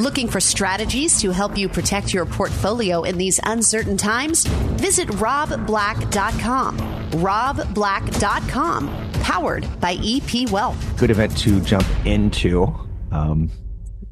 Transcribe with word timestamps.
Looking 0.00 0.26
for 0.26 0.40
strategies 0.40 1.20
to 1.20 1.30
help 1.30 1.56
you 1.56 1.68
protect 1.68 2.12
your 2.12 2.26
portfolio 2.26 3.04
in 3.04 3.16
these 3.16 3.38
uncertain 3.44 3.96
times? 3.96 4.44
Visit 4.44 5.06
robblack.com. 5.06 6.78
robblack.com, 7.12 9.10
powered 9.22 9.80
by 9.80 9.96
EP 10.02 10.50
Wealth. 10.50 10.98
Good 10.98 11.12
event 11.12 11.38
to 11.38 11.60
jump 11.60 11.86
into 12.04 12.74
um, 13.12 13.52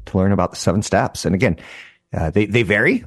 to 0.05 0.17
learn 0.17 0.31
about 0.31 0.51
the 0.51 0.55
seven 0.55 0.81
steps. 0.81 1.25
And 1.25 1.35
again, 1.35 1.59
uh, 2.13 2.29
they, 2.29 2.45
they 2.45 2.63
vary 2.63 3.03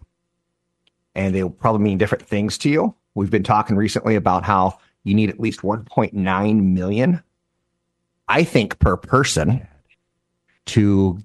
and 1.15 1.35
they'll 1.35 1.49
probably 1.49 1.81
mean 1.81 1.97
different 1.97 2.27
things 2.27 2.59
to 2.59 2.69
you. 2.69 2.95
We've 3.15 3.31
been 3.31 3.43
talking 3.43 3.77
recently 3.77 4.17
about 4.17 4.45
how 4.45 4.81
you 5.03 5.15
need 5.15 5.31
at 5.31 5.41
least 5.41 5.63
1.9 5.63 6.63
million, 6.63 7.23
I 8.29 8.45
think, 8.45 8.79
per 8.81 8.99
person 8.99 9.67
to 10.67 11.23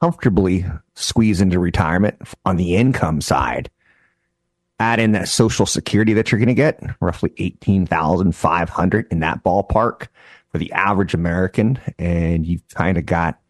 comfortably 0.00 0.64
squeeze 0.94 1.40
into 1.40 1.58
retirement 1.58 2.16
on 2.44 2.56
the 2.56 2.76
income 2.76 3.20
side. 3.20 3.70
Add 4.80 5.00
in 5.00 5.12
that 5.12 5.28
social 5.28 5.66
security 5.66 6.14
that 6.14 6.30
you're 6.30 6.38
going 6.38 6.48
to 6.48 6.54
get, 6.54 6.82
roughly 7.00 7.32
18,500 7.38 9.06
in 9.10 9.20
that 9.20 9.44
ballpark 9.44 10.08
for 10.50 10.58
the 10.58 10.72
average 10.72 11.14
American. 11.14 11.78
And 11.98 12.44
you've 12.46 12.66
kind 12.68 12.98
of 12.98 13.06
got 13.06 13.40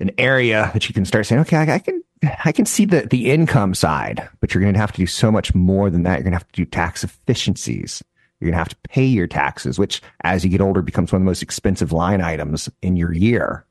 an 0.00 0.12
area 0.18 0.70
that 0.72 0.88
you 0.88 0.94
can 0.94 1.04
start 1.04 1.26
saying, 1.26 1.40
okay, 1.42 1.56
I, 1.56 1.74
I 1.74 1.78
can, 1.80 2.02
I 2.44 2.52
can 2.52 2.64
see 2.64 2.84
the, 2.84 3.02
the 3.02 3.30
income 3.30 3.74
side, 3.74 4.28
but 4.40 4.54
you're 4.54 4.62
going 4.62 4.74
to 4.74 4.80
have 4.80 4.92
to 4.92 4.98
do 4.98 5.06
so 5.06 5.32
much 5.32 5.54
more 5.54 5.90
than 5.90 6.04
that. 6.04 6.14
You're 6.14 6.24
going 6.24 6.32
to 6.32 6.38
have 6.38 6.52
to 6.52 6.62
do 6.62 6.64
tax 6.64 7.02
efficiencies. 7.02 8.02
You're 8.38 8.50
going 8.50 8.54
to 8.54 8.58
have 8.58 8.68
to 8.68 8.88
pay 8.88 9.04
your 9.04 9.26
taxes, 9.26 9.78
which 9.78 10.00
as 10.22 10.44
you 10.44 10.50
get 10.50 10.60
older 10.60 10.82
becomes 10.82 11.12
one 11.12 11.22
of 11.22 11.24
the 11.24 11.30
most 11.30 11.42
expensive 11.42 11.92
line 11.92 12.20
items 12.20 12.68
in 12.82 12.96
your 12.96 13.12
year. 13.12 13.64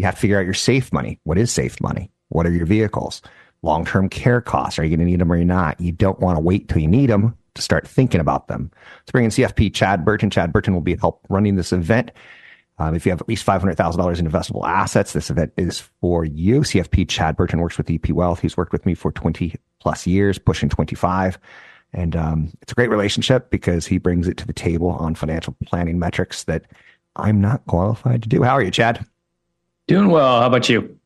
You 0.00 0.06
have 0.06 0.14
to 0.14 0.20
figure 0.22 0.38
out 0.38 0.46
your 0.46 0.54
safe 0.54 0.94
money. 0.94 1.20
What 1.24 1.36
is 1.36 1.52
safe 1.52 1.78
money? 1.78 2.10
What 2.30 2.46
are 2.46 2.50
your 2.50 2.64
vehicles? 2.64 3.20
Long 3.60 3.84
term 3.84 4.08
care 4.08 4.40
costs. 4.40 4.78
Are 4.78 4.82
you 4.82 4.96
going 4.96 5.00
to 5.00 5.04
need 5.04 5.20
them 5.20 5.30
or 5.30 5.36
you're 5.36 5.44
not? 5.44 5.78
You 5.78 5.92
don't 5.92 6.18
want 6.20 6.38
to 6.38 6.40
wait 6.40 6.70
till 6.70 6.80
you 6.80 6.88
need 6.88 7.10
them 7.10 7.36
to 7.54 7.60
start 7.60 7.86
thinking 7.86 8.18
about 8.18 8.48
them. 8.48 8.70
Let's 9.00 9.12
bring 9.12 9.26
in 9.26 9.30
CFP 9.30 9.74
Chad 9.74 10.02
Burton. 10.02 10.30
Chad 10.30 10.54
Burton 10.54 10.72
will 10.72 10.80
be 10.80 10.96
help 10.96 11.26
running 11.28 11.56
this 11.56 11.70
event. 11.70 12.12
Um, 12.78 12.94
if 12.94 13.04
you 13.04 13.12
have 13.12 13.20
at 13.20 13.28
least 13.28 13.44
$500,000 13.44 14.18
in 14.18 14.26
investable 14.26 14.66
assets, 14.66 15.12
this 15.12 15.28
event 15.28 15.52
is 15.58 15.80
for 16.00 16.24
you. 16.24 16.60
CFP 16.60 17.06
Chad 17.06 17.36
Burton 17.36 17.60
works 17.60 17.76
with 17.76 17.90
EP 17.90 18.08
Wealth. 18.08 18.40
He's 18.40 18.56
worked 18.56 18.72
with 18.72 18.86
me 18.86 18.94
for 18.94 19.12
20 19.12 19.54
plus 19.80 20.06
years, 20.06 20.38
pushing 20.38 20.70
25. 20.70 21.38
And 21.92 22.16
um, 22.16 22.52
it's 22.62 22.72
a 22.72 22.74
great 22.74 22.88
relationship 22.88 23.50
because 23.50 23.86
he 23.86 23.98
brings 23.98 24.28
it 24.28 24.38
to 24.38 24.46
the 24.46 24.54
table 24.54 24.88
on 24.88 25.14
financial 25.14 25.54
planning 25.66 25.98
metrics 25.98 26.44
that 26.44 26.64
I'm 27.16 27.42
not 27.42 27.66
qualified 27.66 28.22
to 28.22 28.30
do. 28.30 28.42
How 28.42 28.54
are 28.54 28.62
you, 28.62 28.70
Chad? 28.70 29.04
Doing 29.90 30.08
well. 30.10 30.40
How 30.40 30.46
about 30.46 30.68
you? 30.68 30.96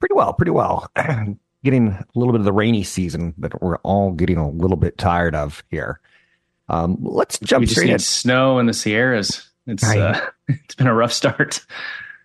Pretty 0.00 0.14
well, 0.14 0.34
pretty 0.34 0.50
well. 0.50 0.90
getting 1.64 1.88
a 1.88 2.04
little 2.14 2.32
bit 2.32 2.40
of 2.40 2.44
the 2.44 2.52
rainy 2.52 2.82
season 2.84 3.32
that 3.38 3.62
we're 3.62 3.78
all 3.78 4.12
getting 4.12 4.36
a 4.36 4.48
little 4.50 4.76
bit 4.76 4.98
tired 4.98 5.34
of 5.34 5.64
here. 5.70 5.98
Um, 6.68 6.98
let's 7.00 7.38
jump 7.38 7.60
we 7.60 7.66
just 7.66 7.76
straight 7.76 7.86
need 7.86 7.92
in. 7.94 7.98
snow 8.00 8.58
in 8.58 8.66
the 8.66 8.74
Sierras. 8.74 9.48
It's 9.66 9.82
uh, 9.82 10.20
it's 10.48 10.74
been 10.74 10.86
a 10.88 10.94
rough 10.94 11.12
start. 11.14 11.64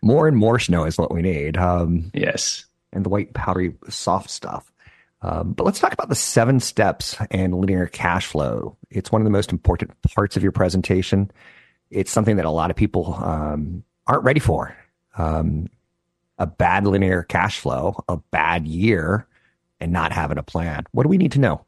More 0.02 0.28
and 0.28 0.36
more 0.36 0.60
snow 0.60 0.84
is 0.84 0.98
what 0.98 1.14
we 1.14 1.22
need. 1.22 1.56
Um, 1.56 2.12
Yes. 2.14 2.66
and 2.92 3.06
the 3.06 3.10
white 3.10 3.34
powdery 3.34 3.74
soft 3.88 4.30
stuff. 4.30 4.70
Um, 5.22 5.54
but 5.54 5.64
let's 5.64 5.80
talk 5.80 5.94
about 5.94 6.10
the 6.10 6.16
seven 6.16 6.60
steps 6.60 7.16
and 7.32 7.56
linear 7.56 7.88
cash 7.88 8.26
flow. 8.26 8.76
It's 8.90 9.10
one 9.10 9.22
of 9.22 9.24
the 9.26 9.32
most 9.32 9.54
important 9.54 9.92
parts 10.14 10.36
of 10.36 10.44
your 10.44 10.52
presentation. 10.52 11.32
It's 11.90 12.12
something 12.12 12.36
that 12.36 12.46
a 12.46 12.52
lot 12.52 12.72
of 12.72 12.76
people 12.76 13.16
um, 13.24 13.86
aren't 14.06 14.26
ready 14.26 14.42
for. 14.42 14.76
Um, 15.18 15.70
a 16.38 16.48
bad 16.48 16.86
linear 16.86 17.24
cash 17.24 17.60
flow, 17.60 18.04
a 18.08 18.18
bad 18.18 18.68
year, 18.68 19.28
and 19.80 19.92
not 19.92 20.12
having 20.12 20.38
a 20.38 20.44
plan. 20.44 20.86
What 20.92 21.04
do 21.04 21.10
we 21.10 21.18
need 21.18 21.34
to 21.34 21.40
know? 21.40 21.66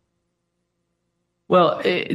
Well, 1.48 1.80
it, 1.80 2.12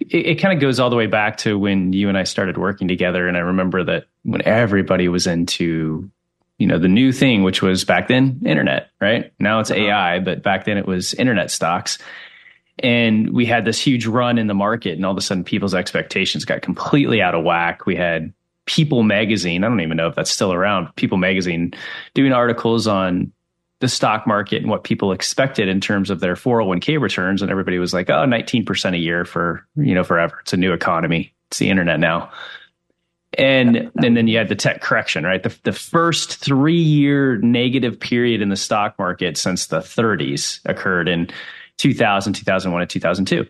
it, 0.00 0.26
it 0.26 0.34
kind 0.36 0.54
of 0.54 0.60
goes 0.60 0.78
all 0.78 0.90
the 0.90 0.96
way 0.96 1.06
back 1.06 1.38
to 1.38 1.58
when 1.58 1.92
you 1.92 2.08
and 2.08 2.18
I 2.18 2.24
started 2.24 2.58
working 2.58 2.88
together. 2.88 3.26
And 3.26 3.36
I 3.36 3.40
remember 3.40 3.82
that 3.84 4.06
when 4.22 4.42
everybody 4.42 5.08
was 5.08 5.26
into, 5.26 6.10
you 6.58 6.66
know, 6.66 6.78
the 6.78 6.88
new 6.88 7.10
thing, 7.10 7.42
which 7.42 7.62
was 7.62 7.84
back 7.84 8.08
then 8.08 8.42
internet, 8.44 8.90
right? 9.00 9.32
Now 9.38 9.60
it's 9.60 9.70
uh-huh. 9.70 9.80
AI, 9.80 10.18
but 10.18 10.42
back 10.42 10.66
then 10.66 10.76
it 10.76 10.86
was 10.86 11.14
internet 11.14 11.50
stocks. 11.50 11.98
And 12.78 13.30
we 13.32 13.46
had 13.46 13.64
this 13.64 13.78
huge 13.78 14.06
run 14.06 14.38
in 14.38 14.46
the 14.46 14.54
market, 14.54 14.92
and 14.94 15.04
all 15.04 15.12
of 15.12 15.18
a 15.18 15.20
sudden 15.20 15.44
people's 15.44 15.74
expectations 15.74 16.46
got 16.46 16.62
completely 16.62 17.20
out 17.20 17.34
of 17.34 17.44
whack. 17.44 17.84
We 17.84 17.94
had 17.94 18.32
People 18.66 19.02
Magazine, 19.02 19.64
I 19.64 19.68
don't 19.68 19.80
even 19.80 19.96
know 19.96 20.08
if 20.08 20.14
that's 20.14 20.30
still 20.30 20.52
around, 20.52 20.94
People 20.96 21.18
Magazine 21.18 21.72
doing 22.14 22.32
articles 22.32 22.86
on 22.86 23.32
the 23.80 23.88
stock 23.88 24.26
market 24.26 24.60
and 24.60 24.70
what 24.70 24.84
people 24.84 25.10
expected 25.10 25.68
in 25.68 25.80
terms 25.80 26.10
of 26.10 26.20
their 26.20 26.34
401k 26.34 27.00
returns. 27.00 27.42
And 27.42 27.50
everybody 27.50 27.78
was 27.78 27.92
like, 27.94 28.10
oh, 28.10 28.24
19% 28.26 28.94
a 28.94 28.98
year 28.98 29.24
for, 29.24 29.66
you 29.74 29.94
know, 29.94 30.04
forever. 30.04 30.38
It's 30.42 30.52
a 30.52 30.58
new 30.58 30.72
economy. 30.72 31.32
It's 31.48 31.58
the 31.58 31.70
internet 31.70 31.98
now. 31.98 32.30
And, 33.38 33.90
and 34.02 34.16
then 34.16 34.28
you 34.28 34.36
had 34.36 34.48
the 34.48 34.56
tech 34.56 34.82
correction, 34.82 35.24
right? 35.24 35.42
The, 35.42 35.56
the 35.62 35.72
first 35.72 36.36
three 36.36 36.80
year 36.80 37.38
negative 37.38 37.98
period 37.98 38.42
in 38.42 38.50
the 38.50 38.56
stock 38.56 38.98
market 38.98 39.38
since 39.38 39.68
the 39.68 39.78
30s 39.78 40.60
occurred 40.66 41.08
in 41.08 41.30
2000, 41.78 42.34
2001, 42.34 42.82
and 42.82 42.90
2002 42.90 43.46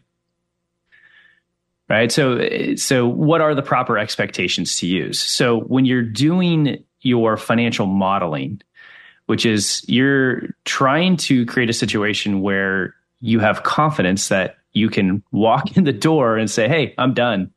right? 1.91 2.11
So 2.11 2.75
so 2.77 3.07
what 3.07 3.43
are 3.43 3.55
the 3.55 3.63
proper 3.63 3.99
expectations 3.99 4.77
to 4.77 4.87
use? 4.87 5.21
So 5.21 5.61
when 5.61 5.85
you're 5.85 6.03
doing 6.03 6.83
your 7.03 7.37
financial 7.37 7.87
modeling 7.87 8.63
which 9.27 9.47
is 9.47 9.85
you're 9.87 10.49
trying 10.65 11.17
to 11.17 11.47
create 11.47 11.71
a 11.71 11.73
situation 11.73 12.41
where 12.41 12.97
you 13.21 13.39
have 13.39 13.63
confidence 13.63 14.27
that 14.27 14.57
you 14.73 14.91
can 14.91 15.23
walk 15.31 15.77
in 15.77 15.85
the 15.85 15.93
door 15.93 16.37
and 16.37 16.51
say 16.51 16.69
hey 16.69 16.95
i'm 16.99 17.15
done. 17.15 17.51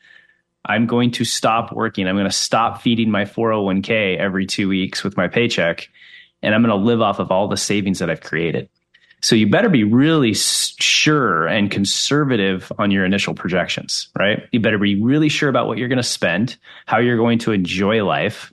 I'm 0.66 0.88
going 0.88 1.12
to 1.12 1.26
stop 1.26 1.74
working. 1.74 2.08
I'm 2.08 2.16
going 2.16 2.24
to 2.24 2.32
stop 2.32 2.82
feeding 2.82 3.12
my 3.12 3.26
401k 3.26 4.18
every 4.18 4.46
two 4.46 4.70
weeks 4.70 5.04
with 5.04 5.18
my 5.18 5.28
paycheck 5.28 5.90
and 6.44 6.54
i'm 6.54 6.62
going 6.62 6.78
to 6.78 6.86
live 6.86 7.02
off 7.02 7.18
of 7.20 7.32
all 7.32 7.48
the 7.48 7.58
savings 7.58 8.00
that 8.00 8.10
i've 8.10 8.22
created 8.22 8.70
so 9.24 9.38
you 9.38 9.48
better 9.48 9.70
be 9.70 9.86
really 9.86 10.34
sure 10.34 11.48
and 11.48 11.72
conservative 11.72 12.74
on 12.78 12.92
your 12.92 13.06
initial 13.06 13.34
projections, 13.34 14.10
right? 14.20 14.44
You 14.52 14.60
better 14.60 14.78
be 14.78 15.02
really 15.02 15.30
sure 15.30 15.48
about 15.48 15.66
what 15.66 15.78
you're 15.78 15.88
going 15.88 15.96
to 15.96 16.04
spend, 16.04 16.58
how 16.88 16.98
you're 16.98 17.16
going 17.16 17.40
to 17.40 17.54
enjoy 17.54 18.04
life. 18.04 18.52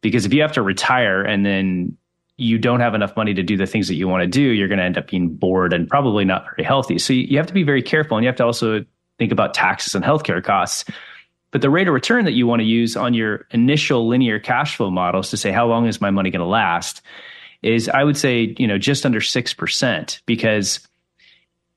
Because 0.00 0.26
if 0.26 0.34
you 0.34 0.42
have 0.42 0.50
to 0.52 0.62
retire 0.62 1.22
and 1.22 1.46
then 1.46 1.96
you 2.38 2.58
don't 2.58 2.80
have 2.80 2.94
enough 2.94 3.16
money 3.16 3.34
to 3.34 3.42
do 3.44 3.56
the 3.56 3.66
things 3.66 3.86
that 3.86 3.94
you 3.94 4.08
want 4.08 4.22
to 4.22 4.26
do, 4.26 4.42
you're 4.42 4.66
going 4.66 4.78
to 4.78 4.84
end 4.84 4.98
up 4.98 5.06
being 5.06 5.28
bored 5.28 5.72
and 5.72 5.88
probably 5.88 6.24
not 6.24 6.44
very 6.56 6.66
healthy. 6.66 6.98
So 6.98 7.12
you 7.12 7.36
have 7.36 7.46
to 7.46 7.54
be 7.54 7.62
very 7.62 7.82
careful 7.82 8.16
and 8.16 8.24
you 8.24 8.28
have 8.28 8.36
to 8.36 8.44
also 8.44 8.84
think 9.16 9.30
about 9.30 9.54
taxes 9.54 9.94
and 9.94 10.04
healthcare 10.04 10.42
costs. 10.42 10.86
But 11.52 11.62
the 11.62 11.70
rate 11.70 11.86
of 11.86 11.94
return 11.94 12.24
that 12.24 12.32
you 12.32 12.48
want 12.48 12.60
to 12.60 12.66
use 12.66 12.96
on 12.96 13.14
your 13.14 13.46
initial 13.52 14.08
linear 14.08 14.40
cash 14.40 14.76
flow 14.76 14.90
models 14.90 15.30
to 15.30 15.36
say, 15.36 15.52
how 15.52 15.68
long 15.68 15.86
is 15.86 16.00
my 16.00 16.10
money 16.10 16.30
going 16.30 16.40
to 16.40 16.46
last? 16.46 17.00
Is 17.62 17.88
I 17.88 18.04
would 18.04 18.16
say, 18.16 18.54
you 18.58 18.66
know, 18.66 18.78
just 18.78 19.04
under 19.04 19.20
6% 19.20 20.20
because 20.26 20.80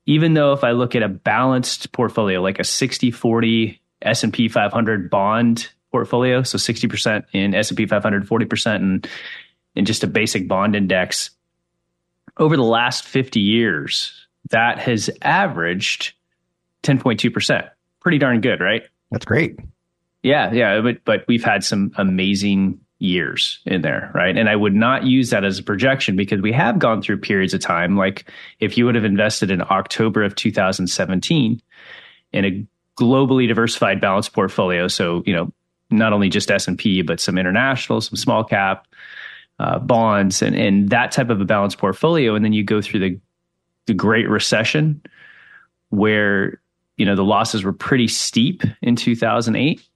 even 0.06 0.34
though 0.34 0.52
if 0.52 0.64
I 0.64 0.72
look 0.72 0.94
at 0.94 1.02
a 1.02 1.08
balanced 1.08 1.92
portfolio 1.92 2.40
like 2.40 2.58
a 2.58 2.62
60/40 2.62 3.78
S&P 4.02 4.48
500 4.48 5.10
bond 5.10 5.70
portfolio, 5.90 6.42
so 6.42 6.58
60% 6.58 7.24
in 7.32 7.54
S&P 7.54 7.86
500, 7.86 8.26
40% 8.26 8.76
in 8.76 9.02
in 9.74 9.84
just 9.84 10.04
a 10.04 10.06
basic 10.06 10.48
bond 10.48 10.76
index 10.76 11.30
over 12.36 12.56
the 12.56 12.62
last 12.62 13.04
50 13.04 13.40
years, 13.40 14.26
that 14.50 14.78
has 14.78 15.10
averaged 15.22 16.14
10.2%. 16.82 17.68
Pretty 18.00 18.18
darn 18.18 18.40
good, 18.40 18.60
right? 18.60 18.82
That's 19.10 19.24
great. 19.24 19.58
Yeah, 20.22 20.52
yeah, 20.52 20.80
but 20.80 21.04
but 21.04 21.24
we've 21.26 21.44
had 21.44 21.64
some 21.64 21.92
amazing 21.96 22.80
years 23.02 23.58
in 23.66 23.82
there, 23.82 24.10
right? 24.14 24.36
And 24.36 24.48
I 24.48 24.54
would 24.54 24.74
not 24.74 25.04
use 25.04 25.30
that 25.30 25.44
as 25.44 25.58
a 25.58 25.62
projection 25.62 26.16
because 26.16 26.40
we 26.40 26.52
have 26.52 26.78
gone 26.78 27.02
through 27.02 27.18
periods 27.18 27.52
of 27.52 27.60
time 27.60 27.96
like 27.96 28.30
if 28.60 28.78
you 28.78 28.86
would 28.86 28.94
have 28.94 29.04
invested 29.04 29.50
in 29.50 29.60
October 29.62 30.22
of 30.22 30.36
2017 30.36 31.60
in 32.32 32.44
a 32.44 32.66
globally 32.96 33.48
diversified 33.48 34.00
balanced 34.00 34.32
portfolio, 34.32 34.86
so, 34.86 35.22
you 35.26 35.34
know, 35.34 35.52
not 35.90 36.12
only 36.12 36.28
just 36.28 36.50
S&P 36.50 37.02
but 37.02 37.18
some 37.18 37.38
international, 37.38 38.00
some 38.00 38.16
small 38.16 38.44
cap, 38.44 38.86
uh, 39.58 39.78
bonds, 39.78 40.40
and 40.40 40.56
and 40.56 40.88
that 40.88 41.12
type 41.12 41.28
of 41.28 41.40
a 41.40 41.44
balanced 41.44 41.78
portfolio, 41.78 42.34
and 42.34 42.44
then 42.44 42.52
you 42.52 42.64
go 42.64 42.80
through 42.80 43.00
the 43.00 43.20
the 43.86 43.94
Great 43.94 44.28
Recession, 44.28 45.02
where 45.90 46.60
you 46.96 47.04
know 47.04 47.14
the 47.14 47.22
losses 47.22 47.62
were 47.62 47.72
pretty 47.72 48.08
steep 48.08 48.62
in 48.80 48.96
2008 48.96 49.86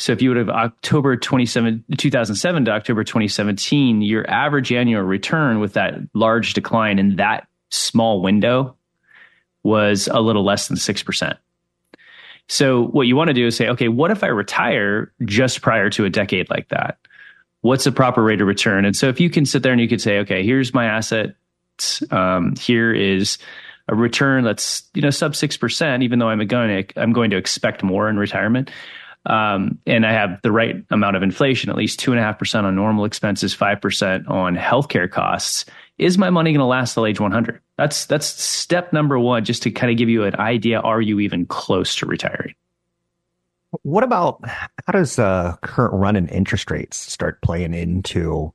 so 0.00 0.12
if 0.12 0.22
you 0.22 0.30
would 0.30 0.38
have 0.38 0.48
October 0.48 1.14
27, 1.14 1.84
2007 1.98 2.64
to 2.64 2.70
October 2.70 3.04
2017, 3.04 4.00
your 4.00 4.28
average 4.30 4.72
annual 4.72 5.02
return 5.02 5.60
with 5.60 5.74
that 5.74 5.94
large 6.14 6.54
decline 6.54 6.98
in 6.98 7.16
that 7.16 7.46
small 7.68 8.22
window 8.22 8.74
was 9.62 10.08
a 10.08 10.20
little 10.20 10.42
less 10.42 10.68
than 10.68 10.78
6%. 10.78 11.36
So 12.48 12.86
what 12.86 13.06
you 13.06 13.14
want 13.14 13.28
to 13.28 13.34
do 13.34 13.46
is 13.46 13.56
say, 13.56 13.68
okay, 13.68 13.88
what 13.88 14.10
if 14.10 14.24
I 14.24 14.28
retire 14.28 15.12
just 15.26 15.60
prior 15.60 15.90
to 15.90 16.06
a 16.06 16.10
decade 16.10 16.48
like 16.48 16.68
that? 16.70 16.96
What's 17.60 17.84
the 17.84 17.92
proper 17.92 18.22
rate 18.22 18.40
of 18.40 18.46
return? 18.46 18.86
And 18.86 18.96
so 18.96 19.08
if 19.08 19.20
you 19.20 19.28
can 19.28 19.44
sit 19.44 19.62
there 19.62 19.72
and 19.72 19.82
you 19.82 19.88
could 19.88 20.00
say, 20.00 20.20
okay, 20.20 20.42
here's 20.42 20.72
my 20.72 20.86
asset. 20.86 21.34
Um, 22.10 22.56
here 22.56 22.90
is 22.92 23.36
a 23.86 23.94
return 23.94 24.44
that's 24.44 24.82
you 24.94 25.02
know 25.02 25.10
sub 25.10 25.34
six 25.36 25.56
percent, 25.56 26.02
even 26.02 26.18
though 26.18 26.28
I'm 26.28 26.46
going 26.46 26.84
to 26.84 27.00
I'm 27.00 27.12
going 27.12 27.30
to 27.30 27.36
expect 27.36 27.82
more 27.82 28.08
in 28.08 28.18
retirement 28.18 28.70
um, 29.26 29.78
and 29.86 30.06
I 30.06 30.12
have 30.12 30.40
the 30.42 30.52
right 30.52 30.76
amount 30.90 31.16
of 31.16 31.22
inflation, 31.22 31.70
at 31.70 31.76
least 31.76 31.98
two 31.98 32.12
and 32.12 32.18
a 32.18 32.22
half 32.22 32.38
percent 32.38 32.66
on 32.66 32.74
normal 32.74 33.04
expenses, 33.04 33.52
five 33.52 33.80
percent 33.80 34.26
on 34.28 34.56
healthcare 34.56 35.10
costs. 35.10 35.66
Is 35.98 36.16
my 36.16 36.30
money 36.30 36.50
going 36.52 36.60
to 36.60 36.64
last 36.64 36.94
till 36.94 37.04
age 37.04 37.20
100? 37.20 37.60
That's 37.76 38.06
that's 38.06 38.26
step 38.26 38.92
number 38.92 39.18
one, 39.18 39.44
just 39.44 39.62
to 39.64 39.70
kind 39.70 39.90
of 39.90 39.98
give 39.98 40.08
you 40.08 40.24
an 40.24 40.36
idea. 40.36 40.80
Are 40.80 41.00
you 41.00 41.20
even 41.20 41.44
close 41.44 41.94
to 41.96 42.06
retiring? 42.06 42.54
What 43.82 44.02
about 44.02 44.40
how 44.46 44.92
does 44.92 45.18
uh, 45.18 45.56
current 45.62 45.94
run 45.94 46.16
in 46.16 46.26
interest 46.28 46.70
rates 46.70 46.96
start 46.96 47.40
playing 47.42 47.74
into 47.74 48.52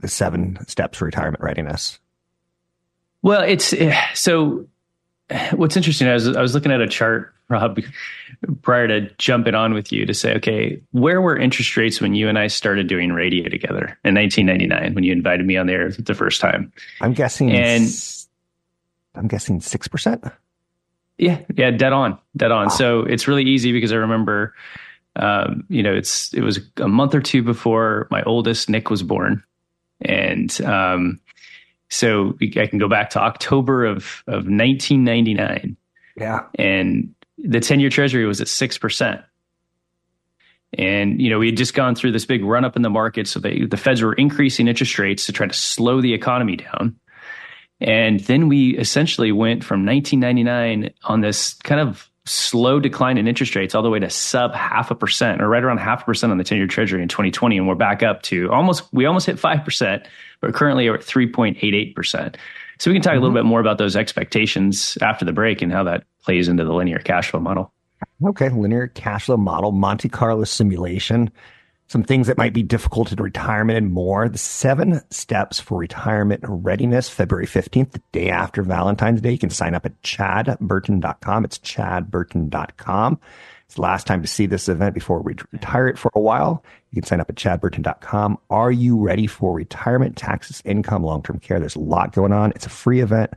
the 0.00 0.08
seven 0.08 0.58
steps 0.66 0.98
for 0.98 1.06
retirement 1.06 1.42
readiness? 1.42 2.00
Well, 3.22 3.42
it's 3.42 3.72
eh, 3.72 3.96
so. 4.14 4.66
What's 5.52 5.76
interesting, 5.76 6.08
I 6.08 6.14
was 6.14 6.36
I 6.36 6.42
was 6.42 6.54
looking 6.54 6.72
at 6.72 6.80
a 6.80 6.88
chart 6.88 7.34
Rob, 7.48 7.80
prior 8.62 8.86
to 8.88 9.10
jumping 9.16 9.54
on 9.54 9.74
with 9.74 9.90
you 9.90 10.06
to 10.06 10.14
say, 10.14 10.34
okay, 10.36 10.80
where 10.92 11.20
were 11.20 11.36
interest 11.36 11.76
rates 11.76 12.00
when 12.00 12.14
you 12.14 12.28
and 12.28 12.38
I 12.38 12.46
started 12.46 12.86
doing 12.86 13.12
radio 13.12 13.48
together 13.48 13.98
in 14.04 14.14
1999 14.14 14.94
when 14.94 15.04
you 15.04 15.12
invited 15.12 15.46
me 15.46 15.56
on 15.56 15.66
the 15.66 15.72
there 15.72 15.90
the 15.90 16.14
first 16.14 16.40
time? 16.40 16.72
I'm 17.00 17.14
guessing, 17.14 17.50
and 17.52 17.88
I'm 19.14 19.28
guessing 19.28 19.60
six 19.60 19.88
percent. 19.88 20.24
Yeah, 21.16 21.40
yeah, 21.56 21.70
dead 21.70 21.92
on, 21.92 22.18
dead 22.36 22.52
on. 22.52 22.66
Wow. 22.66 22.68
So 22.68 23.00
it's 23.00 23.26
really 23.26 23.44
easy 23.44 23.72
because 23.72 23.92
I 23.92 23.96
remember, 23.96 24.54
um, 25.16 25.64
you 25.68 25.82
know, 25.82 25.92
it's 25.92 26.32
it 26.34 26.42
was 26.42 26.60
a 26.76 26.86
month 26.86 27.14
or 27.14 27.20
two 27.20 27.42
before 27.42 28.06
my 28.10 28.22
oldest 28.22 28.68
Nick 28.68 28.90
was 28.90 29.02
born, 29.02 29.42
and 30.02 30.60
um, 30.60 31.18
so 31.88 32.36
I 32.56 32.66
can 32.66 32.78
go 32.78 32.88
back 32.88 33.10
to 33.10 33.20
October 33.20 33.84
of 33.84 34.22
of 34.26 34.46
1999. 34.46 35.76
Yeah, 36.16 36.46
and 36.56 37.14
the 37.38 37.60
10 37.60 37.80
year 37.80 37.90
treasury 37.90 38.26
was 38.26 38.40
at 38.40 38.48
6%. 38.48 39.24
And, 40.74 41.20
you 41.20 41.30
know, 41.30 41.38
we 41.38 41.46
had 41.46 41.56
just 41.56 41.74
gone 41.74 41.94
through 41.94 42.12
this 42.12 42.26
big 42.26 42.44
run 42.44 42.64
up 42.64 42.76
in 42.76 42.82
the 42.82 42.90
market. 42.90 43.26
So 43.26 43.40
they, 43.40 43.64
the 43.64 43.76
feds 43.76 44.02
were 44.02 44.12
increasing 44.14 44.68
interest 44.68 44.98
rates 44.98 45.26
to 45.26 45.32
try 45.32 45.46
to 45.46 45.54
slow 45.54 46.00
the 46.00 46.12
economy 46.12 46.56
down. 46.56 46.96
And 47.80 48.20
then 48.20 48.48
we 48.48 48.76
essentially 48.76 49.32
went 49.32 49.64
from 49.64 49.86
1999 49.86 50.92
on 51.04 51.20
this 51.20 51.54
kind 51.54 51.80
of 51.80 52.07
slow 52.28 52.78
decline 52.80 53.18
in 53.18 53.26
interest 53.26 53.56
rates 53.56 53.74
all 53.74 53.82
the 53.82 53.90
way 53.90 53.98
to 53.98 54.10
sub 54.10 54.54
half 54.54 54.90
a 54.90 54.94
percent 54.94 55.42
or 55.42 55.48
right 55.48 55.64
around 55.64 55.78
half 55.78 56.02
a 56.02 56.04
percent 56.04 56.30
on 56.30 56.38
the 56.38 56.44
10 56.44 56.58
year 56.58 56.66
treasury 56.66 57.02
in 57.02 57.08
2020. 57.08 57.58
And 57.58 57.66
we're 57.66 57.74
back 57.74 58.02
up 58.02 58.22
to 58.22 58.50
almost, 58.52 58.84
we 58.92 59.06
almost 59.06 59.26
hit 59.26 59.36
5%, 59.36 60.06
but 60.40 60.54
currently 60.54 60.86
are 60.88 60.94
at 60.94 61.00
3.88%. 61.00 62.36
So 62.78 62.90
we 62.90 62.94
can 62.94 63.02
talk 63.02 63.12
mm-hmm. 63.12 63.18
a 63.18 63.20
little 63.20 63.28
mm-hmm. 63.30 63.34
bit 63.36 63.44
more 63.44 63.60
about 63.60 63.78
those 63.78 63.96
expectations 63.96 64.96
after 65.02 65.24
the 65.24 65.32
break 65.32 65.62
and 65.62 65.72
how 65.72 65.84
that 65.84 66.04
plays 66.22 66.48
into 66.48 66.64
the 66.64 66.72
linear 66.72 66.98
cash 66.98 67.30
flow 67.30 67.40
model. 67.40 67.72
Okay, 68.24 68.48
linear 68.48 68.88
cash 68.88 69.24
flow 69.24 69.36
model, 69.36 69.72
Monte 69.72 70.08
Carlo 70.08 70.44
simulation, 70.44 71.30
some 71.88 72.02
things 72.02 72.26
that 72.26 72.36
might 72.36 72.52
be 72.52 72.62
difficult 72.62 73.12
in 73.12 73.22
retirement 73.22 73.78
and 73.78 73.92
more. 73.92 74.28
The 74.28 74.38
seven 74.38 75.00
steps 75.10 75.58
for 75.58 75.78
retirement 75.78 76.44
readiness, 76.46 77.08
February 77.08 77.46
15th, 77.46 77.92
the 77.92 78.02
day 78.12 78.28
after 78.28 78.62
Valentine's 78.62 79.22
Day. 79.22 79.32
You 79.32 79.38
can 79.38 79.50
sign 79.50 79.74
up 79.74 79.86
at 79.86 80.00
chadburton.com. 80.02 81.44
It's 81.44 81.58
chadburton.com. 81.58 83.20
It's 83.64 83.74
the 83.74 83.82
last 83.82 84.06
time 84.06 84.22
to 84.22 84.28
see 84.28 84.46
this 84.46 84.68
event 84.68 84.94
before 84.94 85.20
we 85.20 85.34
retire 85.52 85.88
it 85.88 85.98
for 85.98 86.10
a 86.14 86.20
while. 86.20 86.62
You 86.90 87.02
can 87.02 87.06
sign 87.06 87.20
up 87.20 87.30
at 87.30 87.36
chadburton.com. 87.36 88.38
Are 88.50 88.72
you 88.72 88.98
ready 88.98 89.26
for 89.26 89.52
retirement, 89.54 90.16
taxes, 90.16 90.62
income, 90.64 91.02
long 91.02 91.22
term 91.22 91.38
care? 91.38 91.58
There's 91.58 91.76
a 91.76 91.80
lot 91.80 92.12
going 92.12 92.32
on. 92.32 92.52
It's 92.52 92.66
a 92.66 92.70
free 92.70 93.00
event. 93.00 93.32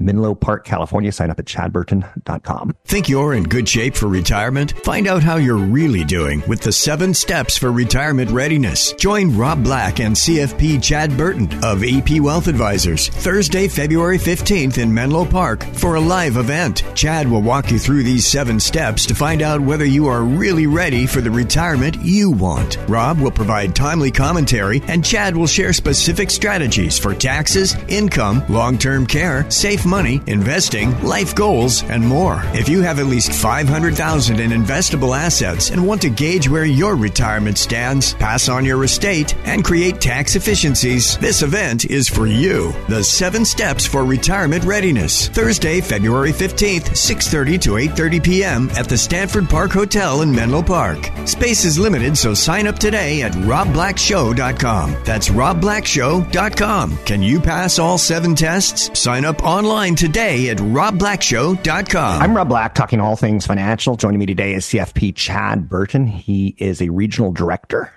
Menlo 0.00 0.34
Park, 0.34 0.64
California. 0.64 1.12
Sign 1.12 1.30
up 1.30 1.38
at 1.38 1.44
chadburton.com. 1.44 2.74
Think 2.86 3.08
you're 3.08 3.34
in 3.34 3.44
good 3.44 3.68
shape 3.68 3.94
for 3.94 4.08
retirement? 4.08 4.72
Find 4.84 5.06
out 5.06 5.22
how 5.22 5.36
you're 5.36 5.56
really 5.56 6.04
doing 6.04 6.42
with 6.48 6.62
the 6.62 6.72
seven 6.72 7.12
steps 7.12 7.58
for 7.58 7.70
retirement 7.70 8.30
readiness. 8.30 8.92
Join 8.94 9.36
Rob 9.36 9.62
Black 9.62 10.00
and 10.00 10.16
CFP 10.16 10.82
Chad 10.82 11.16
Burton 11.16 11.48
of 11.62 11.84
EP 11.84 12.20
Wealth 12.20 12.48
Advisors 12.48 13.08
Thursday, 13.08 13.68
February 13.68 14.18
15th 14.18 14.78
in 14.78 14.92
Menlo 14.92 15.24
Park 15.24 15.64
for 15.74 15.96
a 15.96 16.00
live 16.00 16.36
event. 16.36 16.82
Chad 16.94 17.28
will 17.28 17.42
walk 17.42 17.70
you 17.70 17.78
through 17.78 18.02
these 18.02 18.26
seven 18.26 18.58
steps 18.58 19.04
to 19.06 19.14
find 19.14 19.42
out 19.42 19.60
whether 19.60 19.84
you 19.84 20.06
are 20.06 20.22
really 20.22 20.66
ready 20.66 21.06
for 21.06 21.20
the 21.20 21.30
retirement 21.30 21.96
you 22.00 22.30
want. 22.30 22.78
Rob 22.88 23.20
will 23.20 23.30
provide 23.30 23.76
timely 23.76 24.10
commentary 24.10 24.80
and 24.88 25.04
Chad 25.04 25.36
will 25.36 25.46
share 25.46 25.72
specific 25.72 26.30
strategies 26.30 26.98
for 26.98 27.14
taxes, 27.14 27.76
income, 27.88 28.42
long 28.48 28.78
term 28.78 29.06
care, 29.06 29.48
safe 29.50 29.84
money, 29.90 30.22
investing, 30.28 30.98
life 31.02 31.34
goals, 31.34 31.82
and 31.82 32.06
more. 32.06 32.40
If 32.54 32.68
you 32.68 32.80
have 32.82 33.00
at 33.00 33.06
least 33.06 33.32
500,000 33.32 34.38
in 34.38 34.52
investable 34.52 35.18
assets 35.18 35.70
and 35.70 35.84
want 35.84 36.00
to 36.02 36.10
gauge 36.10 36.48
where 36.48 36.64
your 36.64 36.94
retirement 36.94 37.58
stands, 37.58 38.14
pass 38.14 38.48
on 38.48 38.64
your 38.64 38.84
estate, 38.84 39.34
and 39.44 39.64
create 39.64 40.00
tax 40.00 40.36
efficiencies, 40.36 41.18
this 41.18 41.42
event 41.42 41.86
is 41.86 42.08
for 42.08 42.28
you. 42.28 42.72
The 42.88 43.02
7 43.02 43.44
Steps 43.44 43.84
for 43.84 44.04
Retirement 44.04 44.62
Readiness. 44.64 45.28
Thursday, 45.28 45.80
February 45.80 46.32
15th, 46.32 46.90
6:30 46.94 47.58
to 47.62 47.70
8:30 47.72 48.22
p.m. 48.22 48.70
at 48.76 48.88
the 48.88 48.96
Stanford 48.96 49.50
Park 49.50 49.72
Hotel 49.72 50.22
in 50.22 50.30
Menlo 50.30 50.62
Park. 50.62 51.10
Space 51.24 51.64
is 51.64 51.78
limited, 51.78 52.16
so 52.16 52.32
sign 52.32 52.68
up 52.68 52.78
today 52.78 53.22
at 53.22 53.32
robblackshow.com. 53.32 54.96
That's 55.04 55.28
robblackshow.com. 55.30 56.96
Can 57.04 57.22
you 57.22 57.40
pass 57.40 57.78
all 57.80 57.98
7 57.98 58.36
tests? 58.36 58.96
Sign 58.98 59.24
up 59.24 59.42
online 59.42 59.79
online 59.80 59.96
today 59.96 60.50
at 60.50 60.58
robblackshow.com. 60.58 62.22
I'm 62.22 62.36
Rob 62.36 62.50
Black, 62.50 62.74
talking 62.74 63.00
all 63.00 63.16
things 63.16 63.46
financial. 63.46 63.96
Joining 63.96 64.18
me 64.20 64.26
today 64.26 64.52
is 64.52 64.66
CFP 64.66 65.16
Chad 65.16 65.70
Burton. 65.70 66.06
He 66.06 66.54
is 66.58 66.82
a 66.82 66.90
regional 66.90 67.32
director. 67.32 67.90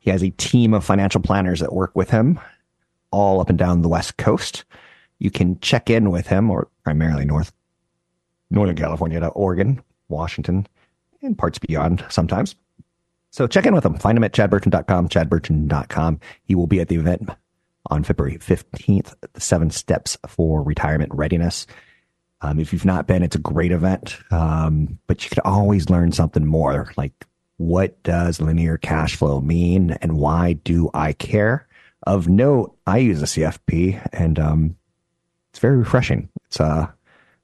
He 0.00 0.10
has 0.10 0.22
a 0.22 0.28
team 0.28 0.74
of 0.74 0.84
financial 0.84 1.22
planners 1.22 1.60
that 1.60 1.72
work 1.72 1.96
with 1.96 2.10
him 2.10 2.38
all 3.10 3.40
up 3.40 3.48
and 3.48 3.56
down 3.56 3.80
the 3.80 3.88
West 3.88 4.18
Coast. 4.18 4.66
You 5.18 5.30
can 5.30 5.58
check 5.60 5.88
in 5.88 6.10
with 6.10 6.26
him, 6.26 6.50
or 6.50 6.68
primarily 6.84 7.24
North 7.24 7.52
Northern 8.50 8.76
California 8.76 9.18
to 9.18 9.28
Oregon, 9.28 9.82
Washington, 10.10 10.66
and 11.22 11.38
parts 11.38 11.58
beyond 11.58 12.04
sometimes. 12.10 12.54
So 13.30 13.46
check 13.46 13.64
in 13.64 13.74
with 13.74 13.86
him. 13.86 13.94
Find 13.94 14.18
him 14.18 14.24
at 14.24 14.32
chadburton.com, 14.32 15.08
chadburton.com. 15.08 16.20
He 16.42 16.54
will 16.54 16.66
be 16.66 16.80
at 16.80 16.88
the 16.88 16.96
event 16.96 17.30
on 17.88 18.04
February 18.04 18.38
15th, 18.38 19.14
the 19.32 19.40
seven 19.40 19.70
steps 19.70 20.16
for 20.26 20.62
retirement 20.62 21.12
readiness. 21.14 21.66
Um, 22.40 22.60
if 22.60 22.72
you've 22.72 22.84
not 22.84 23.06
been, 23.06 23.22
it's 23.22 23.36
a 23.36 23.40
great 23.40 23.72
event, 23.72 24.16
um, 24.30 24.98
but 25.06 25.24
you 25.24 25.28
could 25.28 25.40
always 25.40 25.90
learn 25.90 26.12
something 26.12 26.46
more. 26.46 26.92
Like, 26.96 27.26
what 27.56 28.00
does 28.04 28.40
linear 28.40 28.78
cash 28.78 29.16
flow 29.16 29.40
mean 29.40 29.90
and 30.00 30.16
why 30.16 30.54
do 30.54 30.90
I 30.94 31.12
care? 31.12 31.66
Of 32.06 32.28
note, 32.28 32.76
I 32.86 32.98
use 32.98 33.20
a 33.20 33.26
CFP 33.26 34.08
and 34.12 34.38
um, 34.38 34.76
it's 35.50 35.58
very 35.58 35.76
refreshing. 35.76 36.28
It's 36.46 36.60
uh, 36.60 36.86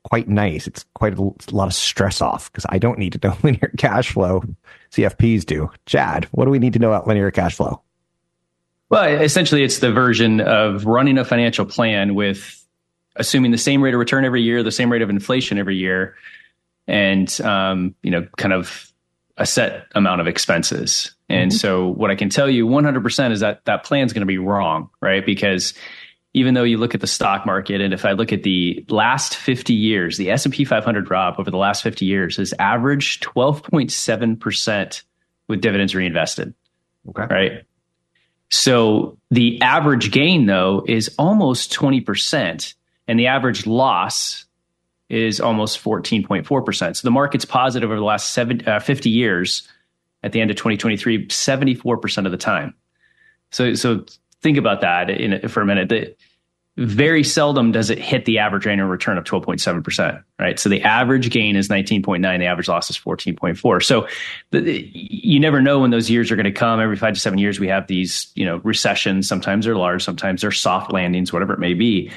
quite 0.04 0.28
nice. 0.28 0.68
It's 0.68 0.84
quite 0.94 1.18
a, 1.18 1.20
a 1.20 1.50
lot 1.50 1.66
of 1.66 1.74
stress 1.74 2.22
off 2.22 2.50
because 2.52 2.64
I 2.68 2.78
don't 2.78 2.98
need 2.98 3.14
to 3.14 3.28
know 3.28 3.36
linear 3.42 3.72
cash 3.76 4.12
flow. 4.12 4.44
CFPs 4.92 5.44
do. 5.44 5.70
Chad, 5.86 6.26
what 6.30 6.44
do 6.44 6.50
we 6.52 6.60
need 6.60 6.74
to 6.74 6.78
know 6.78 6.92
about 6.92 7.08
linear 7.08 7.32
cash 7.32 7.56
flow? 7.56 7.82
Well, 8.90 9.04
essentially, 9.04 9.64
it's 9.64 9.78
the 9.78 9.92
version 9.92 10.40
of 10.40 10.84
running 10.84 11.18
a 11.18 11.24
financial 11.24 11.64
plan 11.64 12.14
with 12.14 12.64
assuming 13.16 13.50
the 13.50 13.58
same 13.58 13.82
rate 13.82 13.94
of 13.94 14.00
return 14.00 14.24
every 14.24 14.42
year, 14.42 14.62
the 14.62 14.72
same 14.72 14.90
rate 14.90 15.02
of 15.02 15.10
inflation 15.10 15.58
every 15.58 15.76
year, 15.76 16.16
and 16.86 17.40
um, 17.40 17.94
you 18.02 18.10
know, 18.10 18.26
kind 18.36 18.52
of 18.52 18.92
a 19.36 19.46
set 19.46 19.86
amount 19.94 20.20
of 20.20 20.26
expenses. 20.26 21.14
And 21.28 21.50
mm-hmm. 21.50 21.56
so, 21.56 21.88
what 21.88 22.10
I 22.10 22.14
can 22.14 22.28
tell 22.28 22.48
you 22.48 22.66
100% 22.66 23.32
is 23.32 23.40
that 23.40 23.64
that 23.64 23.84
plan 23.84 24.06
is 24.06 24.12
going 24.12 24.20
to 24.20 24.26
be 24.26 24.38
wrong, 24.38 24.90
right? 25.00 25.24
Because 25.24 25.74
even 26.34 26.54
though 26.54 26.64
you 26.64 26.76
look 26.76 26.94
at 26.94 27.00
the 27.00 27.06
stock 27.06 27.46
market, 27.46 27.80
and 27.80 27.94
if 27.94 28.04
I 28.04 28.12
look 28.12 28.32
at 28.32 28.42
the 28.42 28.84
last 28.88 29.36
50 29.36 29.72
years, 29.72 30.18
the 30.18 30.30
S&P 30.32 30.64
500 30.64 31.06
drop 31.06 31.38
over 31.38 31.50
the 31.50 31.56
last 31.56 31.82
50 31.82 32.04
years 32.04 32.36
has 32.36 32.52
averaged 32.58 33.22
12.7% 33.22 35.02
with 35.46 35.60
dividends 35.60 35.94
reinvested. 35.94 36.52
Okay. 37.08 37.26
Right 37.30 37.64
So 38.50 39.18
the 39.30 39.60
average 39.62 40.10
gain, 40.10 40.46
though, 40.46 40.84
is 40.86 41.14
almost 41.18 41.72
20%, 41.72 42.74
and 43.08 43.18
the 43.18 43.26
average 43.26 43.66
loss 43.66 44.44
is 45.08 45.40
almost 45.40 45.82
14.4%. 45.82 46.96
So 46.96 47.06
the 47.06 47.10
market's 47.10 47.44
positive 47.44 47.90
over 47.90 47.98
the 47.98 48.04
last 48.04 48.30
seven, 48.30 48.66
uh, 48.66 48.80
50 48.80 49.10
years 49.10 49.68
at 50.22 50.32
the 50.32 50.40
end 50.40 50.50
of 50.50 50.56
2023, 50.56 51.26
74% 51.28 52.26
of 52.26 52.32
the 52.32 52.38
time. 52.38 52.74
So, 53.50 53.74
so 53.74 54.04
think 54.40 54.56
about 54.56 54.80
that 54.80 55.10
in, 55.10 55.48
for 55.48 55.60
a 55.60 55.66
minute. 55.66 55.88
The, 55.88 56.16
very 56.76 57.22
seldom 57.22 57.70
does 57.70 57.88
it 57.88 57.98
hit 57.98 58.24
the 58.24 58.38
average 58.38 58.66
annual 58.66 58.88
return 58.88 59.16
of 59.16 59.24
12.7%, 59.24 60.24
right? 60.40 60.58
So 60.58 60.68
the 60.68 60.82
average 60.82 61.30
gain 61.30 61.54
is 61.54 61.68
19.9, 61.68 62.20
the 62.38 62.46
average 62.46 62.68
loss 62.68 62.90
is 62.90 62.98
14.4. 62.98 63.82
So 63.82 64.08
the, 64.50 64.90
you 64.92 65.38
never 65.38 65.62
know 65.62 65.78
when 65.78 65.90
those 65.90 66.10
years 66.10 66.32
are 66.32 66.36
going 66.36 66.44
to 66.44 66.52
come. 66.52 66.80
Every 66.80 66.96
five 66.96 67.14
to 67.14 67.20
seven 67.20 67.38
years, 67.38 67.60
we 67.60 67.68
have 67.68 67.86
these, 67.86 68.32
you 68.34 68.44
know, 68.44 68.56
recessions. 68.64 69.28
Sometimes 69.28 69.66
they're 69.66 69.76
large, 69.76 70.02
sometimes 70.02 70.40
they're 70.40 70.50
soft 70.50 70.92
landings, 70.92 71.32
whatever 71.32 71.52
it 71.52 71.60
may 71.60 71.74
be. 71.74 72.10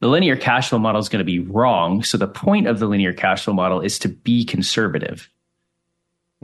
The 0.00 0.08
linear 0.08 0.36
cash 0.36 0.68
flow 0.70 0.78
model 0.80 1.00
is 1.00 1.08
going 1.08 1.20
to 1.20 1.24
be 1.24 1.38
wrong. 1.38 2.02
So 2.02 2.18
the 2.18 2.28
point 2.28 2.66
of 2.66 2.80
the 2.80 2.86
linear 2.86 3.12
cash 3.12 3.44
flow 3.44 3.54
model 3.54 3.80
is 3.80 3.98
to 4.00 4.08
be 4.08 4.44
conservative. 4.44 5.30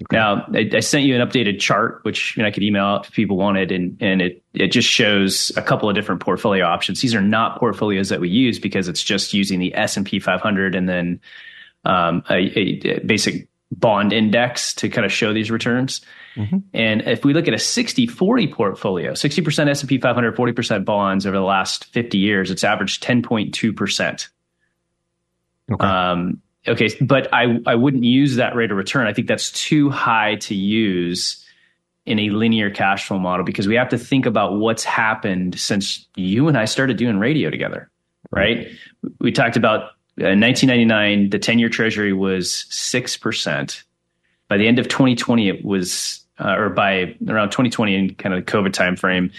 Okay. 0.01 0.17
Now, 0.17 0.47
I, 0.55 0.71
I, 0.73 0.81
sent 0.81 1.05
you 1.05 1.21
an 1.21 1.27
updated 1.27 1.61
chart, 1.61 2.01
which 2.03 2.35
you 2.35 2.43
know, 2.43 2.49
I 2.49 2.51
could 2.51 2.63
email 2.63 2.85
out 2.85 3.07
if 3.07 3.13
people 3.13 3.37
wanted, 3.37 3.71
and 3.71 3.97
and 4.01 4.23
it 4.23 4.43
it 4.55 4.69
just 4.69 4.89
shows 4.89 5.53
a 5.55 5.61
couple 5.63 5.89
of 5.89 5.95
different 5.95 6.23
portfolio 6.23 6.65
options. 6.65 7.03
These 7.03 7.15
are 7.15 7.21
not 7.21 7.59
portfolios 7.59 8.09
that 8.09 8.19
we 8.19 8.31
use 8.31 8.59
because 8.59 8.89
it's 8.89 9.03
just 9.03 9.35
using 9.35 9.59
the 9.59 9.75
S 9.75 9.99
and 9.99 10.07
P 10.07 10.19
500 10.19 10.75
and 10.75 10.89
then 10.89 11.21
um, 11.85 12.25
a, 12.31 12.37
a, 12.59 13.01
basic 13.01 13.49
bond 13.71 14.13
index 14.13 14.75
to 14.75 14.89
kind 14.89 15.05
of 15.05 15.13
show 15.13 15.33
these 15.33 15.51
returns. 15.51 16.01
Mm-hmm. 16.37 16.59
And 16.73 17.03
if 17.03 17.25
we 17.25 17.35
look 17.35 17.49
at 17.49 17.55
a 17.55 17.59
60-40 17.59 18.53
portfolio, 18.53 19.13
60% 19.13 19.69
S&P 19.69 19.99
500, 19.99 20.37
40% 20.37 20.85
bonds 20.85 21.27
over 21.27 21.37
the 21.37 21.43
last 21.43 21.87
50 21.87 22.19
years, 22.19 22.51
it's 22.51 22.65
averaged 22.65 23.03
10.2%. 23.03 24.29
Okay. 25.73 25.87
Um, 25.87 26.41
okay, 26.67 26.91
but 27.01 27.33
I, 27.33 27.59
I 27.67 27.75
wouldn't 27.75 28.05
use 28.05 28.37
that 28.37 28.55
rate 28.55 28.71
of 28.71 28.77
return. 28.77 29.07
I 29.07 29.13
think 29.13 29.29
that's 29.29 29.51
too 29.53 29.91
high 29.91 30.37
to 30.37 30.55
use 30.55 31.45
in 32.05 32.19
a 32.19 32.31
linear 32.31 32.71
cash 32.71 33.07
flow 33.07 33.19
model 33.19 33.45
because 33.45 33.69
we 33.69 33.77
have 33.77 33.89
to 33.91 33.99
think 33.99 34.27
about 34.27 34.59
what's 34.59 34.85
happened 34.85 35.59
since 35.59 36.07
you 36.17 36.49
and 36.49 36.59
I 36.59 36.65
started 36.65 36.97
doing 36.97 37.19
radio 37.19 37.49
together, 37.49 37.91
right? 38.31 38.69
We 39.21 39.31
talked 39.31 39.57
about 39.57 39.93
uh, 40.21 40.35
1999, 40.35 41.31
the 41.31 41.39
10 41.39 41.59
year 41.59 41.69
treasury 41.69 42.13
was 42.13 42.67
6%. 42.71 43.83
By 44.49 44.57
the 44.57 44.69
end 44.69 44.79
of 44.79 44.89
2020, 44.89 45.49
it 45.49 45.65
was, 45.65 46.25
uh, 46.39 46.57
or 46.59 46.69
by 46.71 47.17
around 47.29 47.51
2020 47.51 47.95
in 47.95 48.15
kind 48.17 48.35
of 48.35 48.45
the 48.45 48.53
COVID 48.53 48.73
timeframe, 48.73 49.33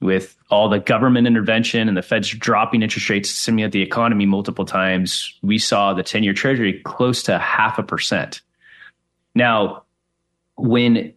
with 0.00 0.36
all 0.50 0.68
the 0.68 0.78
government 0.78 1.26
intervention 1.26 1.88
and 1.88 1.96
the 1.96 2.02
Fed's 2.02 2.28
dropping 2.30 2.82
interest 2.82 3.08
rates, 3.08 3.30
stimulate 3.30 3.72
the 3.72 3.82
economy 3.82 4.26
multiple 4.26 4.64
times, 4.64 5.38
we 5.42 5.58
saw 5.58 5.94
the 5.94 6.02
10 6.02 6.22
year 6.22 6.34
treasury 6.34 6.80
close 6.84 7.22
to 7.24 7.38
half 7.38 7.78
a 7.78 7.82
percent. 7.82 8.42
Now, 9.34 9.84
when 10.56 11.14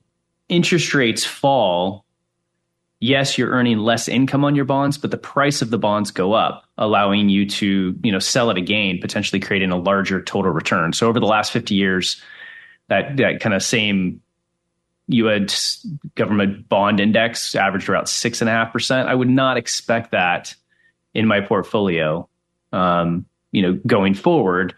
interest 0.48 0.94
rates 0.94 1.26
fall, 1.26 2.06
yes, 3.00 3.38
you're 3.38 3.50
earning 3.50 3.80
less 3.80 4.08
income 4.08 4.44
on 4.46 4.56
your 4.56 4.66
bonds, 4.66 4.98
but 4.98 5.12
the 5.12 5.18
price 5.18 5.62
of 5.62 5.70
the 5.70 5.78
bonds 5.78 6.12
go 6.12 6.34
up, 6.34 6.64
allowing 6.78 7.30
you 7.30 7.48
to, 7.48 7.98
you 8.04 8.12
know, 8.12 8.20
sell 8.20 8.50
at 8.50 8.58
a 8.58 8.62
gain, 8.62 9.00
potentially 9.00 9.40
creating 9.40 9.72
a 9.72 9.78
larger 9.78 10.22
total 10.22 10.52
return. 10.52 10.94
So 10.94 11.08
over 11.08 11.20
the 11.20 11.26
last 11.26 11.52
50 11.52 11.76
years, 11.76 12.22
that, 12.88 13.18
that 13.18 13.40
kind 13.40 13.54
of 13.54 13.62
same 13.62 14.22
you 15.10 15.26
had 15.26 15.52
government 16.14 16.70
bond 16.70 17.00
index 17.00 17.56
averaged 17.56 17.90
around 17.90 18.08
six 18.08 18.42
and 18.42 18.50
a 18.50 18.54
half 18.54 18.72
percent. 18.72 19.10
I 19.10 19.16
would 19.16 19.28
not 19.28 19.58
expect 19.58 20.12
that 20.12 20.56
in 21.16 21.26
my 21.26 21.42
portfolio. 21.42 22.30
Um, 22.72 23.26
you 23.52 23.64
know, 23.64 23.80
going 23.88 24.14
forward, 24.14 24.76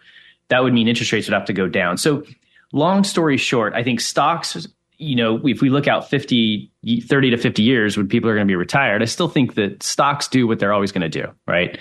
that 0.48 0.64
would 0.64 0.72
mean 0.72 0.88
interest 0.88 1.12
rates 1.12 1.28
would 1.28 1.34
have 1.34 1.44
to 1.44 1.52
go 1.52 1.68
down. 1.68 1.98
So, 1.98 2.24
long 2.72 3.04
story 3.04 3.36
short, 3.36 3.74
I 3.74 3.82
think 3.82 4.00
stocks. 4.00 4.66
You 4.96 5.16
know, 5.16 5.46
if 5.46 5.60
we 5.60 5.68
look 5.68 5.86
out 5.86 6.08
50, 6.08 6.70
30 7.02 7.30
to 7.30 7.36
50 7.36 7.62
years 7.62 7.98
when 7.98 8.08
people 8.08 8.30
are 8.30 8.34
going 8.34 8.46
to 8.46 8.50
be 8.50 8.56
retired, 8.56 9.02
I 9.02 9.06
still 9.06 9.28
think 9.28 9.54
that 9.56 9.82
stocks 9.82 10.28
do 10.28 10.46
what 10.46 10.60
they're 10.60 10.72
always 10.72 10.92
going 10.92 11.02
to 11.02 11.08
do, 11.10 11.30
right? 11.46 11.78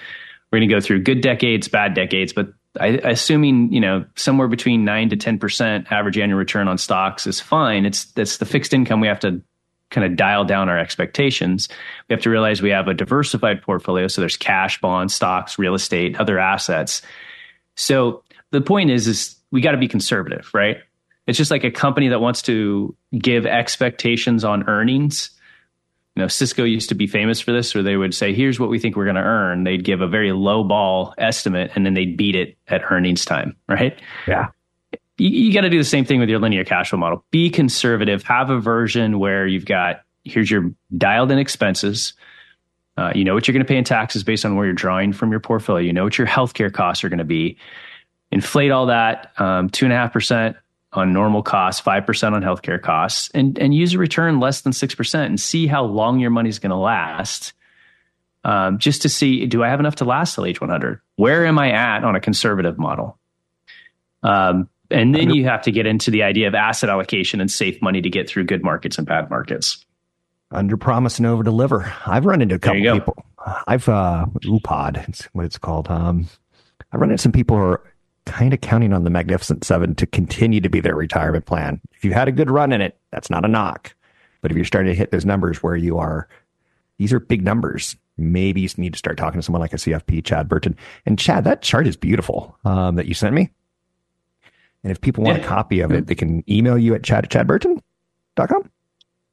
We're 0.52 0.60
going 0.60 0.68
to 0.68 0.76
go 0.76 0.82
through 0.82 1.04
good 1.04 1.22
decades, 1.22 1.70
bad 1.70 1.94
decades, 1.94 2.34
but 2.34 2.48
I, 2.80 2.88
assuming 3.04 3.72
you 3.74 3.82
know 3.82 4.06
somewhere 4.16 4.48
between 4.48 4.86
nine 4.86 5.10
to 5.10 5.18
ten 5.18 5.38
percent 5.38 5.92
average 5.92 6.18
annual 6.18 6.40
return 6.40 6.68
on 6.68 6.78
stocks 6.78 7.28
is 7.28 7.40
fine. 7.40 7.86
It's 7.86 8.06
that's 8.06 8.38
the 8.38 8.46
fixed 8.46 8.74
income 8.74 9.02
we 9.02 9.08
have 9.08 9.20
to 9.22 9.42
kind 9.90 10.06
of 10.06 10.16
dial 10.16 10.46
down 10.46 10.70
our 10.70 10.80
expectations. 10.80 11.68
We 12.08 12.14
have 12.14 12.24
to 12.24 12.30
realize 12.30 12.62
we 12.62 12.70
have 12.70 12.88
a 12.88 12.94
diversified 12.94 13.62
portfolio. 13.62 14.08
So 14.08 14.22
there's 14.22 14.38
cash, 14.38 14.80
bonds, 14.80 15.14
stocks, 15.14 15.60
real 15.60 15.76
estate, 15.76 16.18
other 16.18 16.40
assets. 16.40 17.02
So 17.76 18.24
the 18.52 18.62
point 18.62 18.90
is, 18.90 19.08
is 19.08 19.36
we 19.52 19.60
got 19.60 19.72
to 19.72 19.78
be 19.78 19.90
conservative, 19.90 20.50
right? 20.54 20.78
It's 21.28 21.38
just 21.38 21.52
like 21.52 21.66
a 21.66 21.72
company 21.72 22.08
that 22.08 22.22
wants 22.22 22.42
to 22.44 22.96
give 23.18 23.46
expectations 23.46 24.44
on 24.44 24.68
earnings 24.70 25.32
know, 26.22 26.28
Cisco 26.28 26.64
used 26.64 26.90
to 26.90 26.96
be 26.96 27.08
famous 27.08 27.42
for 27.42 27.52
this, 27.52 27.74
where 27.76 27.84
they 27.84 27.98
would 27.98 28.14
say, 28.14 28.34
"Here's 28.34 28.60
what 28.60 28.70
we 28.70 28.80
think 28.80 28.96
we're 28.96 29.06
going 29.06 29.16
to 29.16 29.22
earn." 29.22 29.64
They'd 29.64 29.84
give 29.84 30.02
a 30.02 30.08
very 30.08 30.32
low 30.32 30.64
ball 30.64 31.14
estimate, 31.18 31.72
and 31.76 31.86
then 31.86 31.94
they'd 31.94 32.16
beat 32.16 32.36
it 32.36 32.58
at 32.68 32.82
earnings 32.90 33.26
time, 33.26 33.56
right? 33.68 34.00
Yeah. 34.28 34.48
You, 35.18 35.30
you 35.30 35.54
got 35.54 35.62
to 35.62 35.70
do 35.70 35.78
the 35.78 35.84
same 35.84 36.06
thing 36.06 36.20
with 36.20 36.30
your 36.30 36.40
linear 36.40 36.64
cash 36.64 36.90
flow 36.90 37.00
model. 37.00 37.26
Be 37.32 37.50
conservative. 37.50 38.24
Have 38.24 38.50
a 38.50 38.60
version 38.60 39.20
where 39.20 39.46
you've 39.46 39.66
got 39.66 40.02
here's 40.24 40.50
your 40.50 40.72
dialed 40.98 41.32
in 41.32 41.40
expenses. 41.40 42.14
Uh, 42.98 43.12
you 43.16 43.24
know 43.24 43.34
what 43.34 43.48
you're 43.48 43.54
going 43.54 43.66
to 43.66 43.68
pay 43.68 43.78
in 43.78 43.84
taxes 43.84 44.24
based 44.24 44.46
on 44.46 44.56
where 44.56 44.66
you're 44.66 44.74
drawing 44.74 45.14
from 45.14 45.32
your 45.32 45.40
portfolio. 45.40 45.86
You 45.86 45.94
know 45.94 46.04
what 46.04 46.18
your 46.18 46.28
healthcare 46.28 46.72
costs 46.72 47.04
are 47.04 47.10
going 47.10 47.20
to 47.20 47.24
be. 47.24 47.58
Inflate 48.32 48.72
all 48.72 48.88
that 48.88 49.32
um, 49.40 49.70
two 49.70 49.86
and 49.86 49.94
a 49.94 49.96
half 49.96 50.14
percent 50.14 50.56
on 50.94 51.14
normal 51.14 51.42
costs, 51.42 51.82
5% 51.82 52.34
on 52.34 52.42
healthcare 52.42 52.82
costs, 52.82 53.30
and, 53.34 53.58
and 53.58 53.74
use 53.74 53.94
a 53.94 53.98
return 53.98 54.40
less 54.40 54.62
than 54.62 54.74
6% 54.74 55.26
and 55.26 55.40
see 55.40 55.68
how 55.68 55.84
long 55.84 56.20
your 56.20 56.32
money's 56.32 56.60
going 56.60 56.72
to 56.72 56.76
last. 56.76 57.54
Um, 58.44 58.80
just 58.80 59.04
to 59.04 59.10
see, 59.10 59.46
do 59.46 59.64
I 59.64 59.70
have 59.70 59.80
enough 59.80 59.96
to 59.98 60.06
last 60.06 60.36
till 60.36 60.46
age 60.46 60.60
100? 60.60 61.00
Where 61.16 61.46
am 61.46 61.60
I 61.60 61.72
at 61.72 62.04
on 62.04 62.16
a 62.16 62.20
conservative 62.20 62.78
model? 62.78 63.18
Um, 64.24 64.68
and 64.90 65.16
then 65.16 65.30
you 65.30 65.46
have 65.46 65.62
to 65.64 65.72
get 65.72 65.86
into 65.86 66.12
the 66.12 66.24
idea 66.24 66.48
of 66.48 66.56
asset 66.56 66.90
allocation 66.90 67.40
and 67.40 67.50
safe 67.50 67.82
money 67.82 68.02
to 68.02 68.10
get 68.10 68.28
through 68.28 68.44
good 68.44 68.64
markets 68.64 68.98
and 68.98 69.08
bad 69.08 69.30
markets. 69.30 69.86
Under 70.52 70.76
promise 70.76 71.18
and 71.18 71.26
over 71.26 71.44
deliver. 71.44 71.94
I've 72.06 72.26
run 72.26 72.42
into 72.42 72.56
a 72.56 72.60
couple 72.60 72.82
people. 72.82 73.26
I've 73.68 73.88
uh, 73.88 74.26
UPOD, 74.44 75.08
it's 75.08 75.24
what 75.34 75.46
it's 75.46 75.58
called. 75.58 75.88
Um, 75.90 76.28
I've 76.92 77.00
run 77.00 77.10
into 77.10 77.22
some 77.22 77.32
people 77.32 77.56
who 77.56 77.64
are 77.64 77.91
kind 78.26 78.54
of 78.54 78.62
counting 78.62 78.94
on 78.94 79.04
the 79.04 79.10
Magnificent 79.10 79.64
Seven 79.64 79.96
to 79.96 80.06
continue 80.06 80.62
to 80.62 80.70
be 80.70 80.80
their 80.80 80.96
retirement 80.96 81.46
plan. 81.46 81.82
If 81.94 82.06
you 82.06 82.14
had 82.14 82.28
a 82.28 82.32
good 82.32 82.50
run 82.50 82.72
in 82.72 82.82
it, 82.82 82.98
that's 83.12 83.30
not 83.30 83.46
a 83.46 83.48
knock. 83.48 83.94
But 84.42 84.52
if 84.52 84.58
you're 84.58 84.66
starting 84.66 84.92
to 84.92 84.98
hit 84.98 85.12
those 85.12 85.26
numbers 85.26 85.62
where 85.62 85.76
you 85.76 85.98
are, 85.98 86.28
these 86.98 87.14
are 87.14 87.20
big 87.20 87.44
numbers. 87.44 87.96
Maybe 88.18 88.62
you 88.62 88.70
need 88.78 88.94
to 88.94 89.00
start 89.00 89.18
talking 89.18 89.40
to 89.40 89.44
someone 89.44 89.62
like 89.62 89.74
a 89.74 89.78
CFP, 89.78 90.24
Chad 90.24 90.48
Burton. 90.48 90.76
And 91.06 91.18
Chad, 91.18 91.44
that 91.46 91.62
chart 91.62 91.88
is 91.88 91.96
beautiful 91.96 92.58
um, 92.66 92.96
that 92.96 93.08
you 93.08 93.14
sent 93.14 93.34
me. 93.34 93.50
And 94.84 94.92
if 94.92 95.02
people 95.02 95.24
want 95.24 95.40
yeah. 95.40 95.46
a 95.46 95.48
copy 95.48 95.80
of 95.82 95.92
it, 95.92 96.08
they 96.08 96.16
can 96.16 96.44
email 96.50 96.78
you 96.78 96.96
at 96.96 97.04
chad 97.04 97.26
at 97.26 97.32
chadburton.com. 97.32 98.70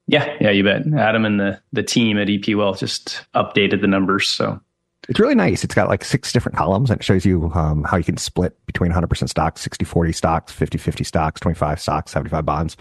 Yeah, 0.07 0.35
yeah, 0.41 0.51
you 0.51 0.65
bet. 0.65 0.83
Adam 0.95 1.25
and 1.27 1.39
the 1.39 1.61
the 1.73 1.83
team 1.83 2.19
at 2.19 2.31
EP 2.31 2.57
Wealth 2.57 2.81
just 2.81 3.27
updated 3.35 3.83
the 3.83 3.87
numbers. 3.87 4.29
So 4.29 4.61
it's 5.09 5.19
really 5.19 5.35
nice. 5.35 5.65
It's 5.65 5.75
got 5.75 5.89
like 5.89 6.05
six 6.05 6.33
different 6.33 6.57
columns 6.57 6.91
and 6.91 7.01
it 7.01 7.05
shows 7.05 7.25
you 7.25 7.51
um, 7.55 7.83
how 7.85 7.97
you 7.97 8.05
can 8.05 8.19
split 8.19 8.55
between 8.67 8.93
100% 8.93 9.29
stocks, 9.29 9.63
60 9.63 9.85
40 9.85 10.13
stocks, 10.13 10.53
50 10.53 10.77
50 10.79 11.05
stocks, 11.05 11.41
25 11.41 11.81
stocks, 11.81 12.13
75 12.13 12.45
bonds. 12.45 12.77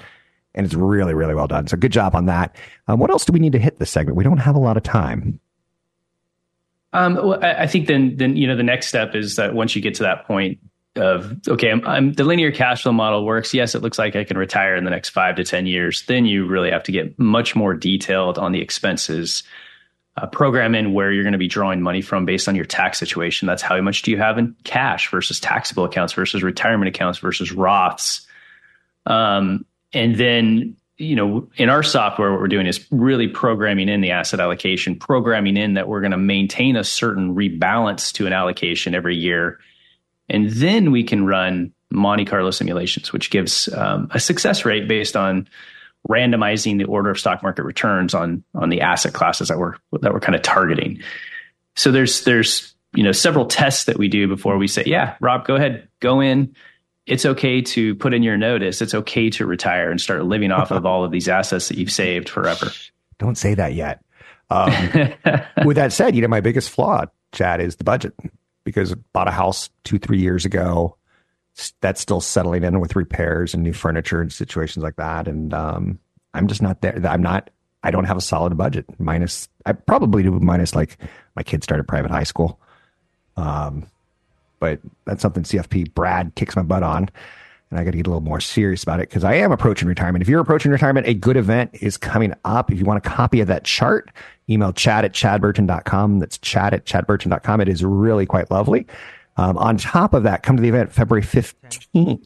And 0.54 0.66
it's 0.66 0.76
really, 0.76 1.14
really 1.14 1.36
well 1.36 1.48
done. 1.48 1.68
So 1.68 1.78
good 1.78 1.92
job 1.92 2.16
on 2.16 2.26
that. 2.26 2.56
Um, 2.88 3.00
what 3.00 3.10
else 3.10 3.24
do 3.26 3.32
we 3.32 3.40
need 3.40 3.54
to 3.54 3.60
hit 3.60 3.80
this 3.80 3.92
segment? 3.92 4.18
We 4.18 4.24
don't 4.24 4.38
have 4.38 4.56
a 4.56 4.60
lot 4.60 4.76
of 4.76 4.84
time. 4.84 5.40
Um, 6.94 7.16
well, 7.16 7.44
I 7.44 7.68
think 7.68 7.88
then, 7.88 8.18
then 8.18 8.36
you 8.36 8.48
know, 8.48 8.56
the 8.56 8.64
next 8.64 8.88
step 8.88 9.16
is 9.16 9.36
that 9.36 9.54
once 9.54 9.76
you 9.76 9.82
get 9.82 9.96
to 9.96 10.04
that 10.04 10.26
point 10.26 10.60
of 10.96 11.38
okay, 11.48 11.72
I'm, 11.72 11.86
I'm, 11.86 12.14
the 12.14 12.24
linear 12.24 12.52
cash 12.52 12.84
flow 12.84 12.92
model 12.92 13.24
works. 13.26 13.54
Yes, 13.54 13.76
it 13.76 13.82
looks 13.82 14.00
like 14.00 14.16
I 14.16 14.24
can 14.24 14.38
retire 14.38 14.76
in 14.76 14.84
the 14.84 14.90
next 14.90 15.10
five 15.10 15.36
to 15.36 15.44
ten 15.44 15.68
years. 15.68 16.04
Then 16.08 16.26
you 16.26 16.48
really 16.48 16.72
have 16.72 16.84
to 16.84 16.92
get 16.92 17.18
much 17.20 17.56
more 17.56 17.76
detailed 17.76 18.40
on 18.40 18.52
the 18.52 18.62
expenses 18.62 19.44
uh, 20.18 20.26
program 20.26 20.74
in 20.74 20.94
where 20.94 21.12
you're 21.12 21.24
going 21.24 21.34
to 21.34 21.38
be 21.38 21.48
drawing 21.48 21.82
money 21.82 22.02
from 22.02 22.26
based 22.26 22.48
on 22.48 22.56
your 22.56 22.66
tax 22.66 22.98
situation. 22.98 23.48
That's 23.48 23.62
how 23.62 23.80
much 23.82 24.02
do 24.02 24.12
you 24.12 24.18
have 24.18 24.38
in 24.38 24.56
cash 24.64 25.12
versus 25.12 25.40
taxable 25.40 25.86
accounts 25.86 26.14
versus 26.14 26.42
retirement 26.42 26.90
accounts 26.90 27.20
versus 27.20 27.52
Roths. 27.52 28.26
Um, 29.06 29.66
and 29.94 30.16
then, 30.16 30.76
you 30.98 31.16
know, 31.16 31.48
in 31.56 31.70
our 31.70 31.84
software, 31.84 32.32
what 32.32 32.42
we're 32.42 32.48
doing 32.48 32.66
is 32.66 32.86
really 32.92 33.28
programming 33.28 33.90
in 33.90 34.02
the 34.02 34.12
asset 34.12 34.40
allocation, 34.40 34.98
programming 34.98 35.56
in 35.56 35.76
that 35.76 35.88
we're 35.88 36.02
going 36.02 36.12
to 36.12 36.18
maintain 36.18 36.76
a 36.76 36.84
certain 36.84 37.36
rebalance 37.36 38.12
to 38.14 38.26
an 38.26 38.34
allocation 38.34 38.96
every 38.96 39.16
year. 39.16 39.60
And 40.30 40.50
then 40.50 40.92
we 40.92 41.04
can 41.04 41.26
run 41.26 41.74
Monte 41.92 42.26
Carlo 42.26 42.52
simulations, 42.52 43.14
which 43.14 43.30
gives 43.30 43.72
um, 43.72 44.10
a 44.12 44.20
success 44.20 44.66
rate 44.66 44.88
based 44.88 45.16
on 45.16 45.48
randomizing 46.08 46.78
the 46.78 46.86
order 46.86 47.10
of 47.10 47.20
stock 47.20 47.44
market 47.44 47.64
returns 47.64 48.14
on 48.14 48.44
on 48.56 48.70
the 48.70 48.82
asset 48.82 49.14
classes 49.14 49.50
that 49.50 49.58
we're 49.58 49.76
that 50.02 50.14
we're 50.14 50.20
kind 50.20 50.36
of 50.36 50.42
targeting. 50.42 51.02
So 51.76 51.92
there's 51.92 52.24
there's 52.24 52.74
you 52.94 53.04
know 53.04 53.12
several 53.12 53.46
tests 53.46 53.86
that 53.86 53.98
we 53.98 54.08
do 54.08 54.28
before 54.28 54.58
we 54.58 54.68
say, 54.68 54.84
yeah, 54.86 55.16
Rob, 55.20 55.46
go 55.46 55.56
ahead, 55.56 55.88
go 56.00 56.20
in. 56.22 56.56
It's 57.06 57.26
okay 57.26 57.62
to 57.62 57.96
put 57.96 58.14
in 58.14 58.22
your 58.22 58.36
notice. 58.36 58.82
It's 58.82 58.94
okay 58.94 59.30
to 59.32 59.46
retire 59.46 59.90
and 59.90 60.02
start 60.02 60.26
living 60.26 60.52
off 60.52 60.72
of 60.72 60.86
all 60.86 61.06
of 61.06 61.12
these 61.12 61.30
assets 61.30 61.70
that 61.70 61.78
you've 61.78 61.92
saved 61.92 62.28
forever. 62.28 62.70
Don't 63.18 63.38
say 63.38 63.54
that 63.54 63.74
yet. 63.74 64.04
Um, 64.50 64.74
with 65.66 65.78
that 65.78 65.94
said, 65.94 66.16
you 66.16 66.22
know 66.22 66.28
my 66.28 66.42
biggest 66.42 66.70
flaw, 66.70 67.06
Chad, 67.32 67.62
is 67.62 67.78
the 67.78 67.86
budget 67.86 68.14
because 68.66 68.94
bought 69.14 69.30
a 69.30 69.32
house 69.32 69.70
two 69.86 70.00
three 70.00 70.20
years 70.20 70.44
ago. 70.44 70.97
That's 71.82 72.02
still 72.02 72.22
settling 72.22 72.64
in 72.64 72.80
with 72.80 72.96
repairs 72.96 73.54
and 73.54 73.64
new 73.64 73.74
furniture 73.74 74.22
and 74.22 74.32
situations 74.32 74.84
like 74.84 74.96
that, 74.98 75.28
and 75.28 75.54
um, 75.54 76.00
I'm 76.34 76.48
just 76.48 76.62
not 76.62 76.82
there. 76.82 77.00
I'm 77.08 77.22
not. 77.22 77.50
I 77.84 77.92
don't 77.92 78.06
have 78.06 78.18
a 78.18 78.22
solid 78.22 78.58
budget. 78.58 78.86
Minus, 79.00 79.50
I 79.66 79.74
probably 79.74 80.24
do 80.24 80.32
minus 80.40 80.76
like 80.76 80.98
my 81.36 81.44
kid 81.44 81.64
started 81.64 81.88
private 81.88 82.12
high 82.12 82.24
school. 82.24 82.60
Um, 83.38 83.88
but 84.60 84.80
that's 85.06 85.22
something 85.22 85.44
CFP 85.44 85.94
Brad 85.94 86.34
kicks 86.36 86.56
my 86.56 86.64
butt 86.64 86.84
on. 86.84 87.10
And 87.70 87.80
I 87.80 87.84
got 87.84 87.92
to 87.92 87.98
get 87.98 88.08
a 88.08 88.10
little 88.10 88.22
more 88.22 88.40
serious 88.40 88.82
about 88.82 89.02
it 89.02 89.10
because 89.10 89.24
I 89.26 89.36
am 89.36 89.52
approaching 89.52 89.88
retirement. 89.88 90.22
If 90.22 90.30
you're 90.30 90.40
approaching 90.40 90.72
retirement, 90.72 91.06
a 91.06 91.14
good 91.14 91.36
event 91.36 91.72
is 91.74 91.98
coming 91.98 92.34
up. 92.46 92.72
If 92.72 92.80
you 92.80 92.86
want 92.86 93.06
a 93.06 93.10
copy 93.10 93.42
of 93.42 93.48
that 93.48 93.66
chart, 93.66 94.10
email 94.50 94.72
chad 94.72 95.04
at 95.04 95.14
chadburton.com. 95.14 96.20
That's 96.20 96.38
chad 96.38 96.74
at 96.74 96.86
chadburton.com. 96.86 97.62
It 97.62 97.68
is 97.68 97.84
really 97.84 98.26
quite 98.26 98.50
lovely. 98.50 98.88
Um, 99.38 99.58
on 99.58 99.78
top 99.78 100.14
of 100.14 100.24
that, 100.24 100.44
come 100.44 100.56
to 100.58 100.62
the 100.62 100.70
event 100.70 100.92
February 100.92 101.24
15th. 101.24 102.26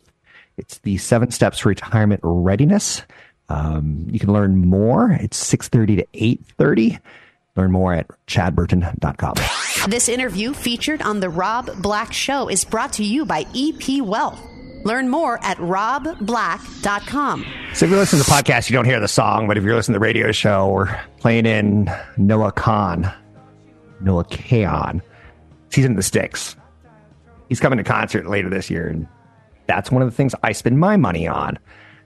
It's 0.57 0.79
the 0.79 0.97
seven 0.97 1.31
steps 1.31 1.59
for 1.59 1.69
retirement 1.69 2.21
readiness. 2.23 3.03
Um, 3.49 4.07
you 4.09 4.19
can 4.19 4.31
learn 4.31 4.57
more. 4.57 5.11
It's 5.11 5.41
6.30 5.53 5.97
to 5.97 6.05
8.30. 6.57 6.99
Learn 7.57 7.71
more 7.71 7.93
at 7.93 8.07
chadburton.com. 8.27 9.35
This 9.89 10.07
interview 10.07 10.53
featured 10.53 11.01
on 11.01 11.19
The 11.19 11.29
Rob 11.29 11.69
Black 11.81 12.13
Show 12.13 12.47
is 12.49 12.63
brought 12.63 12.93
to 12.93 13.03
you 13.03 13.25
by 13.25 13.45
EP 13.53 14.01
Wealth. 14.01 14.39
Learn 14.85 15.09
more 15.09 15.37
at 15.43 15.57
robblack.com. 15.57 17.45
So 17.73 17.85
if 17.85 17.89
you're 17.91 17.99
listening 17.99 18.23
to 18.23 18.29
the 18.29 18.35
podcast, 18.35 18.69
you 18.69 18.75
don't 18.75 18.85
hear 18.85 18.99
the 18.99 19.07
song, 19.07 19.47
but 19.47 19.57
if 19.57 19.63
you're 19.63 19.75
listening 19.75 19.93
to 19.95 19.99
the 19.99 20.03
radio 20.03 20.31
show, 20.31 20.69
we're 20.69 20.97
playing 21.19 21.45
in 21.45 21.91
Noah 22.17 22.51
Kahan. 22.53 23.13
Noah 23.99 24.25
Kahan. 24.25 25.01
Season 25.69 25.91
in 25.91 25.95
the 25.97 26.03
sticks. 26.03 26.55
He's 27.51 27.59
coming 27.59 27.75
to 27.75 27.83
concert 27.83 28.27
later 28.27 28.49
this 28.49 28.69
year, 28.69 28.87
and 28.87 29.05
that's 29.67 29.91
one 29.91 30.01
of 30.01 30.09
the 30.09 30.15
things 30.15 30.33
I 30.41 30.53
spend 30.53 30.79
my 30.79 30.95
money 30.95 31.27
on. 31.27 31.59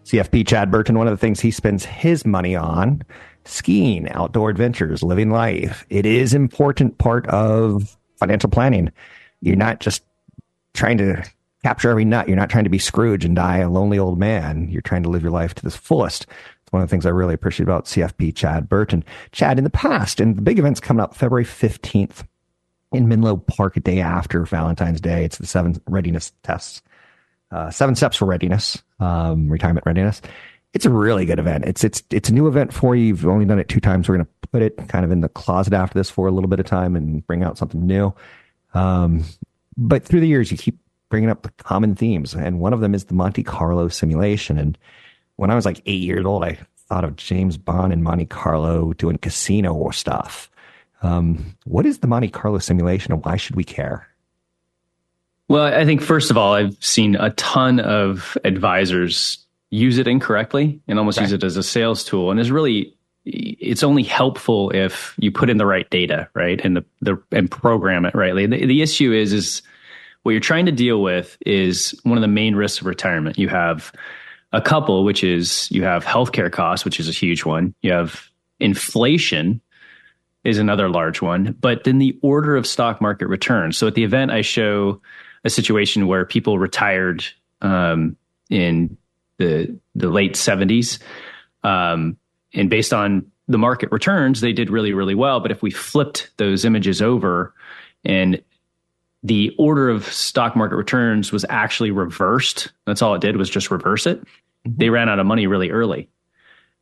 CFP 0.05 0.47
Chad 0.47 0.71
Burton, 0.71 0.97
one 0.97 1.05
of 1.05 1.13
the 1.13 1.19
things 1.19 1.39
he 1.39 1.51
spends 1.51 1.85
his 1.85 2.25
money 2.25 2.55
on 2.55 3.03
skiing, 3.43 4.09
outdoor 4.09 4.49
adventures, 4.49 5.03
living 5.03 5.29
life. 5.29 5.85
It 5.91 6.07
is 6.07 6.33
important 6.33 6.97
part 6.97 7.27
of 7.27 7.95
financial 8.15 8.49
planning. 8.49 8.91
You're 9.39 9.55
not 9.55 9.81
just 9.81 10.01
trying 10.73 10.97
to 10.97 11.23
capture 11.61 11.91
every 11.91 12.05
nut. 12.05 12.27
You're 12.27 12.37
not 12.37 12.49
trying 12.49 12.63
to 12.63 12.71
be 12.71 12.79
Scrooge 12.79 13.23
and 13.23 13.35
die 13.35 13.59
a 13.59 13.69
lonely 13.69 13.99
old 13.99 14.17
man. 14.17 14.67
You're 14.71 14.81
trying 14.81 15.03
to 15.03 15.09
live 15.09 15.21
your 15.21 15.31
life 15.31 15.53
to 15.53 15.61
the 15.61 15.69
fullest. 15.69 16.23
It's 16.23 16.73
one 16.73 16.81
of 16.81 16.89
the 16.89 16.91
things 16.91 17.05
I 17.05 17.09
really 17.09 17.35
appreciate 17.35 17.65
about 17.65 17.85
CFP 17.85 18.35
Chad 18.35 18.67
Burton. 18.67 19.03
Chad, 19.31 19.59
in 19.59 19.63
the 19.63 19.69
past, 19.69 20.19
and 20.19 20.35
the 20.35 20.41
big 20.41 20.57
event's 20.57 20.79
coming 20.79 21.03
up 21.03 21.13
February 21.13 21.45
15th 21.45 22.23
in 22.91 23.07
Menlo 23.07 23.37
Park, 23.37 23.77
a 23.77 23.79
day 23.79 23.99
after 23.99 24.45
Valentine's 24.45 25.01
Day. 25.01 25.25
It's 25.25 25.37
the 25.37 25.45
seven 25.45 25.81
readiness 25.87 26.31
tests, 26.43 26.81
uh, 27.51 27.71
seven 27.71 27.95
steps 27.95 28.17
for 28.17 28.25
readiness, 28.25 28.81
um, 28.99 29.49
retirement 29.49 29.85
readiness 29.85 30.21
it's 30.75 30.85
a 30.85 30.89
really 30.89 31.25
good 31.25 31.39
event. 31.39 31.63
It's 31.63 31.85
it's 31.85 32.03
it's 32.11 32.27
a 32.27 32.33
new 32.33 32.47
event 32.47 32.73
for 32.73 32.97
you. 32.97 33.05
You've 33.05 33.25
only 33.25 33.45
done 33.45 33.59
it 33.59 33.69
two 33.69 33.79
times. 33.79 34.07
We're 34.07 34.17
going 34.17 34.25
to 34.25 34.49
put 34.51 34.61
it 34.61 34.89
kind 34.89 35.05
of 35.05 35.11
in 35.11 35.21
the 35.21 35.29
closet 35.29 35.73
after 35.73 35.97
this 35.97 36.09
for 36.09 36.27
a 36.27 36.31
little 36.31 36.49
bit 36.49 36.59
of 36.59 36.65
time 36.65 36.97
and 36.97 37.25
bring 37.25 37.43
out 37.43 37.57
something 37.57 37.87
new. 37.87 38.13
Um, 38.73 39.23
but 39.77 40.03
through 40.03 40.19
the 40.19 40.27
years, 40.27 40.51
you 40.51 40.57
keep 40.57 40.77
bringing 41.09 41.29
up 41.29 41.43
the 41.43 41.51
common 41.63 41.95
themes, 41.95 42.35
and 42.35 42.59
one 42.59 42.73
of 42.73 42.81
them 42.81 42.93
is 42.93 43.05
the 43.05 43.13
Monte 43.13 43.41
Carlo 43.43 43.87
simulation. 43.87 44.57
And 44.57 44.77
when 45.37 45.49
I 45.49 45.55
was 45.55 45.65
like 45.65 45.81
eight 45.85 46.01
years 46.01 46.25
old, 46.25 46.43
I 46.43 46.59
thought 46.89 47.05
of 47.05 47.15
James 47.15 47.57
Bond 47.57 47.93
and 47.93 48.03
Monte 48.03 48.25
Carlo 48.25 48.91
doing 48.93 49.17
casino 49.17 49.73
or 49.73 49.93
stuff. 49.93 50.51
Um, 51.01 51.55
what 51.65 51.85
is 51.85 51.99
the 51.99 52.07
Monte 52.07 52.29
Carlo 52.29 52.59
simulation, 52.59 53.13
and 53.13 53.23
why 53.23 53.37
should 53.37 53.55
we 53.55 53.63
care? 53.63 54.07
Well, 55.47 55.63
I 55.63 55.85
think 55.85 56.01
first 56.01 56.31
of 56.31 56.37
all, 56.37 56.53
I've 56.53 56.75
seen 56.83 57.15
a 57.15 57.29
ton 57.31 57.79
of 57.79 58.37
advisors 58.43 59.37
use 59.69 59.97
it 59.97 60.07
incorrectly 60.07 60.79
and 60.87 60.97
almost 60.97 61.19
use 61.19 61.31
it 61.31 61.43
as 61.43 61.57
a 61.57 61.63
sales 61.63 62.03
tool. 62.03 62.31
And 62.31 62.39
is 62.39 62.51
really 62.51 62.95
it's 63.25 63.83
only 63.83 64.03
helpful 64.03 64.69
if 64.71 65.15
you 65.19 65.31
put 65.31 65.49
in 65.49 65.57
the 65.57 65.65
right 65.65 65.89
data, 65.89 66.29
right, 66.33 66.59
and 66.63 66.77
the 66.77 66.85
the 67.01 67.21
and 67.31 67.49
program 67.49 68.05
it 68.05 68.15
rightly. 68.15 68.45
The, 68.45 68.65
the 68.65 68.81
issue 68.81 69.11
is 69.11 69.33
is 69.33 69.61
what 70.23 70.31
you're 70.31 70.41
trying 70.41 70.65
to 70.65 70.71
deal 70.71 71.01
with 71.01 71.37
is 71.45 71.99
one 72.03 72.17
of 72.17 72.21
the 72.21 72.27
main 72.27 72.55
risks 72.55 72.81
of 72.81 72.87
retirement. 72.87 73.37
You 73.37 73.49
have 73.49 73.91
a 74.53 74.61
couple, 74.61 75.03
which 75.03 75.23
is 75.23 75.69
you 75.71 75.83
have 75.83 76.05
healthcare 76.05 76.51
costs, 76.51 76.85
which 76.85 76.99
is 76.99 77.07
a 77.07 77.11
huge 77.11 77.45
one. 77.45 77.75
You 77.81 77.91
have 77.91 78.29
inflation 78.59 79.61
is 80.45 80.59
another 80.59 80.87
large 80.87 81.21
one, 81.21 81.55
but 81.59 81.83
then 81.83 81.97
the 81.97 82.17
order 82.21 82.55
of 82.55 82.67
stock 82.67 83.01
market 83.01 83.27
returns. 83.27 83.77
So 83.77 83.87
at 83.87 83.95
the 83.95 84.03
event, 84.03 84.31
I 84.31 84.41
show 84.41 85.01
a 85.43 85.49
situation 85.49 86.07
where 86.07 86.23
people 86.23 86.59
retired 86.59 87.25
um, 87.61 88.15
in 88.49 88.95
the 89.37 89.77
the 89.95 90.09
late 90.09 90.33
70s. 90.33 90.99
Um, 91.63 92.17
and 92.53 92.69
based 92.69 92.93
on 92.93 93.31
the 93.47 93.57
market 93.57 93.91
returns, 93.91 94.41
they 94.41 94.53
did 94.53 94.69
really, 94.69 94.93
really 94.93 95.15
well. 95.15 95.39
But 95.39 95.51
if 95.51 95.61
we 95.61 95.71
flipped 95.71 96.31
those 96.37 96.63
images 96.63 97.01
over 97.01 97.53
and 98.03 98.41
the 99.23 99.53
order 99.57 99.89
of 99.89 100.05
stock 100.05 100.55
market 100.55 100.75
returns 100.75 101.31
was 101.31 101.45
actually 101.49 101.91
reversed, 101.91 102.71
that's 102.85 103.01
all 103.01 103.15
it 103.15 103.21
did 103.21 103.37
was 103.37 103.49
just 103.49 103.71
reverse 103.71 104.05
it. 104.05 104.21
Mm-hmm. 104.21 104.77
They 104.77 104.89
ran 104.89 105.09
out 105.09 105.19
of 105.19 105.25
money 105.25 105.47
really 105.47 105.71
early. 105.71 106.09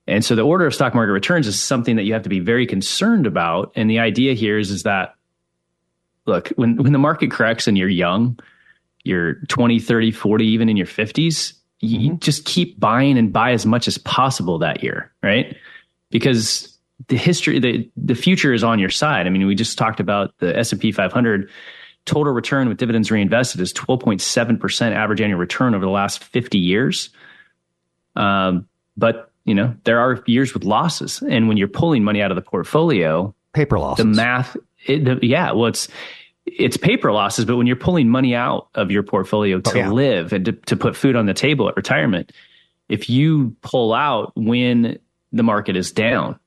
And 0.07 0.23
so 0.23 0.35
the 0.35 0.41
order 0.41 0.65
of 0.65 0.75
stock 0.75 0.93
market 0.93 1.11
returns 1.11 1.47
is 1.47 1.61
something 1.61 1.95
that 1.95 2.03
you 2.03 2.13
have 2.13 2.23
to 2.23 2.29
be 2.29 2.39
very 2.39 2.65
concerned 2.65 3.25
about. 3.25 3.71
And 3.75 3.89
the 3.89 3.99
idea 3.99 4.33
here 4.33 4.57
is, 4.57 4.69
is 4.69 4.83
that, 4.83 5.15
look, 6.25 6.49
when, 6.49 6.75
when 6.77 6.91
the 6.91 6.99
market 6.99 7.31
corrects 7.31 7.67
and 7.67 7.77
you're 7.77 7.89
young, 7.89 8.37
you're 9.03 9.35
20, 9.47 9.79
30, 9.79 10.11
40, 10.11 10.45
even 10.45 10.69
in 10.69 10.77
your 10.77 10.87
50s, 10.87 11.53
you 11.79 12.11
mm-hmm. 12.11 12.17
just 12.19 12.45
keep 12.45 12.79
buying 12.79 13.17
and 13.17 13.31
buy 13.31 13.51
as 13.51 13.65
much 13.65 13.87
as 13.87 13.97
possible 13.97 14.57
that 14.59 14.83
year, 14.83 15.11
right? 15.21 15.55
Because 16.09 16.77
the 17.07 17.17
history, 17.17 17.59
the 17.59 17.89
the 17.97 18.15
future 18.15 18.53
is 18.53 18.63
on 18.63 18.79
your 18.79 18.89
side. 18.89 19.27
I 19.27 19.29
mean, 19.29 19.45
we 19.45 19.55
just 19.55 19.77
talked 19.77 19.99
about 19.99 20.33
the 20.39 20.57
S 20.57 20.71
and 20.71 20.79
P 20.79 20.91
500 20.91 21.49
total 22.05 22.33
return 22.33 22.69
with 22.69 22.77
dividends 22.77 23.11
reinvested 23.11 23.61
is 23.61 23.73
12.7 23.73 24.59
percent 24.59 24.95
average 24.95 25.19
annual 25.19 25.39
return 25.39 25.75
over 25.75 25.83
the 25.83 25.91
last 25.91 26.23
50 26.23 26.57
years. 26.57 27.09
Um, 28.15 28.67
but 28.95 29.32
you 29.45 29.53
know 29.53 29.75
there 29.83 29.99
are 29.99 30.23
years 30.25 30.53
with 30.53 30.63
losses, 30.63 31.21
and 31.21 31.47
when 31.47 31.57
you're 31.57 31.67
pulling 31.67 32.03
money 32.03 32.21
out 32.21 32.31
of 32.31 32.35
the 32.35 32.41
portfolio, 32.41 33.33
paper 33.53 33.79
losses, 33.79 34.05
the 34.05 34.11
math, 34.11 34.57
it, 34.85 35.05
the, 35.05 35.19
yeah, 35.21 35.51
well, 35.51 35.67
it's 35.67 35.87
it's 36.45 36.77
paper 36.77 37.11
losses, 37.11 37.45
but 37.45 37.57
when 37.57 37.67
you're 37.67 37.75
pulling 37.75 38.09
money 38.09 38.35
out 38.35 38.67
of 38.75 38.91
your 38.91 39.03
portfolio 39.03 39.59
to 39.59 39.71
oh, 39.71 39.75
yeah. 39.75 39.89
live 39.89 40.33
and 40.33 40.45
to, 40.45 40.51
to 40.51 40.75
put 40.75 40.95
food 40.95 41.15
on 41.15 41.25
the 41.25 41.33
table 41.33 41.69
at 41.69 41.75
retirement, 41.75 42.31
if 42.89 43.09
you 43.09 43.55
pull 43.61 43.93
out 43.93 44.33
when 44.35 44.99
the 45.31 45.43
market 45.43 45.75
is 45.75 45.91
down, 45.91 46.39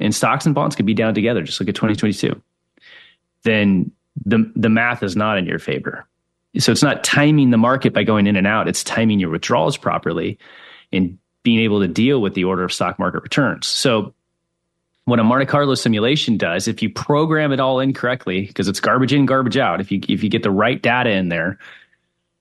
and 0.00 0.14
stocks 0.14 0.46
and 0.46 0.54
bonds 0.54 0.76
could 0.76 0.86
be 0.86 0.94
down 0.94 1.14
together, 1.14 1.42
just 1.42 1.60
look 1.60 1.68
at 1.68 1.74
2022, 1.74 2.40
then 3.42 3.90
the 4.24 4.50
the 4.54 4.68
math 4.68 5.02
is 5.02 5.16
not 5.16 5.38
in 5.38 5.46
your 5.46 5.58
favor. 5.58 6.06
So 6.58 6.70
it's 6.70 6.84
not 6.84 7.02
timing 7.02 7.50
the 7.50 7.58
market 7.58 7.92
by 7.92 8.04
going 8.04 8.26
in 8.26 8.36
and 8.36 8.46
out; 8.46 8.68
it's 8.68 8.84
timing 8.84 9.18
your 9.18 9.30
withdrawals 9.30 9.76
properly 9.76 10.38
and 10.92 11.18
being 11.44 11.60
able 11.60 11.80
to 11.80 11.88
deal 11.88 12.20
with 12.20 12.34
the 12.34 12.42
order 12.42 12.64
of 12.64 12.72
stock 12.72 12.98
market 12.98 13.22
returns. 13.22 13.68
So 13.68 14.12
what 15.04 15.20
a 15.20 15.24
Monte 15.24 15.46
Carlo 15.46 15.74
simulation 15.74 16.38
does, 16.38 16.66
if 16.66 16.82
you 16.82 16.88
program 16.88 17.52
it 17.52 17.60
all 17.60 17.78
incorrectly, 17.78 18.46
because 18.46 18.66
it's 18.66 18.80
garbage 18.80 19.12
in, 19.12 19.26
garbage 19.26 19.58
out, 19.58 19.80
if 19.80 19.92
you 19.92 20.00
if 20.08 20.24
you 20.24 20.30
get 20.30 20.42
the 20.42 20.50
right 20.50 20.80
data 20.80 21.10
in 21.10 21.28
there, 21.28 21.58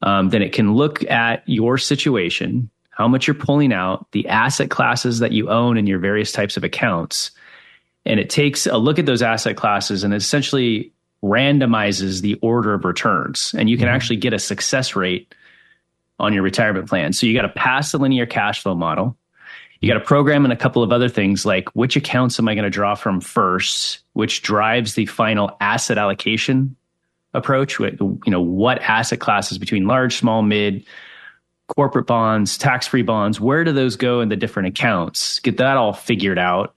um, 0.02 0.30
then 0.30 0.42
it 0.42 0.54
can 0.54 0.74
look 0.74 1.04
at 1.12 1.44
your 1.46 1.78
situation, 1.78 2.70
how 2.89 3.08
much 3.08 3.28
you're 3.28 3.36
pulling 3.36 3.74
out, 3.74 4.10
the 4.12 4.28
asset 4.30 4.70
classes 4.70 5.20
that 5.20 5.34
you 5.34 5.50
own 5.50 5.78
in 5.78 5.86
your 5.86 6.00
various 6.00 6.32
types 6.32 6.56
of 6.56 6.63
accounts, 6.63 7.32
and 8.06 8.18
it 8.20 8.30
takes 8.30 8.66
a 8.66 8.78
look 8.78 8.98
at 8.98 9.06
those 9.06 9.22
asset 9.22 9.58
classes 9.58 10.06
and 10.06 10.13
essentially 10.13 10.94
randomizes 11.22 12.22
the 12.22 12.36
order 12.36 12.74
of 12.74 12.86
returns, 12.86 13.54
and 13.58 13.70
you 13.70 13.78
can 13.78 13.88
mm-hmm. 13.88 13.96
actually 13.96 14.18
get 14.18 14.34
a 14.34 14.39
success 14.39 14.96
rate 14.96 15.36
on 16.24 16.34
your 16.34 16.44
retirement 16.44 16.90
plan. 16.90 17.14
So 17.14 17.28
you 17.28 17.36
got 17.36 17.44
to 17.44 17.50
pass 17.50 17.92
the 17.92 18.00
linear 18.00 18.26
cash 18.26 18.64
flow 18.64 18.76
model 18.76 19.18
you 19.84 19.90
got 19.90 20.00
to 20.00 20.06
program 20.06 20.46
in 20.46 20.52
a 20.52 20.56
couple 20.56 20.82
of 20.82 20.94
other 20.94 21.10
things 21.10 21.46
like 21.46 21.68
which 21.76 21.98
accounts 21.98 22.40
am 22.40 22.48
I 22.48 22.56
going 22.56 22.64
to 22.64 22.70
draw 22.70 22.96
from 22.96 23.20
first, 23.20 24.00
which 24.14 24.42
drives 24.42 24.94
the 24.94 25.08
final 25.08 25.58
asset 25.60 25.98
allocation 25.98 26.78
approach. 27.34 27.80
You 27.80 28.20
know, 28.28 28.40
what 28.40 28.82
asset 28.82 29.20
classes 29.20 29.58
between 29.58 29.86
large, 29.86 30.16
small, 30.16 30.42
mid, 30.42 30.86
corporate 31.68 32.08
bonds, 32.08 32.58
tax 32.58 32.88
free 32.88 33.02
bonds, 33.02 33.42
where 33.42 33.66
do 33.66 33.74
those 33.74 33.98
go 33.98 34.22
in 34.22 34.30
the 34.30 34.38
different 34.38 34.70
accounts? 34.70 35.42
Get 35.42 35.58
that 35.58 35.76
all 35.76 35.92
figured 35.92 36.40
out. 36.40 36.76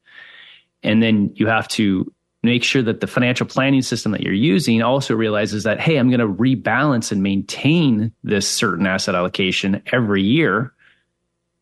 And 0.82 1.00
then 1.00 1.30
you 1.36 1.46
have 1.46 1.68
to 1.68 2.12
make 2.46 2.64
sure 2.64 2.82
that 2.82 3.00
the 3.00 3.06
financial 3.06 3.46
planning 3.46 3.82
system 3.82 4.12
that 4.12 4.22
you're 4.22 4.32
using 4.32 4.82
also 4.82 5.14
realizes 5.14 5.64
that, 5.64 5.80
hey, 5.80 5.96
I'm 5.96 6.08
going 6.08 6.20
to 6.20 6.26
rebalance 6.26 7.12
and 7.12 7.22
maintain 7.22 8.12
this 8.24 8.48
certain 8.48 8.86
asset 8.86 9.14
allocation 9.14 9.82
every 9.92 10.22
year. 10.22 10.72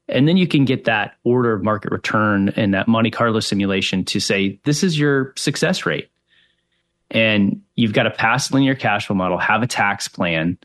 And 0.09 0.29
then 0.29 0.37
you 0.37 0.47
can 0.47 0.64
get 0.64 0.85
that 0.85 1.16
order 1.25 1.53
of 1.53 1.62
market 1.62 1.90
return 1.90 2.51
and 2.51 2.75
that 2.75 2.88
Monte 2.88 3.11
Carlo 3.11 3.40
simulation 3.40 4.05
to 4.07 4.20
say, 4.20 4.61
this 4.64 4.83
is 4.83 4.99
your 4.99 5.33
success 5.37 5.87
rate. 5.87 6.11
And 7.11 7.62
you've 7.75 7.92
got 7.92 8.05
to 8.05 8.11
pass 8.11 8.53
linear 8.53 8.75
cash 8.75 9.07
flow 9.07 9.16
model, 9.16 9.38
have 9.38 9.62
a 9.62 9.66
tax 9.66 10.09
plan, 10.09 10.59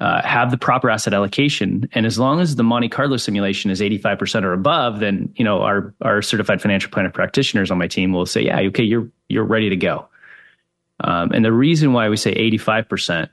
uh, 0.00 0.22
have 0.22 0.50
the 0.50 0.58
proper 0.58 0.88
asset 0.88 1.12
allocation. 1.12 1.88
And 1.92 2.06
as 2.06 2.18
long 2.18 2.40
as 2.40 2.56
the 2.56 2.62
Monte 2.62 2.88
Carlo 2.88 3.16
simulation 3.16 3.70
is 3.70 3.80
85% 3.80 4.44
or 4.44 4.52
above, 4.52 5.00
then, 5.00 5.32
you 5.36 5.44
know, 5.44 5.62
our, 5.62 5.94
our 6.02 6.22
certified 6.22 6.62
financial 6.62 6.90
planner 6.90 7.10
practitioners 7.10 7.70
on 7.70 7.78
my 7.78 7.88
team 7.88 8.12
will 8.12 8.26
say, 8.26 8.42
yeah, 8.42 8.60
okay, 8.60 8.84
you're, 8.84 9.08
you're 9.28 9.44
ready 9.44 9.68
to 9.70 9.76
go. 9.76 10.08
Um, 11.00 11.32
and 11.32 11.44
the 11.44 11.52
reason 11.52 11.92
why 11.92 12.08
we 12.08 12.16
say 12.16 12.34
85%, 12.34 13.28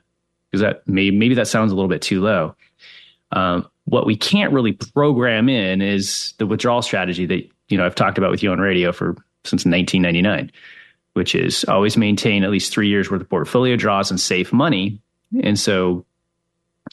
because 0.50 0.60
that 0.60 0.86
may, 0.88 1.10
maybe 1.10 1.34
that 1.36 1.48
sounds 1.48 1.72
a 1.72 1.74
little 1.74 1.88
bit 1.88 2.02
too 2.02 2.20
low. 2.20 2.54
Um, 3.32 3.68
what 3.84 4.06
we 4.06 4.16
can't 4.16 4.52
really 4.52 4.72
program 4.72 5.48
in 5.48 5.82
is 5.82 6.34
the 6.38 6.46
withdrawal 6.46 6.82
strategy 6.82 7.26
that, 7.26 7.48
you 7.68 7.78
know, 7.78 7.86
I've 7.86 7.94
talked 7.94 8.18
about 8.18 8.30
with 8.30 8.42
you 8.42 8.50
on 8.50 8.58
radio 8.58 8.92
for 8.92 9.16
since 9.44 9.64
1999 9.64 10.50
which 11.16 11.34
is 11.34 11.64
always 11.64 11.96
maintain 11.96 12.44
at 12.44 12.50
least 12.50 12.70
three 12.70 12.88
years 12.88 13.10
worth 13.10 13.22
of 13.22 13.28
portfolio 13.30 13.74
draws 13.74 14.10
and 14.10 14.20
save 14.20 14.52
money. 14.52 15.00
And 15.42 15.58
so, 15.58 16.04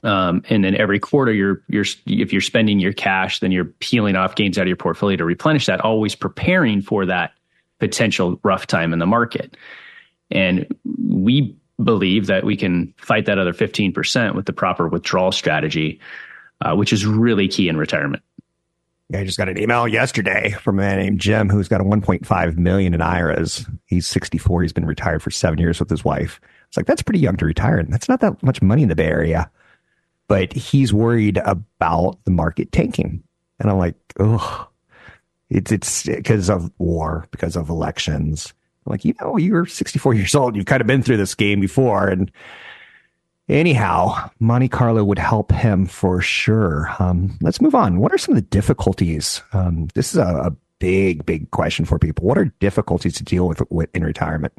um, 0.04 0.44
and 0.50 0.64
then 0.64 0.76
every 0.76 1.00
quarter, 1.00 1.32
you're 1.32 1.62
you're 1.68 1.86
if 2.06 2.32
you're 2.34 2.42
spending 2.42 2.80
your 2.80 2.94
cash, 2.94 3.40
then 3.40 3.52
you're 3.52 3.66
peeling 3.66 4.16
off 4.16 4.36
gains 4.36 4.58
out 4.58 4.64
of 4.64 4.68
your 4.68 4.78
portfolio 4.78 5.18
to 5.18 5.26
replenish 5.26 5.66
that. 5.68 5.82
Always 5.82 6.14
preparing 6.16 6.82
for 6.82 7.06
that 7.06 7.34
potential 7.80 8.40
rough 8.44 8.68
time 8.68 8.94
in 8.94 9.00
the 9.00 9.06
market. 9.06 9.56
And 10.30 10.68
we 10.86 11.56
believe 11.84 12.28
that 12.28 12.44
we 12.44 12.56
can 12.56 12.94
fight 12.98 13.26
that 13.26 13.38
other 13.38 13.54
15% 13.54 14.36
with 14.36 14.46
the 14.46 14.54
proper 14.54 14.88
withdrawal 14.88 15.32
strategy, 15.32 16.00
uh, 16.62 16.76
which 16.76 16.94
is 16.94 17.06
really 17.06 17.48
key 17.48 17.68
in 17.68 17.78
retirement. 17.78 18.24
Yeah, 19.10 19.20
I 19.20 19.26
just 19.26 19.38
got 19.38 19.50
an 19.50 19.60
email 19.60 19.88
yesterday 19.88 20.52
from 20.62 20.80
a 20.80 20.82
man 20.82 20.98
named 20.98 21.20
Jim 21.20 21.50
who's 21.50 21.68
got 21.68 21.82
a 21.82 21.84
1.5 21.84 22.58
million 22.58 22.94
in 22.94 23.02
IRAs. 23.02 23.66
He's 23.86 24.08
64. 24.08 24.62
He's 24.64 24.74
been 24.74 24.86
retired 24.86 25.22
for 25.22 25.30
seven 25.30 25.60
years 25.60 25.80
with 25.80 25.90
his 25.90 26.04
wife. 26.04 26.40
It's 26.68 26.78
like 26.78 26.88
that's 26.88 27.04
pretty 27.04 27.20
young 27.20 27.38
to 27.38 27.46
retire, 27.46 27.78
and 27.78 27.94
that's 27.94 28.10
not 28.10 28.22
that 28.22 28.42
much 28.42 28.62
money 28.62 28.82
in 28.82 28.90
the 28.90 28.96
Bay 28.96 29.06
Area. 29.06 29.52
But 30.28 30.54
he's 30.54 30.94
worried 30.94 31.38
about 31.40 32.18
the 32.24 32.32
market 32.32 32.72
tanking, 32.72 33.24
and 33.60 33.70
I'm 33.70 33.78
like, 33.78 33.96
oh, 34.20 34.70
it's 35.50 35.72
it's 35.72 36.06
because 36.06 36.50
of 36.50 36.72
war, 36.78 37.28
because 37.32 37.56
of 37.56 37.70
elections. 37.70 38.54
I'm 38.86 38.92
like, 38.92 39.06
you 39.06 39.14
know, 39.22 39.38
you're 39.38 39.66
64 39.66 40.14
years 40.14 40.36
old. 40.36 40.56
You've 40.56 40.66
kind 40.66 40.82
of 40.82 40.88
been 40.88 41.04
through 41.04 41.18
this 41.18 41.36
game 41.36 41.60
before, 41.60 42.08
and 42.08 42.32
Anyhow, 43.50 44.30
Monte 44.40 44.70
Carlo 44.70 45.04
would 45.04 45.20
help 45.20 45.52
him 45.52 45.86
for 45.86 46.22
sure. 46.22 46.90
Um, 47.00 47.38
let's 47.42 47.60
move 47.60 47.76
on. 47.76 48.00
What 48.00 48.14
are 48.14 48.18
some 48.18 48.34
of 48.34 48.38
the 48.38 48.50
difficulties? 48.50 49.44
Um, 49.52 49.90
this 49.96 50.14
is 50.14 50.18
a, 50.18 50.26
a, 50.26 50.56
big, 50.80 51.26
big 51.26 51.50
question 51.52 51.86
for 51.86 51.98
people. 51.98 52.26
What 52.26 52.38
are 52.38 52.46
difficulties 52.60 53.14
to 53.14 53.24
deal 53.24 53.48
with, 53.48 53.62
with 53.72 53.90
in 53.96 54.04
retirement? 54.04 54.52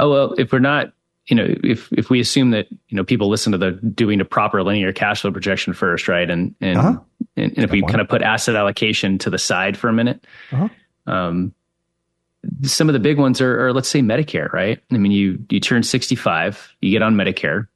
Oh 0.00 0.10
well, 0.10 0.34
if 0.36 0.50
we're 0.50 0.58
not, 0.58 0.92
you 1.26 1.34
know, 1.34 1.46
if 1.64 1.92
if 1.92 2.08
we 2.08 2.20
assume 2.20 2.50
that 2.50 2.68
you 2.70 2.96
know 2.96 3.04
people 3.04 3.28
listen 3.28 3.52
to 3.52 3.58
the 3.58 3.72
doing 3.72 4.20
a 4.20 4.24
proper 4.24 4.62
linear 4.62 4.92
cash 4.92 5.22
flow 5.22 5.32
projection 5.32 5.72
first, 5.72 6.08
right, 6.08 6.30
and 6.30 6.54
and 6.60 6.78
uh-huh. 6.78 6.98
and, 7.36 7.52
and, 7.56 7.64
if 7.64 7.70
we 7.70 7.82
kind 7.82 8.00
of 8.00 8.08
put 8.08 8.22
asset 8.22 8.54
allocation 8.54 9.18
to 9.18 9.30
the 9.30 9.38
side 9.38 9.76
for 9.76 9.88
a 9.88 9.92
minute, 9.92 10.24
uh-huh. 10.52 10.68
um, 11.06 11.52
some 12.62 12.88
of 12.88 12.92
the 12.92 13.00
big 13.00 13.18
ones 13.18 13.40
are, 13.40 13.66
are, 13.66 13.72
let's 13.72 13.88
say 13.88 14.00
Medicare, 14.00 14.52
right? 14.52 14.80
I 14.92 14.98
mean, 14.98 15.10
you 15.10 15.44
you 15.50 15.58
turn 15.58 15.82
65, 15.82 16.74
you 16.80 16.92
get 16.92 17.02
on 17.02 17.16
Medicare. 17.16 17.66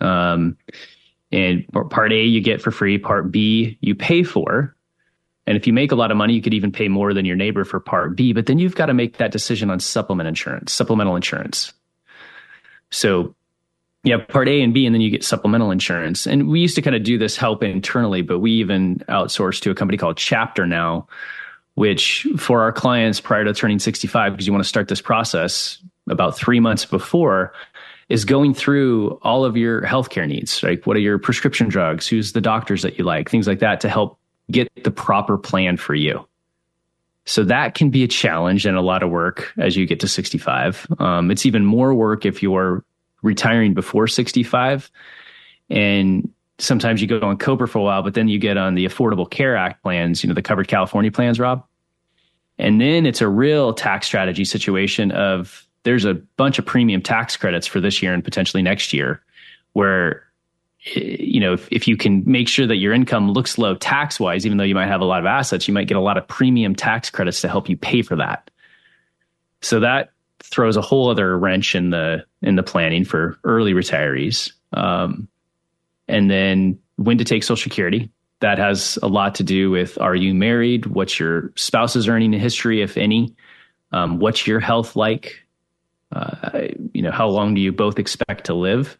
Um, 0.00 0.56
and 1.32 1.64
part 1.90 2.12
A 2.12 2.22
you 2.22 2.40
get 2.40 2.60
for 2.60 2.70
free, 2.70 2.98
part 2.98 3.30
B 3.30 3.78
you 3.80 3.94
pay 3.94 4.22
for. 4.22 4.74
And 5.46 5.56
if 5.56 5.66
you 5.66 5.72
make 5.72 5.90
a 5.90 5.94
lot 5.94 6.10
of 6.10 6.16
money, 6.16 6.34
you 6.34 6.42
could 6.42 6.54
even 6.54 6.70
pay 6.70 6.88
more 6.88 7.14
than 7.14 7.24
your 7.24 7.36
neighbor 7.36 7.64
for 7.64 7.80
part 7.80 8.16
B, 8.16 8.32
but 8.32 8.46
then 8.46 8.58
you've 8.58 8.74
got 8.74 8.86
to 8.86 8.94
make 8.94 9.16
that 9.18 9.32
decision 9.32 9.70
on 9.70 9.80
supplement 9.80 10.28
insurance, 10.28 10.72
supplemental 10.72 11.16
insurance. 11.16 11.72
So 12.90 13.34
have 14.06 14.26
part 14.28 14.48
A 14.48 14.62
and 14.62 14.72
B, 14.72 14.86
and 14.86 14.94
then 14.94 15.02
you 15.02 15.10
get 15.10 15.24
supplemental 15.24 15.70
insurance. 15.70 16.26
And 16.26 16.48
we 16.48 16.60
used 16.60 16.74
to 16.76 16.82
kind 16.82 16.96
of 16.96 17.02
do 17.02 17.18
this 17.18 17.36
help 17.36 17.62
internally, 17.62 18.22
but 18.22 18.38
we 18.38 18.52
even 18.52 19.04
outsourced 19.08 19.60
to 19.62 19.70
a 19.70 19.74
company 19.74 19.98
called 19.98 20.16
Chapter 20.16 20.66
now, 20.66 21.06
which 21.74 22.26
for 22.38 22.62
our 22.62 22.72
clients 22.72 23.20
prior 23.20 23.44
to 23.44 23.52
turning 23.52 23.78
65, 23.78 24.32
because 24.32 24.46
you 24.46 24.52
want 24.52 24.64
to 24.64 24.68
start 24.68 24.88
this 24.88 25.02
process 25.02 25.78
about 26.08 26.36
three 26.36 26.60
months 26.60 26.84
before, 26.84 27.52
is 28.08 28.24
going 28.24 28.54
through 28.54 29.18
all 29.22 29.44
of 29.44 29.56
your 29.56 29.82
healthcare 29.82 30.26
needs. 30.26 30.62
Like, 30.62 30.86
what 30.86 30.96
are 30.96 31.00
your 31.00 31.18
prescription 31.18 31.68
drugs? 31.68 32.08
Who's 32.08 32.32
the 32.32 32.40
doctors 32.40 32.82
that 32.82 32.98
you 32.98 33.04
like? 33.04 33.28
Things 33.28 33.46
like 33.46 33.60
that 33.60 33.80
to 33.82 33.88
help 33.88 34.18
get 34.50 34.68
the 34.82 34.90
proper 34.90 35.38
plan 35.38 35.76
for 35.76 35.94
you. 35.94 36.26
So 37.30 37.44
that 37.44 37.76
can 37.76 37.90
be 37.90 38.02
a 38.02 38.08
challenge 38.08 38.66
and 38.66 38.76
a 38.76 38.80
lot 38.80 39.04
of 39.04 39.10
work 39.10 39.52
as 39.56 39.76
you 39.76 39.86
get 39.86 40.00
to 40.00 40.08
65. 40.08 40.88
Um, 40.98 41.30
it's 41.30 41.46
even 41.46 41.64
more 41.64 41.94
work 41.94 42.26
if 42.26 42.42
you're 42.42 42.84
retiring 43.22 43.72
before 43.72 44.08
65 44.08 44.90
and 45.68 46.28
sometimes 46.58 47.00
you 47.00 47.06
go 47.06 47.20
on 47.20 47.36
COBRA 47.36 47.68
for 47.68 47.78
a 47.78 47.82
while, 47.82 48.02
but 48.02 48.14
then 48.14 48.26
you 48.26 48.40
get 48.40 48.56
on 48.56 48.74
the 48.74 48.84
Affordable 48.84 49.30
Care 49.30 49.56
Act 49.56 49.80
plans, 49.80 50.24
you 50.24 50.28
know, 50.28 50.34
the 50.34 50.42
covered 50.42 50.66
California 50.66 51.12
plans, 51.12 51.38
Rob. 51.38 51.64
And 52.58 52.80
then 52.80 53.06
it's 53.06 53.20
a 53.20 53.28
real 53.28 53.74
tax 53.74 54.08
strategy 54.08 54.44
situation 54.44 55.12
of 55.12 55.68
there's 55.84 56.04
a 56.04 56.14
bunch 56.14 56.58
of 56.58 56.66
premium 56.66 57.00
tax 57.00 57.36
credits 57.36 57.68
for 57.68 57.80
this 57.80 58.02
year 58.02 58.12
and 58.12 58.24
potentially 58.24 58.60
next 58.60 58.92
year 58.92 59.22
where 59.74 60.24
you 60.82 61.40
know 61.40 61.52
if, 61.52 61.68
if 61.70 61.86
you 61.86 61.96
can 61.96 62.22
make 62.26 62.48
sure 62.48 62.66
that 62.66 62.76
your 62.76 62.92
income 62.92 63.30
looks 63.30 63.58
low 63.58 63.74
tax 63.74 64.18
wise 64.18 64.46
even 64.46 64.56
though 64.58 64.64
you 64.64 64.74
might 64.74 64.88
have 64.88 65.02
a 65.02 65.04
lot 65.04 65.20
of 65.20 65.26
assets 65.26 65.68
you 65.68 65.74
might 65.74 65.88
get 65.88 65.96
a 65.96 66.00
lot 66.00 66.16
of 66.16 66.26
premium 66.26 66.74
tax 66.74 67.10
credits 67.10 67.42
to 67.42 67.48
help 67.48 67.68
you 67.68 67.76
pay 67.76 68.00
for 68.02 68.16
that 68.16 68.50
so 69.60 69.80
that 69.80 70.12
throws 70.38 70.76
a 70.76 70.80
whole 70.80 71.10
other 71.10 71.38
wrench 71.38 71.74
in 71.74 71.90
the 71.90 72.24
in 72.40 72.56
the 72.56 72.62
planning 72.62 73.04
for 73.04 73.38
early 73.44 73.74
retirees 73.74 74.52
um, 74.72 75.28
and 76.08 76.30
then 76.30 76.78
when 77.00 77.16
to 77.18 77.24
take 77.24 77.42
Social 77.42 77.62
Security. 77.62 78.10
That 78.40 78.58
has 78.58 78.98
a 79.02 79.08
lot 79.08 79.34
to 79.36 79.42
do 79.42 79.70
with 79.70 79.98
are 80.00 80.14
you 80.14 80.34
married? 80.34 80.86
What's 80.86 81.20
your 81.20 81.52
spouse's 81.56 82.08
earning 82.08 82.32
history, 82.32 82.80
if 82.80 82.96
any? 82.96 83.34
Um, 83.92 84.18
what's 84.18 84.46
your 84.46 84.60
health 84.60 84.96
like? 84.96 85.44
Uh, 86.12 86.68
you 86.92 87.02
know, 87.02 87.10
how 87.10 87.28
long 87.28 87.54
do 87.54 87.60
you 87.60 87.70
both 87.70 87.98
expect 87.98 88.46
to 88.46 88.54
live? 88.54 88.96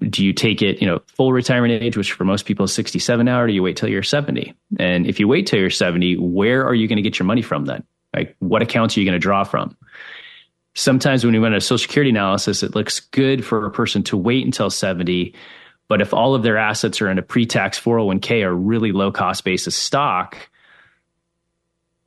Do 0.00 0.24
you 0.24 0.32
take 0.32 0.62
it, 0.62 0.80
you 0.80 0.86
know, 0.86 1.00
full 1.06 1.32
retirement 1.32 1.82
age, 1.82 1.96
which 1.96 2.12
for 2.12 2.24
most 2.24 2.46
people 2.46 2.64
is 2.64 2.74
67 2.74 3.24
now, 3.24 3.40
or 3.40 3.46
do 3.46 3.52
you 3.52 3.62
wait 3.62 3.76
till 3.76 3.88
you're 3.88 4.02
70? 4.02 4.54
And 4.78 5.06
if 5.06 5.20
you 5.20 5.28
wait 5.28 5.46
till 5.46 5.58
you're 5.58 5.70
70, 5.70 6.16
where 6.16 6.66
are 6.66 6.74
you 6.74 6.88
going 6.88 6.96
to 6.96 7.02
get 7.02 7.18
your 7.18 7.26
money 7.26 7.42
from 7.42 7.64
then? 7.66 7.84
Like, 8.14 8.36
what 8.40 8.62
accounts 8.62 8.96
are 8.96 9.00
you 9.00 9.06
going 9.06 9.14
to 9.14 9.18
draw 9.18 9.44
from? 9.44 9.76
Sometimes 10.74 11.24
when 11.24 11.34
we 11.34 11.38
run 11.38 11.54
a 11.54 11.60
social 11.60 11.86
security 11.86 12.10
analysis, 12.10 12.62
it 12.62 12.74
looks 12.74 13.00
good 13.00 13.44
for 13.44 13.66
a 13.66 13.70
person 13.70 14.02
to 14.04 14.16
wait 14.16 14.44
until 14.44 14.70
70 14.70 15.34
but 15.92 16.00
if 16.00 16.14
all 16.14 16.34
of 16.34 16.42
their 16.42 16.56
assets 16.56 17.02
are 17.02 17.10
in 17.10 17.18
a 17.18 17.22
pre-tax 17.22 17.78
401k 17.78 18.44
or 18.44 18.54
really 18.54 18.92
low 18.92 19.12
cost 19.12 19.44
basis 19.44 19.76
stock, 19.76 20.38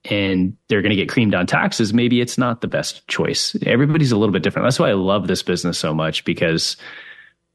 and 0.06 0.58
they're 0.68 0.82
going 0.82 0.90
to 0.90 0.96
get 0.96 1.08
creamed 1.08 1.36
on 1.36 1.46
taxes, 1.46 1.94
maybe 1.94 2.20
it's 2.20 2.36
not 2.36 2.62
the 2.62 2.68
best 2.68 3.08
choice. 3.08 3.56
Everybody's 3.64 4.12
a 4.12 4.18
little 4.18 4.34
bit 4.34 4.42
different. 4.42 4.66
That's 4.66 4.80
why 4.80 4.90
I 4.90 4.94
love 4.94 5.28
this 5.28 5.44
business 5.44 5.78
so 5.78 5.94
much 5.94 6.26
because 6.26 6.78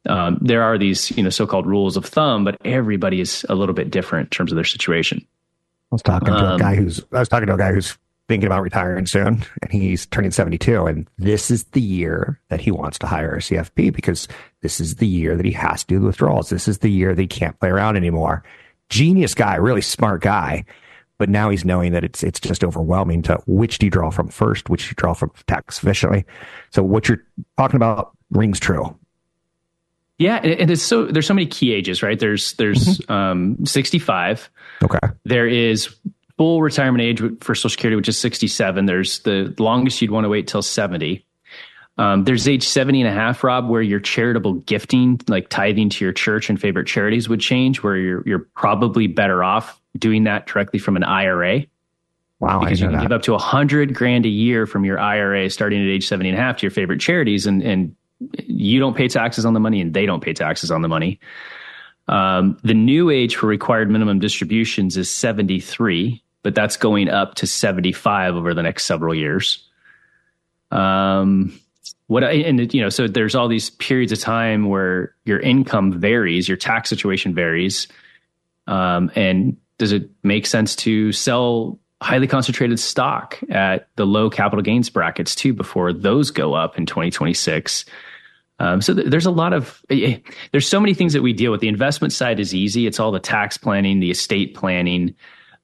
um, 0.08 0.38
there 0.40 0.62
are 0.62 0.78
these, 0.78 1.10
you 1.16 1.22
know, 1.22 1.30
so-called 1.30 1.66
rules 1.66 1.96
of 1.96 2.04
thumb, 2.06 2.44
but 2.44 2.56
everybody 2.64 3.20
is 3.20 3.44
a 3.48 3.54
little 3.54 3.74
bit 3.74 3.90
different 3.90 4.26
in 4.26 4.30
terms 4.30 4.52
of 4.52 4.56
their 4.56 4.64
situation. 4.64 5.24
I 5.92 5.94
was 5.94 6.02
talking 6.02 6.28
to 6.28 6.34
um, 6.34 6.54
a 6.54 6.58
guy 6.58 6.76
who's 6.76 7.02
I 7.12 7.18
was 7.18 7.28
talking 7.28 7.48
to 7.48 7.54
a 7.54 7.58
guy 7.58 7.72
who's 7.72 7.98
thinking 8.28 8.46
about 8.46 8.62
retiring 8.62 9.06
soon 9.06 9.44
and 9.60 9.72
he's 9.72 10.06
turning 10.06 10.30
72 10.30 10.86
and 10.86 11.08
this 11.18 11.50
is 11.50 11.64
the 11.64 11.80
year 11.80 12.38
that 12.48 12.60
he 12.60 12.70
wants 12.70 12.96
to 13.00 13.08
hire 13.08 13.34
a 13.34 13.38
CFP 13.40 13.92
because 13.92 14.28
this 14.60 14.78
is 14.78 14.96
the 14.96 15.06
year 15.06 15.36
that 15.36 15.44
he 15.44 15.50
has 15.50 15.82
to 15.82 15.94
do 15.94 15.98
the 15.98 16.06
withdrawals. 16.06 16.48
This 16.48 16.68
is 16.68 16.78
the 16.78 16.90
year 16.90 17.12
that 17.12 17.20
he 17.20 17.26
can't 17.26 17.58
play 17.58 17.70
around 17.70 17.96
anymore. 17.96 18.44
Genius 18.88 19.34
guy, 19.34 19.56
really 19.56 19.80
smart 19.80 20.22
guy. 20.22 20.64
But 21.18 21.28
now 21.28 21.50
he's 21.50 21.66
knowing 21.66 21.92
that 21.92 22.04
it's 22.04 22.22
it's 22.22 22.40
just 22.40 22.64
overwhelming 22.64 23.22
to 23.22 23.42
which 23.46 23.78
do 23.78 23.86
you 23.86 23.90
draw 23.90 24.10
from 24.10 24.28
first, 24.28 24.70
which 24.70 24.84
do 24.84 24.88
you 24.90 24.94
draw 24.94 25.12
from 25.12 25.32
tax 25.46 25.76
efficiently. 25.82 26.24
So 26.70 26.82
what 26.82 27.08
you're 27.08 27.22
talking 27.58 27.76
about 27.76 28.16
rings 28.30 28.58
true. 28.58 28.96
Yeah, 30.20 30.36
and 30.36 30.70
it's 30.70 30.82
so 30.82 31.06
there's 31.06 31.26
so 31.26 31.32
many 31.32 31.46
key 31.46 31.72
ages, 31.72 32.02
right? 32.02 32.18
There's 32.18 32.52
there's 32.54 32.98
mm-hmm. 32.98 33.12
um 33.12 33.64
65. 33.64 34.50
Okay. 34.84 34.98
There 35.24 35.48
is 35.48 35.96
full 36.36 36.60
retirement 36.60 37.00
age 37.00 37.22
for 37.40 37.54
Social 37.54 37.70
Security, 37.70 37.96
which 37.96 38.08
is 38.08 38.18
67. 38.18 38.84
There's 38.84 39.20
the 39.20 39.54
longest 39.58 40.02
you'd 40.02 40.10
want 40.10 40.24
to 40.26 40.28
wait 40.28 40.46
till 40.46 40.60
70. 40.60 41.24
Um, 41.96 42.24
there's 42.24 42.46
age 42.46 42.66
70 42.66 43.00
and 43.00 43.10
a 43.10 43.12
half, 43.12 43.42
Rob, 43.42 43.68
where 43.68 43.80
your 43.80 44.00
charitable 44.00 44.54
gifting, 44.54 45.20
like 45.26 45.48
tithing 45.48 45.88
to 45.90 46.04
your 46.04 46.12
church 46.12 46.48
and 46.50 46.60
favorite 46.60 46.86
charities 46.86 47.28
would 47.28 47.40
change, 47.40 47.82
where 47.82 47.96
you're, 47.96 48.22
you're 48.26 48.46
probably 48.56 49.06
better 49.06 49.42
off 49.42 49.80
doing 49.98 50.24
that 50.24 50.46
directly 50.46 50.78
from 50.78 50.96
an 50.96 51.02
IRA. 51.02 51.64
Wow. 52.40 52.60
Because 52.60 52.80
you 52.80 52.86
can 52.86 52.96
that. 52.96 53.02
give 53.02 53.12
up 53.12 53.22
to 53.22 53.34
a 53.34 53.38
hundred 53.38 53.94
grand 53.94 54.24
a 54.24 54.30
year 54.30 54.66
from 54.66 54.84
your 54.84 54.98
IRA 54.98 55.50
starting 55.50 55.82
at 55.82 55.88
age 55.88 56.06
70 56.06 56.30
and 56.30 56.38
a 56.38 56.40
half 56.40 56.58
to 56.58 56.62
your 56.62 56.70
favorite 56.70 57.00
charities. 57.00 57.46
And, 57.46 57.62
and 57.62 57.94
you 58.46 58.78
don't 58.80 58.96
pay 58.96 59.08
taxes 59.08 59.44
on 59.46 59.54
the 59.54 59.60
money 59.60 59.80
and 59.80 59.94
they 59.94 60.06
don't 60.06 60.22
pay 60.22 60.32
taxes 60.32 60.70
on 60.70 60.82
the 60.82 60.88
money. 60.88 61.18
Um, 62.08 62.58
the 62.62 62.74
new 62.74 63.10
age 63.10 63.36
for 63.36 63.46
required 63.46 63.90
minimum 63.90 64.18
distributions 64.18 64.96
is 64.96 65.10
73, 65.10 66.22
but 66.42 66.54
that's 66.54 66.76
going 66.76 67.08
up 67.08 67.34
to 67.36 67.46
75 67.46 68.34
over 68.34 68.52
the 68.52 68.62
next 68.62 68.84
several 68.84 69.14
years. 69.14 69.66
Um, 70.70 71.58
what 72.08 72.24
and 72.24 72.72
you 72.74 72.80
know, 72.80 72.88
so 72.88 73.06
there's 73.06 73.36
all 73.36 73.46
these 73.46 73.70
periods 73.70 74.10
of 74.10 74.18
time 74.18 74.68
where 74.68 75.14
your 75.24 75.38
income 75.38 75.92
varies, 75.92 76.48
your 76.48 76.56
tax 76.56 76.88
situation 76.88 77.34
varies, 77.34 77.86
um, 78.66 79.12
and 79.14 79.56
does 79.78 79.92
it 79.92 80.10
make 80.24 80.46
sense 80.46 80.74
to 80.76 81.12
sell 81.12 81.78
highly 82.02 82.26
concentrated 82.26 82.80
stock 82.80 83.38
at 83.50 83.88
the 83.96 84.06
low 84.06 84.28
capital 84.28 84.62
gains 84.62 84.90
brackets 84.90 85.34
too 85.34 85.52
before 85.52 85.92
those 85.92 86.32
go 86.32 86.54
up 86.54 86.76
in 86.76 86.86
2026? 86.86 87.84
Um, 88.60 88.82
so 88.82 88.94
th- 88.94 89.08
there's 89.08 89.26
a 89.26 89.30
lot 89.30 89.52
of 89.52 89.82
eh, 89.90 90.18
there's 90.52 90.68
so 90.68 90.78
many 90.78 90.94
things 90.94 91.14
that 91.14 91.22
we 91.22 91.32
deal 91.32 91.50
with. 91.50 91.60
The 91.60 91.68
investment 91.68 92.12
side 92.12 92.38
is 92.38 92.54
easy; 92.54 92.86
it's 92.86 93.00
all 93.00 93.10
the 93.10 93.18
tax 93.18 93.56
planning, 93.56 94.00
the 94.00 94.10
estate 94.10 94.54
planning. 94.54 95.14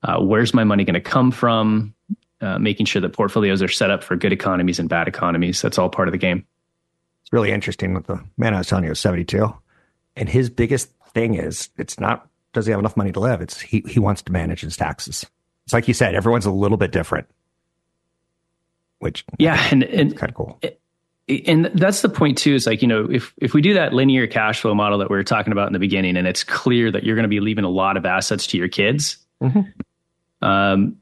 Uh, 0.02 0.20
where's 0.20 0.54
my 0.54 0.64
money 0.64 0.84
going 0.84 0.94
to 0.94 1.00
come 1.00 1.30
from? 1.30 1.94
Uh, 2.40 2.58
making 2.58 2.84
sure 2.84 3.00
that 3.00 3.14
portfolios 3.14 3.62
are 3.62 3.68
set 3.68 3.90
up 3.90 4.02
for 4.02 4.14
good 4.14 4.32
economies 4.32 4.78
and 4.78 4.88
bad 4.88 5.08
economies. 5.08 5.62
That's 5.62 5.78
all 5.78 5.88
part 5.88 6.08
of 6.08 6.12
the 6.12 6.18
game. 6.18 6.44
It's 7.22 7.32
really 7.32 7.50
interesting 7.50 7.94
with 7.94 8.06
the 8.06 8.22
man 8.36 8.54
I 8.54 8.58
was 8.58 8.66
telling 8.66 8.84
you 8.84 8.90
is 8.90 9.00
72. 9.00 9.54
And 10.16 10.28
his 10.28 10.50
biggest 10.50 10.90
thing 11.12 11.34
is 11.34 11.70
it's 11.78 11.98
not, 11.98 12.28
does 12.52 12.66
he 12.66 12.72
have 12.72 12.78
enough 12.78 12.96
money 12.96 13.10
to 13.12 13.20
live? 13.20 13.40
It's 13.40 13.58
he, 13.58 13.82
he 13.88 13.98
wants 13.98 14.20
to 14.22 14.32
manage 14.32 14.60
his 14.60 14.76
taxes. 14.76 15.24
It's 15.64 15.72
like 15.72 15.88
you 15.88 15.94
said, 15.94 16.14
everyone's 16.14 16.44
a 16.44 16.50
little 16.50 16.76
bit 16.76 16.92
different, 16.92 17.26
which 18.98 19.24
yeah, 19.38 19.66
and, 19.70 19.82
and 19.82 20.16
kind 20.16 20.30
of 20.30 20.36
cool. 20.36 20.60
And 21.28 21.66
that's 21.74 22.02
the 22.02 22.08
point 22.08 22.38
too 22.38 22.54
is 22.54 22.66
like 22.66 22.82
you 22.82 22.88
know 22.88 23.08
if 23.10 23.34
if 23.38 23.52
we 23.52 23.60
do 23.60 23.74
that 23.74 23.92
linear 23.92 24.26
cash 24.26 24.60
flow 24.60 24.74
model 24.74 24.98
that 24.98 25.10
we 25.10 25.16
were 25.16 25.24
talking 25.24 25.52
about 25.52 25.66
in 25.66 25.72
the 25.72 25.78
beginning 25.78 26.16
and 26.16 26.26
it's 26.26 26.44
clear 26.44 26.90
that 26.90 27.02
you're 27.02 27.16
going 27.16 27.24
to 27.24 27.28
be 27.28 27.40
leaving 27.40 27.64
a 27.64 27.70
lot 27.70 27.96
of 27.96 28.06
assets 28.06 28.46
to 28.46 28.56
your 28.56 28.68
kids 28.68 29.16
mm-hmm. 29.42 30.46
um, 30.46 30.96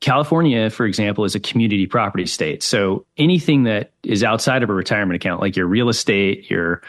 california 0.00 0.70
for 0.70 0.86
example 0.86 1.24
is 1.24 1.34
a 1.34 1.40
community 1.40 1.86
property 1.86 2.26
state. 2.26 2.62
So 2.62 3.04
anything 3.16 3.64
that 3.64 3.92
is 4.02 4.24
outside 4.24 4.62
of 4.62 4.70
a 4.70 4.74
retirement 4.74 5.16
account 5.16 5.40
like 5.40 5.56
your 5.56 5.66
real 5.66 5.88
estate 5.88 6.48
your 6.50 6.82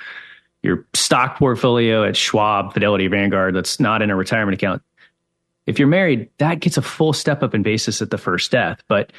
your 0.61 0.85
stock 0.93 1.37
portfolio 1.37 2.03
at 2.03 2.15
schwab 2.15 2.73
fidelity 2.73 3.07
vanguard 3.07 3.55
that's 3.55 3.79
not 3.79 4.01
in 4.01 4.09
a 4.09 4.15
retirement 4.15 4.55
account 4.55 4.81
if 5.65 5.79
you're 5.79 5.87
married 5.87 6.29
that 6.37 6.61
gets 6.61 6.77
a 6.77 6.81
full 6.81 7.11
step 7.11 7.43
up 7.43 7.53
in 7.53 7.61
basis 7.61 8.01
at 8.01 8.09
the 8.09 8.17
first 8.17 8.51
death. 8.51 8.81
But 8.87 9.11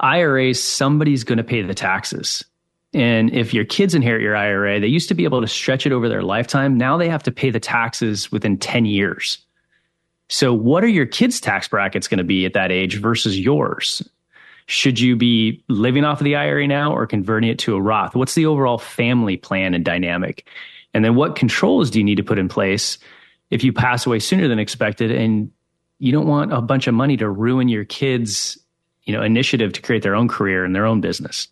iras 0.00 0.62
somebody's 0.62 1.24
going 1.24 1.38
to 1.38 1.44
pay 1.44 1.62
the 1.62 1.74
taxes 1.74 2.44
and 2.94 3.34
if 3.34 3.52
your 3.52 3.64
kids 3.64 3.94
inherit 3.94 4.22
your 4.22 4.34
IRA, 4.34 4.80
they 4.80 4.86
used 4.86 5.08
to 5.08 5.14
be 5.14 5.24
able 5.24 5.40
to 5.40 5.46
stretch 5.46 5.86
it 5.86 5.92
over 5.92 6.08
their 6.08 6.22
lifetime. 6.22 6.78
Now 6.78 6.96
they 6.96 7.08
have 7.08 7.22
to 7.24 7.30
pay 7.30 7.50
the 7.50 7.60
taxes 7.60 8.32
within 8.32 8.56
10 8.56 8.86
years. 8.86 9.38
So, 10.28 10.52
what 10.52 10.84
are 10.84 10.88
your 10.88 11.06
kids' 11.06 11.40
tax 11.40 11.68
brackets 11.68 12.08
going 12.08 12.18
to 12.18 12.24
be 12.24 12.44
at 12.44 12.52
that 12.52 12.70
age 12.70 13.00
versus 13.00 13.38
yours? 13.38 14.08
Should 14.66 15.00
you 15.00 15.16
be 15.16 15.64
living 15.68 16.04
off 16.04 16.20
of 16.20 16.24
the 16.24 16.36
IRA 16.36 16.66
now 16.66 16.92
or 16.92 17.06
converting 17.06 17.48
it 17.48 17.58
to 17.60 17.74
a 17.74 17.80
Roth? 17.80 18.14
What's 18.14 18.34
the 18.34 18.44
overall 18.44 18.76
family 18.76 19.38
plan 19.38 19.72
and 19.72 19.84
dynamic? 19.84 20.46
And 20.92 21.04
then, 21.04 21.14
what 21.14 21.36
controls 21.36 21.90
do 21.90 21.98
you 21.98 22.04
need 22.04 22.16
to 22.16 22.22
put 22.22 22.38
in 22.38 22.48
place 22.48 22.98
if 23.50 23.64
you 23.64 23.72
pass 23.72 24.04
away 24.06 24.18
sooner 24.18 24.48
than 24.48 24.58
expected 24.58 25.10
and 25.10 25.50
you 25.98 26.12
don't 26.12 26.26
want 26.26 26.52
a 26.52 26.60
bunch 26.60 26.86
of 26.86 26.94
money 26.94 27.16
to 27.16 27.28
ruin 27.28 27.68
your 27.68 27.84
kids' 27.84 28.58
you 29.04 29.14
know, 29.14 29.22
initiative 29.22 29.72
to 29.72 29.80
create 29.80 30.02
their 30.02 30.14
own 30.14 30.28
career 30.28 30.64
and 30.64 30.74
their 30.74 30.84
own 30.84 31.00
business? 31.00 31.48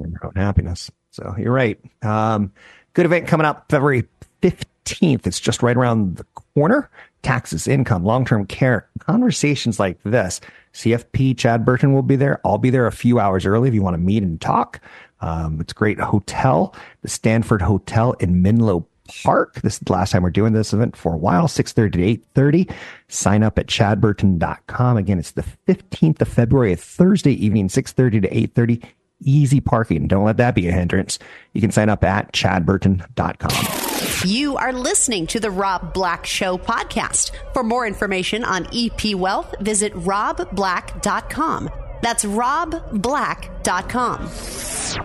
And 0.00 0.12
your 0.12 0.26
own 0.26 0.34
happiness. 0.36 0.90
So 1.10 1.34
you're 1.38 1.52
right. 1.52 1.78
Um, 2.02 2.52
good 2.94 3.06
event 3.06 3.26
coming 3.26 3.46
up 3.46 3.66
February 3.70 4.04
15th. 4.42 5.26
It's 5.26 5.40
just 5.40 5.62
right 5.62 5.76
around 5.76 6.16
the 6.16 6.24
corner. 6.54 6.90
Taxes, 7.22 7.66
income, 7.66 8.04
long 8.04 8.24
term 8.24 8.46
care, 8.46 8.88
conversations 9.00 9.80
like 9.80 10.00
this. 10.04 10.40
CFP 10.72 11.36
Chad 11.36 11.64
Burton 11.64 11.92
will 11.92 12.02
be 12.02 12.16
there. 12.16 12.40
I'll 12.44 12.58
be 12.58 12.70
there 12.70 12.86
a 12.86 12.92
few 12.92 13.18
hours 13.18 13.44
early 13.44 13.68
if 13.68 13.74
you 13.74 13.82
want 13.82 13.94
to 13.94 13.98
meet 13.98 14.22
and 14.22 14.40
talk. 14.40 14.80
Um, 15.20 15.60
it's 15.60 15.72
a 15.72 15.74
great 15.74 15.98
hotel, 15.98 16.74
the 17.02 17.08
Stanford 17.08 17.60
Hotel 17.60 18.12
in 18.14 18.40
Menlo 18.40 18.86
Park. 19.08 19.60
This 19.62 19.74
is 19.74 19.80
the 19.80 19.92
last 19.92 20.12
time 20.12 20.22
we're 20.22 20.30
doing 20.30 20.52
this 20.52 20.72
event 20.72 20.96
for 20.96 21.14
a 21.14 21.16
while, 21.16 21.48
6.30 21.48 21.92
to 21.92 21.98
8.30. 22.40 22.72
Sign 23.08 23.42
up 23.42 23.58
at 23.58 23.66
chadburton.com. 23.66 24.96
Again, 24.96 25.18
it's 25.18 25.32
the 25.32 25.44
15th 25.66 26.20
of 26.20 26.28
February, 26.28 26.72
a 26.72 26.76
Thursday 26.76 27.32
evening, 27.32 27.68
6.30 27.68 28.22
to 28.22 28.28
8.30 28.28 28.84
easy 29.20 29.60
parking. 29.60 30.06
Don't 30.06 30.24
let 30.24 30.36
that 30.38 30.54
be 30.54 30.68
a 30.68 30.72
hindrance. 30.72 31.18
You 31.52 31.60
can 31.60 31.70
sign 31.70 31.88
up 31.88 32.04
at 32.04 32.32
chadburton.com. 32.32 34.28
You 34.28 34.56
are 34.56 34.72
listening 34.72 35.26
to 35.28 35.40
the 35.40 35.50
Rob 35.50 35.92
Black 35.92 36.26
Show 36.26 36.58
podcast. 36.58 37.30
For 37.52 37.62
more 37.62 37.86
information 37.86 38.44
on 38.44 38.66
EP 38.74 39.14
Wealth, 39.14 39.54
visit 39.60 39.92
robblack.com. 39.94 41.70
That's 42.02 42.24
robblack.com. 42.24 44.28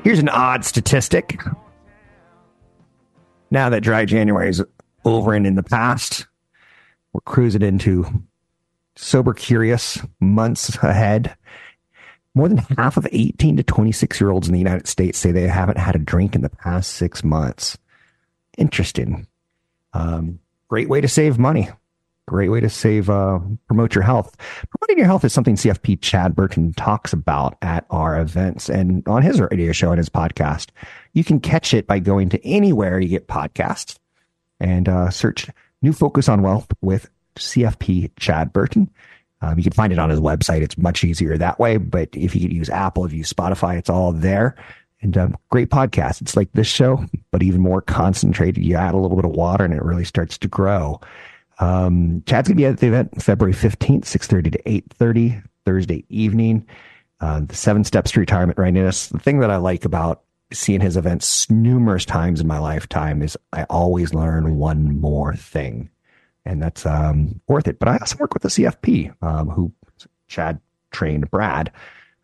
Here's 0.03 0.19
an 0.19 0.29
odd 0.29 0.63
statistic. 0.63 1.39
Now 3.51 3.69
that 3.69 3.81
dry 3.81 4.05
January 4.05 4.49
is 4.49 4.63
over 5.05 5.33
and 5.33 5.45
in 5.45 5.55
the 5.55 5.63
past, 5.63 6.27
we're 7.11 7.21
cruising 7.21 7.61
into 7.61 8.05
sober 8.95 9.33
curious 9.33 9.99
months 10.19 10.75
ahead. 10.83 11.35
More 12.35 12.49
than 12.49 12.57
half 12.57 12.97
of 12.97 13.07
18 13.11 13.57
to 13.57 13.63
26 13.63 14.19
year 14.19 14.31
olds 14.31 14.47
in 14.47 14.53
the 14.53 14.59
United 14.59 14.87
States 14.87 15.19
say 15.19 15.31
they 15.31 15.47
haven't 15.47 15.77
had 15.77 15.95
a 15.95 15.99
drink 15.99 16.35
in 16.35 16.41
the 16.41 16.49
past 16.49 16.93
six 16.93 17.23
months. 17.23 17.77
Interesting. 18.57 19.27
Um, 19.93 20.39
great 20.67 20.89
way 20.89 21.01
to 21.01 21.07
save 21.07 21.37
money. 21.37 21.69
Great 22.25 22.49
way 22.49 22.61
to 22.61 22.69
save, 22.69 23.09
uh, 23.09 23.39
promote 23.67 23.93
your 23.93 24.03
health. 24.03 24.37
Promoting 24.69 24.97
your 24.97 25.07
health 25.07 25.25
is 25.25 25.33
something 25.33 25.55
CFP 25.55 25.99
Chad 25.99 26.33
Burton 26.35 26.73
talks 26.73 27.11
about 27.11 27.57
at 27.61 27.85
our 27.89 28.17
events 28.19 28.69
and 28.69 29.05
on 29.09 29.21
his 29.21 29.41
radio 29.41 29.73
show 29.73 29.89
and 29.89 29.97
his 29.97 30.07
podcast. 30.07 30.69
You 31.11 31.25
can 31.25 31.41
catch 31.41 31.73
it 31.73 31.85
by 31.85 31.99
going 31.99 32.29
to 32.29 32.43
anywhere 32.45 32.97
you 32.99 33.09
get 33.09 33.27
podcasts 33.27 33.97
and 34.61 34.87
uh, 34.87 35.09
search 35.09 35.49
New 35.81 35.91
Focus 35.91 36.29
on 36.29 36.41
Wealth 36.41 36.67
with 36.81 37.09
CFP 37.35 38.11
Chad 38.17 38.53
Burton. 38.53 38.89
Um, 39.43 39.57
you 39.57 39.63
can 39.63 39.73
find 39.73 39.91
it 39.91 39.99
on 39.99 40.09
his 40.09 40.21
website. 40.21 40.61
It's 40.61 40.77
much 40.77 41.03
easier 41.03 41.37
that 41.37 41.59
way. 41.59 41.75
But 41.75 42.09
if 42.13 42.33
you 42.33 42.41
could 42.41 42.53
use 42.53 42.69
Apple, 42.69 43.03
if 43.03 43.11
you 43.11 43.19
use 43.19 43.33
Spotify, 43.33 43.77
it's 43.77 43.89
all 43.89 44.13
there. 44.13 44.55
And 45.01 45.17
um, 45.17 45.37
great 45.49 45.69
podcast. 45.69 46.21
It's 46.21 46.37
like 46.37 46.49
this 46.53 46.67
show, 46.67 47.05
but 47.31 47.43
even 47.43 47.59
more 47.59 47.81
concentrated. 47.81 48.63
You 48.63 48.77
add 48.77 48.93
a 48.93 48.97
little 48.97 49.17
bit 49.17 49.25
of 49.25 49.31
water 49.31 49.65
and 49.65 49.73
it 49.73 49.83
really 49.83 50.05
starts 50.05 50.37
to 50.37 50.47
grow. 50.47 51.01
Um, 51.59 52.23
Chad's 52.25 52.47
going 52.47 52.55
to 52.55 52.61
be 52.61 52.65
at 52.65 52.79
the 52.79 52.87
event 52.87 53.21
February 53.21 53.53
15th, 53.53 54.05
6.30 54.05 54.53
to 54.53 54.63
8.30, 54.63 55.43
Thursday 55.65 56.05
evening. 56.07 56.65
Uh, 57.19 57.41
the 57.41 57.55
seven 57.55 57.83
steps 57.83 58.11
to 58.11 58.21
retirement 58.21 58.57
readiness. 58.57 59.07
The 59.07 59.19
thing 59.19 59.39
that 59.39 59.51
I 59.51 59.57
like 59.57 59.83
about 59.83 60.23
seeing 60.53 60.79
his 60.79 60.95
events 60.95 61.49
numerous 61.49 62.05
times 62.05 62.39
in 62.39 62.47
my 62.47 62.59
lifetime 62.59 63.21
is 63.21 63.37
I 63.51 63.63
always 63.63 64.13
learn 64.13 64.55
one 64.55 65.01
more 65.01 65.35
thing 65.35 65.89
and 66.45 66.61
that's 66.61 66.85
um, 66.85 67.39
worth 67.47 67.67
it. 67.67 67.79
But 67.79 67.89
I 67.89 67.97
also 67.97 68.17
work 68.17 68.33
with 68.33 68.43
the 68.43 68.49
CFP, 68.49 69.13
um, 69.21 69.49
who 69.49 69.71
Chad 70.27 70.59
trained 70.91 71.29
Brad. 71.31 71.71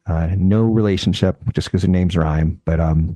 Uh, 0.05 0.29
no 0.35 0.63
relationship, 0.63 1.37
just 1.53 1.67
because 1.67 1.83
their 1.83 1.91
names 1.91 2.17
rhyme, 2.17 2.59
but 2.65 2.79
um, 2.79 3.15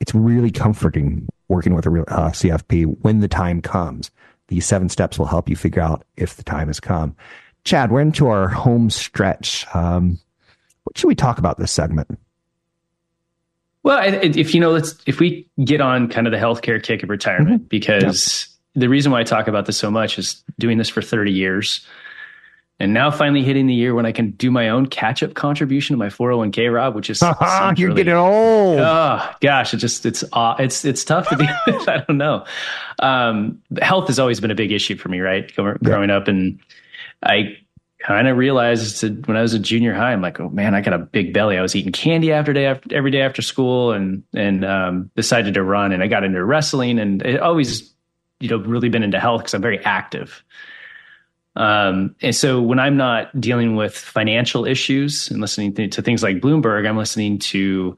it's 0.00 0.12
really 0.12 0.50
comforting 0.50 1.28
working 1.48 1.74
with 1.74 1.86
a 1.86 1.90
real 1.90 2.04
uh, 2.08 2.30
CFP 2.30 2.96
when 3.02 3.20
the 3.20 3.28
time 3.28 3.62
comes. 3.62 4.10
These 4.48 4.66
seven 4.66 4.88
steps 4.88 5.18
will 5.18 5.26
help 5.26 5.48
you 5.48 5.54
figure 5.54 5.82
out 5.82 6.04
if 6.16 6.36
the 6.36 6.42
time 6.42 6.66
has 6.66 6.80
come. 6.80 7.14
Chad, 7.64 7.92
we're 7.92 8.00
into 8.00 8.26
our 8.26 8.48
home 8.48 8.90
stretch. 8.90 9.64
Um, 9.72 10.18
what 10.82 10.98
should 10.98 11.06
we 11.06 11.14
talk 11.14 11.38
about 11.38 11.58
this 11.58 11.70
segment? 11.70 12.18
Well, 13.84 14.00
if 14.02 14.54
you 14.54 14.60
know, 14.60 14.70
let's 14.70 14.96
if 15.06 15.20
we 15.20 15.48
get 15.64 15.80
on 15.80 16.08
kind 16.08 16.26
of 16.26 16.32
the 16.32 16.38
healthcare 16.38 16.82
kick 16.82 17.02
of 17.02 17.10
retirement, 17.10 17.62
mm-hmm. 17.62 17.68
because 17.68 18.48
the 18.74 18.88
reason 18.88 19.12
why 19.12 19.20
I 19.20 19.24
talk 19.24 19.48
about 19.48 19.66
this 19.66 19.76
so 19.76 19.90
much 19.90 20.18
is 20.18 20.42
doing 20.58 20.78
this 20.78 20.88
for 20.88 21.02
30 21.02 21.32
years. 21.32 21.86
And 22.80 22.92
now 22.92 23.12
finally 23.12 23.44
hitting 23.44 23.68
the 23.68 23.74
year 23.74 23.94
when 23.94 24.06
I 24.06 24.12
can 24.12 24.32
do 24.32 24.50
my 24.50 24.68
own 24.68 24.86
catch 24.86 25.22
up 25.22 25.34
contribution 25.34 25.94
to 25.94 25.98
my 25.98 26.08
401k, 26.08 26.72
Rob, 26.74 26.96
which 26.96 27.10
is 27.10 27.22
you're 27.76 27.90
really, 27.90 27.94
getting 27.94 28.14
old. 28.14 28.80
Oh 28.80 29.30
gosh, 29.40 29.72
it 29.72 29.76
just 29.76 30.04
it's 30.04 30.24
uh, 30.32 30.56
it's 30.58 30.84
it's 30.84 31.04
tough 31.04 31.28
to 31.28 31.36
deal 31.36 31.54
with. 31.66 31.88
I 31.88 31.98
don't 31.98 32.18
know. 32.18 32.44
Um, 32.98 33.62
health 33.80 34.08
has 34.08 34.18
always 34.18 34.40
been 34.40 34.50
a 34.50 34.56
big 34.56 34.72
issue 34.72 34.96
for 34.96 35.08
me, 35.10 35.20
right? 35.20 35.54
Growing 35.54 36.08
yeah. 36.08 36.16
up, 36.16 36.26
and 36.26 36.58
I 37.22 37.56
kind 38.02 38.26
of 38.26 38.36
realized 38.36 39.02
when 39.26 39.36
I 39.36 39.42
was 39.42 39.54
a 39.54 39.58
junior 39.58 39.94
high, 39.94 40.12
I'm 40.12 40.20
like, 40.20 40.40
oh 40.40 40.48
man, 40.48 40.74
I 40.74 40.80
got 40.80 40.94
a 40.94 40.98
big 40.98 41.32
belly. 41.32 41.56
I 41.56 41.62
was 41.62 41.76
eating 41.76 41.92
candy 41.92 42.32
after 42.32 42.52
day 42.52 42.66
after 42.66 42.94
every 42.94 43.10
day 43.10 43.22
after 43.22 43.42
school, 43.42 43.92
and 43.92 44.24
and 44.34 44.64
um, 44.64 45.10
decided 45.14 45.54
to 45.54 45.62
run. 45.62 45.92
And 45.92 46.02
I 46.02 46.08
got 46.08 46.24
into 46.24 46.44
wrestling, 46.44 46.98
and 46.98 47.22
it 47.22 47.40
always, 47.40 47.92
you 48.42 48.48
know, 48.48 48.58
really 48.58 48.88
been 48.88 49.02
into 49.02 49.20
health 49.20 49.42
because 49.42 49.54
I'm 49.54 49.62
very 49.62 49.78
active. 49.84 50.42
Um, 51.54 52.16
and 52.22 52.34
so 52.34 52.60
when 52.60 52.78
I'm 52.78 52.96
not 52.96 53.38
dealing 53.38 53.76
with 53.76 53.96
financial 53.96 54.64
issues 54.64 55.30
and 55.30 55.40
listening 55.40 55.74
to, 55.74 56.02
things 56.02 56.22
like 56.22 56.40
Bloomberg, 56.40 56.88
I'm 56.88 56.96
listening 56.96 57.38
to 57.40 57.96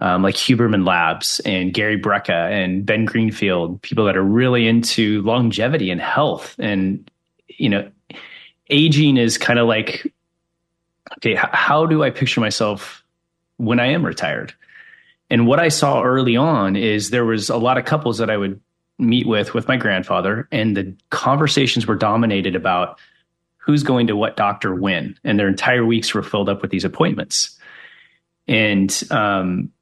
um, 0.00 0.22
like 0.22 0.36
Huberman 0.36 0.86
Labs 0.86 1.40
and 1.40 1.74
Gary 1.74 2.00
Brecka 2.00 2.50
and 2.50 2.86
Ben 2.86 3.04
Greenfield, 3.04 3.82
people 3.82 4.04
that 4.04 4.16
are 4.16 4.22
really 4.22 4.68
into 4.68 5.22
longevity 5.22 5.90
and 5.90 6.00
health. 6.00 6.54
And, 6.58 7.10
you 7.48 7.68
know, 7.68 7.90
aging 8.70 9.16
is 9.16 9.36
kind 9.36 9.58
of 9.58 9.66
like, 9.66 10.12
okay, 11.18 11.32
h- 11.32 11.50
how 11.52 11.86
do 11.86 12.02
I 12.02 12.10
picture 12.10 12.40
myself 12.40 13.02
when 13.56 13.80
I 13.80 13.86
am 13.86 14.06
retired? 14.06 14.54
And 15.28 15.46
what 15.46 15.58
I 15.58 15.68
saw 15.68 16.02
early 16.02 16.36
on 16.36 16.76
is 16.76 17.10
there 17.10 17.24
was 17.24 17.50
a 17.50 17.56
lot 17.56 17.78
of 17.78 17.84
couples 17.84 18.18
that 18.18 18.30
I 18.30 18.36
would 18.36 18.60
meet 18.98 19.26
with 19.26 19.54
with 19.54 19.68
my 19.68 19.76
grandfather, 19.76 20.48
and 20.50 20.76
the 20.76 20.94
conversations 21.10 21.86
were 21.86 21.96
dominated 21.96 22.56
about 22.56 22.98
who's 23.58 23.82
going 23.82 24.06
to 24.06 24.16
what 24.16 24.36
doctor 24.36 24.74
when, 24.74 25.18
and 25.24 25.38
their 25.38 25.48
entire 25.48 25.84
weeks 25.84 26.14
were 26.14 26.22
filled 26.22 26.48
up 26.48 26.62
with 26.62 26.70
these 26.70 26.84
appointments. 26.84 27.58
And 28.48 29.02
um, 29.10 29.72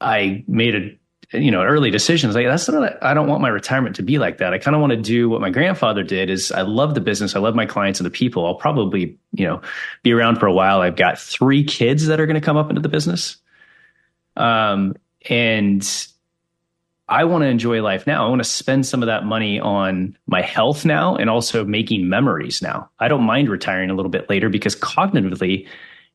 I 0.00 0.44
made 0.46 0.74
a 0.76 1.38
you 1.38 1.50
know 1.50 1.62
early 1.62 1.90
decisions 1.90 2.34
like 2.34 2.46
that's 2.46 2.68
not 2.68 3.02
i 3.02 3.14
don't 3.14 3.26
want 3.26 3.40
my 3.40 3.48
retirement 3.48 3.96
to 3.96 4.02
be 4.02 4.18
like 4.18 4.38
that. 4.38 4.52
I 4.52 4.58
kind 4.58 4.74
of 4.74 4.80
want 4.80 4.90
to 4.90 4.98
do 4.98 5.30
what 5.30 5.40
my 5.40 5.48
grandfather 5.50 6.02
did 6.02 6.28
is 6.28 6.52
i 6.52 6.60
love 6.60 6.94
the 6.94 7.00
business 7.00 7.34
i 7.34 7.38
love 7.38 7.54
my 7.54 7.66
clients 7.66 8.00
and 8.00 8.06
the 8.06 8.10
people. 8.10 8.46
I'll 8.46 8.54
probably 8.54 9.16
you 9.32 9.46
know 9.46 9.60
be 10.02 10.12
around 10.12 10.38
for 10.38 10.46
a 10.46 10.52
while. 10.52 10.80
I've 10.80 10.96
got 10.96 11.18
three 11.18 11.64
kids 11.64 12.06
that 12.06 12.20
are 12.20 12.26
going 12.26 12.40
to 12.40 12.44
come 12.44 12.56
up 12.56 12.68
into 12.68 12.82
the 12.82 12.88
business. 12.88 13.36
Um 14.36 14.94
and 15.28 16.06
i 17.08 17.24
want 17.24 17.42
to 17.42 17.48
enjoy 17.48 17.82
life 17.82 18.06
now 18.06 18.24
i 18.24 18.28
want 18.28 18.40
to 18.42 18.48
spend 18.48 18.86
some 18.86 19.02
of 19.02 19.06
that 19.06 19.24
money 19.24 19.58
on 19.60 20.16
my 20.26 20.40
health 20.40 20.84
now 20.84 21.16
and 21.16 21.28
also 21.28 21.64
making 21.64 22.08
memories 22.08 22.62
now 22.62 22.88
i 23.00 23.08
don't 23.08 23.24
mind 23.24 23.48
retiring 23.48 23.90
a 23.90 23.94
little 23.94 24.10
bit 24.10 24.28
later 24.28 24.48
because 24.48 24.76
cognitively 24.76 25.66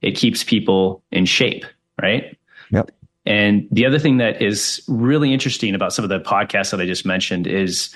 it 0.01 0.15
keeps 0.15 0.43
people 0.43 1.03
in 1.11 1.25
shape 1.25 1.65
right 2.01 2.37
Yep. 2.71 2.91
And 3.25 3.67
the 3.71 3.85
other 3.85 3.99
thing 3.99 4.17
that 4.17 4.41
is 4.41 4.81
really 4.87 5.33
interesting 5.33 5.75
about 5.75 5.93
some 5.93 6.03
of 6.03 6.09
the 6.09 6.19
podcasts 6.19 6.71
that 6.71 6.79
I 6.79 6.85
just 6.85 7.05
mentioned 7.05 7.45
is 7.45 7.93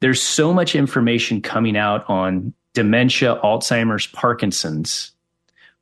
there's 0.00 0.22
so 0.22 0.52
much 0.52 0.74
information 0.74 1.42
coming 1.42 1.76
out 1.76 2.08
on 2.08 2.54
dementia, 2.74 3.40
Alzheimer's, 3.42 4.06
Parkinson's 4.06 5.10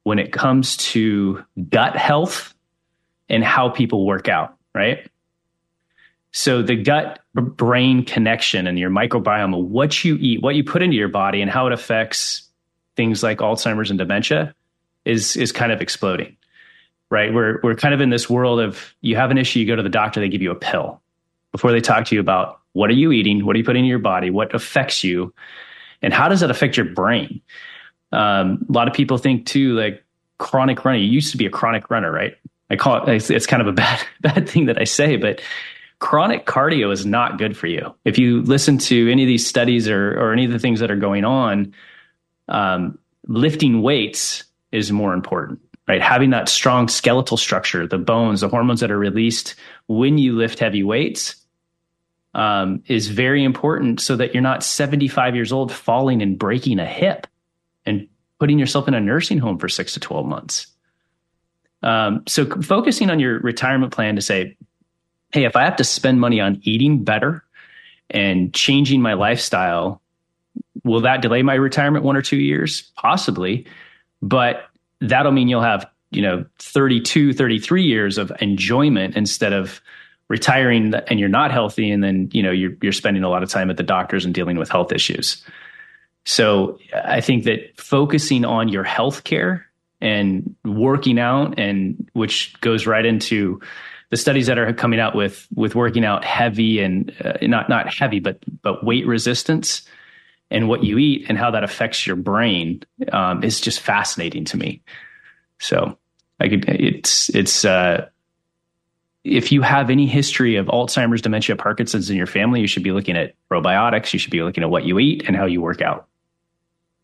when 0.05 0.19
it 0.19 0.33
comes 0.33 0.79
to 0.79 1.45
gut 1.69 1.95
health 1.95 2.55
and 3.29 3.45
how 3.45 3.69
people 3.69 4.07
work 4.07 4.29
out, 4.29 4.57
right? 4.75 5.10
So 6.33 6.63
the 6.63 6.77
gut 6.77 7.21
brain 7.35 8.05
connection 8.05 8.67
and 8.67 8.79
your 8.79 8.91
microbiome, 8.91 9.69
what 9.69 10.05
you 10.05 10.17
eat, 10.17 10.43
what 10.43 10.55
you 10.55 10.65
put 10.65 10.83
into 10.83 10.97
your 10.97 11.09
body 11.09 11.43
and 11.43 11.51
how 11.51 11.67
it 11.67 11.73
affects 11.73 12.49
things 12.97 13.23
like 13.23 13.39
Alzheimer's 13.39 13.91
and 13.91 13.99
dementia 13.99 14.55
is 15.05 15.37
is 15.37 15.53
kind 15.53 15.73
of 15.73 15.81
exploding 15.81 16.37
right? 17.11 17.35
We're 17.35 17.61
we're 17.63 17.75
kind 17.75 17.93
of 17.93 18.01
in 18.01 18.11
this 18.11 18.31
world 18.31 18.61
of 18.61 18.95
you 19.01 19.17
have 19.17 19.31
an 19.31 19.39
issue, 19.39 19.59
you 19.59 19.67
go 19.67 19.77
to 19.77 19.83
the 19.83 19.89
doctor, 19.89 20.21
they 20.21 20.29
give 20.29 20.43
you 20.43 20.51
a 20.51 20.57
pill 20.57 21.01
before 21.53 21.73
they 21.73 21.81
talk 21.81 22.07
to 22.07 22.15
you 22.15 22.21
about 22.21 22.61
what 22.73 22.89
are 22.89 22.95
you 22.95 23.11
eating, 23.13 23.45
what 23.45 23.57
are 23.57 23.59
you 23.59 23.65
putting 23.65 23.85
in 23.85 23.89
your 23.89 23.99
body, 23.99 24.31
what 24.31 24.55
affects 24.55 25.03
you, 25.03 25.35
and 26.01 26.15
how 26.15 26.29
does 26.29 26.41
that 26.41 26.51
affect 26.51 26.77
your 26.77 26.87
brain. 26.87 27.41
Um, 28.13 28.65
a 28.69 28.73
lot 28.73 28.87
of 28.89 28.95
people 28.95 29.19
think 29.19 29.47
too, 29.47 29.75
like 29.75 30.05
chronic 30.39 30.85
running. 30.85 31.03
You 31.03 31.09
used 31.09 31.33
to 31.33 31.37
be 31.37 31.47
a 31.47 31.51
chronic 31.51 31.91
runner, 31.91 32.11
right? 32.11 32.37
I 32.71 32.77
call 32.77 33.03
it. 33.03 33.09
It's, 33.09 33.31
it's 33.31 33.47
kind 33.47 33.61
of 33.61 33.69
a 33.69 33.73
bad 33.85 34.01
bad 34.21 34.49
thing 34.49 34.67
that 34.67 34.81
I 34.81 34.85
say, 34.85 35.17
but 35.17 35.41
chronic 36.01 36.47
cardio 36.47 36.93
is 36.93 37.07
not 37.07 37.39
good 37.39 37.57
for 37.57 37.67
you. 37.69 37.95
If 38.05 38.19
you 38.19 38.43
listen 38.43 38.79
to 38.79 39.11
any 39.11 39.23
of 39.23 39.29
these 39.29 39.47
studies 39.47 39.89
or 39.89 40.19
or 40.19 40.33
any 40.33 40.45
of 40.45 40.51
the 40.51 40.59
things 40.59 40.81
that 40.81 40.91
are 40.91 40.97
going 40.97 41.25
on, 41.25 41.75
um, 42.49 42.99
lifting 43.29 43.81
weights 43.83 44.45
is 44.73 44.91
more 44.91 45.15
important 45.15 45.61
right? 45.91 46.03
Having 46.03 46.31
that 46.31 46.49
strong 46.49 46.87
skeletal 46.87 47.37
structure, 47.37 47.85
the 47.85 47.99
bones, 47.99 48.43
the 48.43 48.49
hormones 48.49 48.79
that 48.79 48.93
are 48.93 48.99
released 48.99 49.57
when 49.89 50.19
you 50.19 50.37
lift 50.37 50.61
heavy 50.61 50.85
weights 50.85 51.35
um, 52.33 52.85
is 52.87 53.09
very 53.09 53.43
important 53.43 54.01
so 54.01 54.15
that 54.15 54.33
you're 54.33 54.41
not 54.41 54.63
75 54.63 55.35
years 55.35 55.51
old 55.51 55.73
falling 55.73 56.23
and 56.23 56.39
breaking 56.39 56.79
a 56.79 56.87
hip 56.87 57.27
and 57.85 58.07
putting 58.39 58.57
yourself 58.57 58.87
in 58.87 58.95
a 58.95 59.01
nursing 59.01 59.39
home 59.39 59.59
for 59.59 59.69
six 59.69 59.95
to 59.95 60.01
12 60.01 60.27
months. 60.27 60.69
Um, 61.83 62.23
so 62.29 62.47
focusing 62.47 63.11
on 63.11 63.19
your 63.19 63.41
retirement 63.41 63.93
plan 63.93 64.15
to 64.15 64.23
say, 64.23 64.57
hey, 65.33 65.45
if 65.45 65.57
I 65.57 65.65
have 65.65 65.77
to 65.77 65.85
spend 65.85 66.21
money 66.21 66.41
on 66.41 66.61
eating 66.63 67.05
better 67.05 67.45
and 68.09 68.53
changing 68.53 69.01
my 69.01 69.15
lifestyle, 69.15 70.01
will 70.85 71.01
that 71.03 71.23
delay 71.23 71.43
my 71.43 71.55
retirement 71.55 72.05
one 72.05 72.17
or 72.17 72.23
two 72.23 72.39
years? 72.39 72.91
Possibly. 72.97 73.67
But 74.23 74.65
that'll 75.01 75.33
mean 75.33 75.49
you'll 75.49 75.63
have, 75.63 75.89
you 76.11 76.23
know, 76.23 76.45
32, 76.59 77.33
33 77.33 77.83
years 77.83 78.19
of 78.19 78.33
enjoyment 78.41 79.17
instead 79.17 79.53
of 79.53 79.81
retiring 80.29 80.95
and 81.09 81.19
you're 81.19 81.29
not 81.29 81.51
healthy 81.51 81.91
and 81.91 82.03
then, 82.03 82.29
you 82.33 82.43
know, 82.43 82.51
you're 82.53 82.73
you're 82.83 82.93
spending 82.93 83.25
a 83.25 83.29
lot 83.29 83.43
of 83.43 83.49
time 83.49 83.71
at 83.71 83.77
the 83.77 83.83
doctors 83.83 84.25
and 84.25 84.35
dealing 84.35 84.57
with 84.57 84.69
health 84.69 84.93
issues. 84.93 85.45
So 86.25 86.79
I 86.95 87.21
think 87.21 87.45
that 87.45 87.79
focusing 87.81 88.45
on 88.45 88.69
your 88.69 88.85
health 88.85 89.25
care 89.25 89.67
and 90.01 90.55
working 90.65 91.19
out 91.19 91.59
and 91.59 92.09
which 92.13 92.59
goes 92.61 92.87
right 92.87 93.05
into 93.05 93.61
the 94.11 94.17
studies 94.17 94.47
that 94.47 94.59
are 94.59 94.73
coming 94.73 95.01
out 95.01 95.15
with 95.15 95.49
with 95.55 95.75
working 95.75 96.05
out 96.05 96.25
heavy 96.25 96.81
and 96.81 97.15
uh, 97.25 97.39
not 97.43 97.69
not 97.69 97.93
heavy 97.93 98.21
but 98.21 98.39
but 98.63 98.85
weight 98.85 99.07
resistance 99.07 99.83
and 100.51 100.69
what 100.69 100.85
you 100.85 100.99
eat 100.99 101.27
and 101.29 101.39
how 101.39 101.51
that 101.51 101.65
affects 101.65 102.07
your 102.07 102.17
brain 102.17 102.83
um, 103.13 103.43
is 103.45 103.61
just 103.61 103.81
fascinating 103.81 104.45
to 104.47 104.57
me. 104.57 104.83
So 105.59 105.97
I 106.41 106.49
could, 106.49 106.69
it's, 106.69 107.29
it's, 107.31 107.65
uh, 107.65 108.09
if 109.23 109.53
you 109.53 109.63
have 109.63 109.91
any 109.91 110.07
history 110.07 110.57
of 110.57 110.67
Alzheimer's, 110.67 111.21
dementia, 111.21 111.55
Parkinson's 111.55 112.09
in 112.09 112.17
your 112.17 112.27
family, 112.27 112.61
you 112.61 112.67
should 112.67 112.83
be 112.83 112.93
looking 112.93 113.17
at 113.17 113.35
probiotics. 113.51 114.13
You 114.13 114.19
should 114.19 114.33
be 114.33 114.43
looking 114.43 114.65
at 114.65 114.71
what 114.71 114.85
you 114.85 114.99
eat 114.99 115.25
and 115.27 115.37
how 115.37 115.45
you 115.45 115.61
work 115.61 115.83
out. 115.83 116.09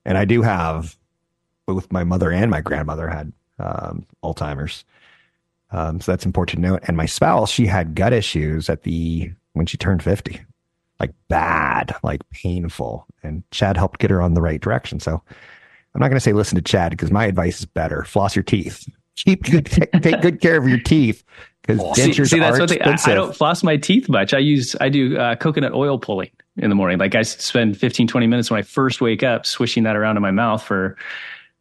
And 0.05 0.17
I 0.17 0.25
do 0.25 0.43
have, 0.43 0.97
both 1.67 1.93
my 1.93 2.05
mother 2.05 2.33
and 2.33 2.51
my 2.51 2.63
grandmother 2.63 3.09
had 3.09 3.33
um, 3.59 4.07
Alzheimer's. 4.25 4.85
Um, 5.71 6.01
so 6.01 6.13
that's 6.13 6.27
important 6.27 6.63
to 6.63 6.71
note. 6.71 6.83
And 6.85 6.97
my 6.97 7.07
spouse, 7.07 7.51
she 7.51 7.67
had 7.67 7.95
gut 7.95 8.13
issues 8.13 8.69
at 8.69 8.83
the 8.83 9.33
when 9.53 9.67
she 9.67 9.77
turned 9.77 10.03
50 10.03 10.41
like 11.01 11.13
bad, 11.29 11.95
like 12.03 12.29
painful. 12.31 13.07
And 13.23 13.43
Chad 13.51 13.77
helped 13.77 14.01
get 14.01 14.11
her 14.11 14.23
on 14.23 14.35
the 14.35 14.43
right 14.43 14.61
direction. 14.61 15.01
So 15.01 15.23
I'm 15.95 16.01
not 16.01 16.09
going 16.09 16.17
to 16.17 16.21
say 16.21 16.33
listen 16.33 16.57
to 16.57 16.63
Chad 16.63 16.91
because 16.91 17.11
my 17.11 17.27
advice 17.27 17.61
is 17.61 17.67
better. 17.67 18.05
Floss 18.05 18.37
your 18.37 18.43
teeth. 18.43 18.89
Keep 19.17 19.45
good, 19.45 19.65
take, 19.65 19.91
take 20.03 20.21
good 20.21 20.43
care 20.43 20.59
of 20.59 20.69
your 20.69 20.79
teeth 20.79 21.25
because 21.63 21.81
oh, 21.81 21.93
dentures 21.93 22.29
see, 22.29 22.37
see, 22.37 22.39
that's 22.39 22.59
are 22.59 22.65
expensive. 22.65 23.09
I, 23.09 23.13
I, 23.13 23.15
don't 23.15 23.35
floss 23.35 23.63
my 23.63 23.79
teeth 23.79 24.11
much. 24.11 24.35
I 24.35 24.39
use 24.39 24.77
I 24.79 24.91
do 24.91 25.17
uh, 25.17 25.37
coconut 25.37 25.73
oil 25.73 25.99
pulling 25.99 26.29
in 26.59 26.69
the 26.69 26.77
morning. 26.77 26.99
Like 26.99 27.15
I 27.15 27.23
spend 27.23 27.79
15, 27.79 28.09
20 28.09 28.27
minutes 28.27 28.51
when 28.51 28.59
I 28.59 28.63
first 28.63 29.01
wake 29.01 29.23
up, 29.23 29.47
swishing 29.47 29.85
that 29.85 29.97
around 29.97 30.19
in 30.19 30.23
my 30.23 30.33
mouth 30.33 30.63
for 30.63 30.99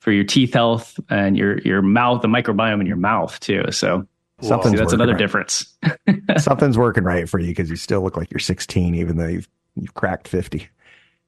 for 0.06 0.12
your 0.12 0.24
teeth 0.24 0.54
health 0.54 1.00
and 1.10 1.36
your 1.36 1.58
your 1.62 1.82
mouth, 1.82 2.22
the 2.22 2.28
microbiome 2.28 2.80
in 2.80 2.86
your 2.86 2.96
mouth 2.96 3.40
too. 3.40 3.66
So 3.72 4.08
Something's 4.42 4.74
See, 4.74 4.78
that's 4.78 4.94
another 4.94 5.14
right. 5.14 5.18
difference. 5.18 5.74
Something's 6.38 6.78
working 6.78 7.04
right 7.04 7.28
for 7.28 7.40
you 7.40 7.48
because 7.48 7.72
you 7.72 7.76
still 7.76 8.02
look 8.02 8.16
like 8.16 8.30
you're 8.30 8.40
16, 8.40 8.94
even 8.94 9.18
though 9.18 9.28
you've 9.28 9.50
you've 9.76 9.96
cracked 9.96 10.28
50. 10.28 10.70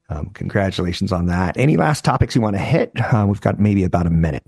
Um, 0.10 0.30
congratulations 0.30 1.12
on 1.12 1.26
that. 1.26 1.58
Any 1.58 1.76
last 1.76 2.06
topics 2.06 2.36
you 2.36 2.42
want 2.42 2.56
to 2.56 2.62
hit? 2.62 2.92
Uh, 2.96 3.26
we've 3.28 3.42
got 3.42 3.60
maybe 3.60 3.84
about 3.84 4.06
a 4.06 4.12
minute. 4.12 4.44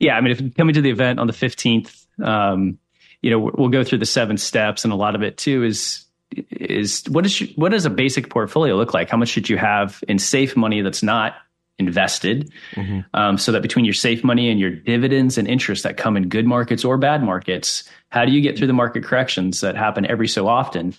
Yeah, 0.00 0.16
I 0.16 0.20
mean, 0.20 0.32
if 0.32 0.56
coming 0.56 0.74
to 0.74 0.80
the 0.80 0.90
event 0.90 1.20
on 1.20 1.28
the 1.28 1.32
15th, 1.32 2.06
um, 2.20 2.78
you 3.22 3.30
know, 3.30 3.52
we'll 3.54 3.68
go 3.68 3.84
through 3.84 3.98
the 3.98 4.06
seven 4.06 4.36
steps, 4.38 4.82
and 4.82 4.92
a 4.92 4.96
lot 4.96 5.14
of 5.14 5.22
it 5.22 5.36
too 5.36 5.62
is 5.62 6.04
is 6.50 7.04
what 7.08 7.24
is 7.24 7.40
what 7.54 7.70
does 7.70 7.86
a 7.86 7.90
basic 7.90 8.28
portfolio 8.28 8.74
look 8.74 8.92
like? 8.92 9.08
How 9.08 9.16
much 9.16 9.28
should 9.28 9.48
you 9.48 9.58
have 9.58 10.02
in 10.08 10.18
safe 10.18 10.56
money 10.56 10.80
that's 10.80 11.02
not 11.02 11.34
invested 11.78 12.52
mm-hmm. 12.72 13.00
um, 13.14 13.36
so 13.36 13.50
that 13.50 13.60
between 13.60 13.84
your 13.84 13.94
safe 13.94 14.22
money 14.22 14.48
and 14.48 14.60
your 14.60 14.70
dividends 14.70 15.36
and 15.36 15.48
interest 15.48 15.82
that 15.82 15.96
come 15.96 16.16
in 16.16 16.28
good 16.28 16.46
markets 16.46 16.84
or 16.84 16.96
bad 16.96 17.22
markets 17.22 17.82
how 18.14 18.24
do 18.24 18.30
you 18.30 18.40
get 18.40 18.56
through 18.56 18.68
the 18.68 18.72
market 18.72 19.02
corrections 19.02 19.60
that 19.60 19.74
happen 19.74 20.06
every 20.06 20.28
so 20.28 20.46
often? 20.46 20.94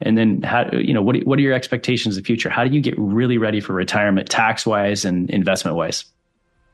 And 0.00 0.16
then 0.16 0.40
how 0.42 0.70
you 0.72 0.94
know 0.94 1.02
what 1.02 1.18
what 1.26 1.38
are 1.38 1.42
your 1.42 1.52
expectations 1.52 2.16
of 2.16 2.22
the 2.22 2.26
future? 2.26 2.48
How 2.48 2.64
do 2.64 2.74
you 2.74 2.80
get 2.80 2.94
really 2.96 3.36
ready 3.36 3.60
for 3.60 3.74
retirement 3.74 4.28
tax 4.30 4.64
wise 4.64 5.04
and 5.04 5.28
investment 5.28 5.76
wise 5.76 6.06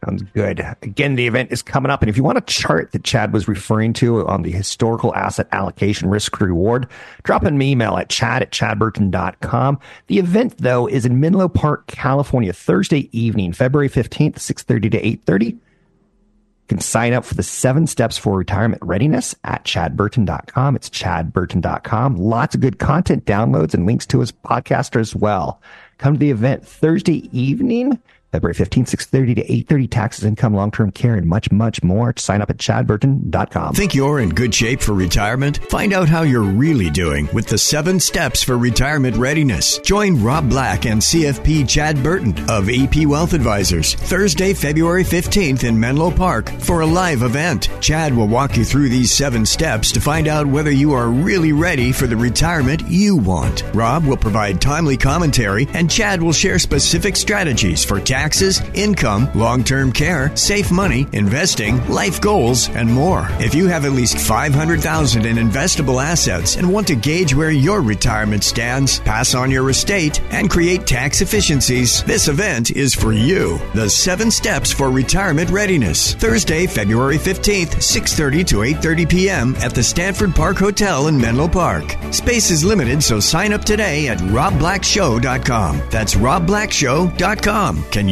Sounds 0.05 0.23
good. 0.35 0.61
Again, 0.83 1.15
the 1.15 1.29
event 1.29 1.53
is 1.53 1.63
coming 1.63 1.91
up. 1.91 2.03
And 2.03 2.09
if 2.09 2.17
you 2.17 2.25
want 2.25 2.39
a 2.39 2.43
chart 2.43 2.91
that 2.91 3.05
Chad 3.05 3.33
was 3.33 3.47
referring 3.47 3.93
to 3.95 4.27
on 4.27 4.43
the 4.43 4.51
historical 4.51 5.15
asset 5.15 5.47
allocation 5.53 6.11
risk 6.11 6.41
reward, 6.41 6.89
drop 7.23 7.45
an 7.45 7.61
email 7.63 7.97
at 7.97 8.09
chad 8.09 8.43
at 8.43 8.51
chadburton.com. 8.51 9.79
The 10.09 10.19
event, 10.19 10.59
though, 10.59 10.89
is 10.89 11.07
in 11.07 11.21
Menlo 11.21 11.49
Park, 11.49 11.87
California, 11.87 12.53
Thursday 12.53 13.09
evening, 13.17 13.53
February 13.53 13.89
15th, 13.89 14.35
6.30 14.35 14.91
to 14.91 15.03
8.30. 15.03 15.47
You 15.53 15.61
can 16.67 16.81
sign 16.81 17.13
up 17.13 17.25
for 17.25 17.35
the 17.35 17.43
seven 17.45 17.87
steps 17.87 18.19
for 18.19 18.37
retirement 18.37 18.83
readiness 18.85 19.37
at 19.45 19.65
chadburton.com. 19.65 20.75
It's 20.75 20.91
chadburton.com. 20.91 22.17
Lots 22.17 22.57
of 22.57 22.61
good 22.61 22.81
content, 22.81 23.25
downloads, 23.25 23.75
and 23.75 23.87
links 23.87 24.07
to 24.07 24.19
his 24.19 24.33
podcast 24.33 24.99
as 24.99 25.15
well. 25.15 25.61
Come 25.99 26.15
to 26.15 26.19
the 26.19 26.31
event 26.33 26.67
Thursday 26.67 27.29
evening. 27.39 28.01
February 28.33 28.55
15th, 28.55 28.89
6.30 28.89 29.35
to 29.37 29.75
8.30, 29.75 29.91
taxes, 29.91 30.25
income, 30.25 30.55
long-term 30.55 30.91
care, 30.93 31.17
and 31.17 31.27
much, 31.27 31.53
much 31.53 31.83
more. 31.83 32.15
Sign 32.17 32.41
up 32.41 32.49
at 32.49 32.57
chadburton.com. 32.57 33.75
Think 33.75 33.95
you're 33.95 34.21
in 34.21 34.31
good 34.31 34.55
shape 34.55 34.81
for 34.81 34.95
retirement? 34.95 35.59
Find 35.69 35.93
out 35.93 36.09
how 36.09 36.23
you're 36.23 36.41
really 36.41 36.89
doing 36.89 37.29
with 37.35 37.47
the 37.47 37.59
seven 37.59 38.01
steps 38.01 38.43
for 38.43 38.57
retirement 38.57 39.19
readiness. 39.19 39.77
Join 39.81 40.23
Rob 40.23 40.49
Black 40.49 40.87
and 40.87 41.03
CFP 41.03 41.69
Chad 41.69 42.03
Burton 42.03 42.33
of 42.49 42.71
EP 42.71 43.07
Wealth 43.07 43.35
Advisors 43.35 43.97
Thursday, 43.97 44.55
February 44.55 45.05
15th 45.05 45.65
in 45.65 45.79
Menlo 45.79 46.11
Park 46.11 46.49
for 46.53 46.81
a 46.81 46.87
live 46.87 47.21
event. 47.21 47.69
Chad 47.83 48.17
will 48.17 48.29
walk 48.29 48.57
you 48.57 48.65
through 48.65 48.89
these 48.89 49.13
seven 49.13 49.45
steps 49.45 49.93
to 49.93 50.01
find 50.01 50.27
out 50.27 50.47
whether 50.47 50.71
you 50.71 50.95
are 50.95 51.09
really 51.09 51.53
ready 51.53 51.93
for 51.93 52.07
the 52.07 52.17
retirement 52.17 52.83
you 52.89 53.15
want. 53.15 53.63
Rob 53.75 54.07
will 54.07 54.17
provide 54.17 54.59
timely 54.59 54.97
commentary 54.97 55.69
and 55.75 55.91
Chad 55.91 56.23
will 56.23 56.33
share 56.33 56.59
specific 56.59 57.15
strategies 57.15 57.85
for 57.85 58.01
tax 58.01 58.22
taxes, 58.23 58.63
income, 58.75 59.29
long 59.35 59.65
term 59.65 59.91
care, 59.91 60.35
safe 60.37 60.71
money, 60.71 61.09
investing, 61.13 61.85
life 61.89 62.21
goals, 62.21 62.69
and 62.69 62.89
more. 62.89 63.27
If 63.41 63.53
you 63.53 63.67
have 63.67 63.85
at 63.85 63.91
least 63.91 64.17
500000 64.17 65.27
in 65.27 65.37
investable 65.39 66.01
assets 66.01 66.55
and 66.55 66.73
want 66.73 66.87
to 66.87 66.95
gauge 66.95 67.35
where 67.35 67.51
your 67.51 67.81
retirement 67.83 68.45
stands, 68.45 69.01
pass 69.01 69.35
on 69.35 69.51
your 69.51 69.69
estate, 69.71 70.21
and 70.31 70.49
create 70.49 70.87
tax 70.87 71.21
efficiencies, 71.21 72.05
this 72.05 72.29
event 72.29 72.71
is 72.71 72.95
for 72.95 73.13
you. 73.13 73.59
The 73.75 73.91
seven 73.91 74.31
steps 74.31 74.71
for 74.71 74.89
retirement 74.89 75.51
readiness. 75.51 76.15
Thursday, 76.15 76.69
February 76.69 77.19
15th, 77.19 77.75
6.30 77.75 78.47
to 78.47 78.57
8.30 78.59 79.11
p.m. 79.11 79.57
at 79.57 79.75
the 79.75 79.83
Stanford 79.83 80.33
Park 80.33 80.59
Hotel 80.59 81.09
in 81.09 81.21
Menlo 81.21 81.49
Park. 81.49 81.97
Space 82.13 82.53
is 82.53 82.63
limited, 82.63 83.03
so 83.03 83.19
sign 83.19 83.53
up 83.53 83.65
today 83.65 84.07
at 84.07 84.19
robblackshow.com. 84.19 85.83
That's 85.91 86.15
robblackshow.com. 86.15 87.83
Can 87.91 88.09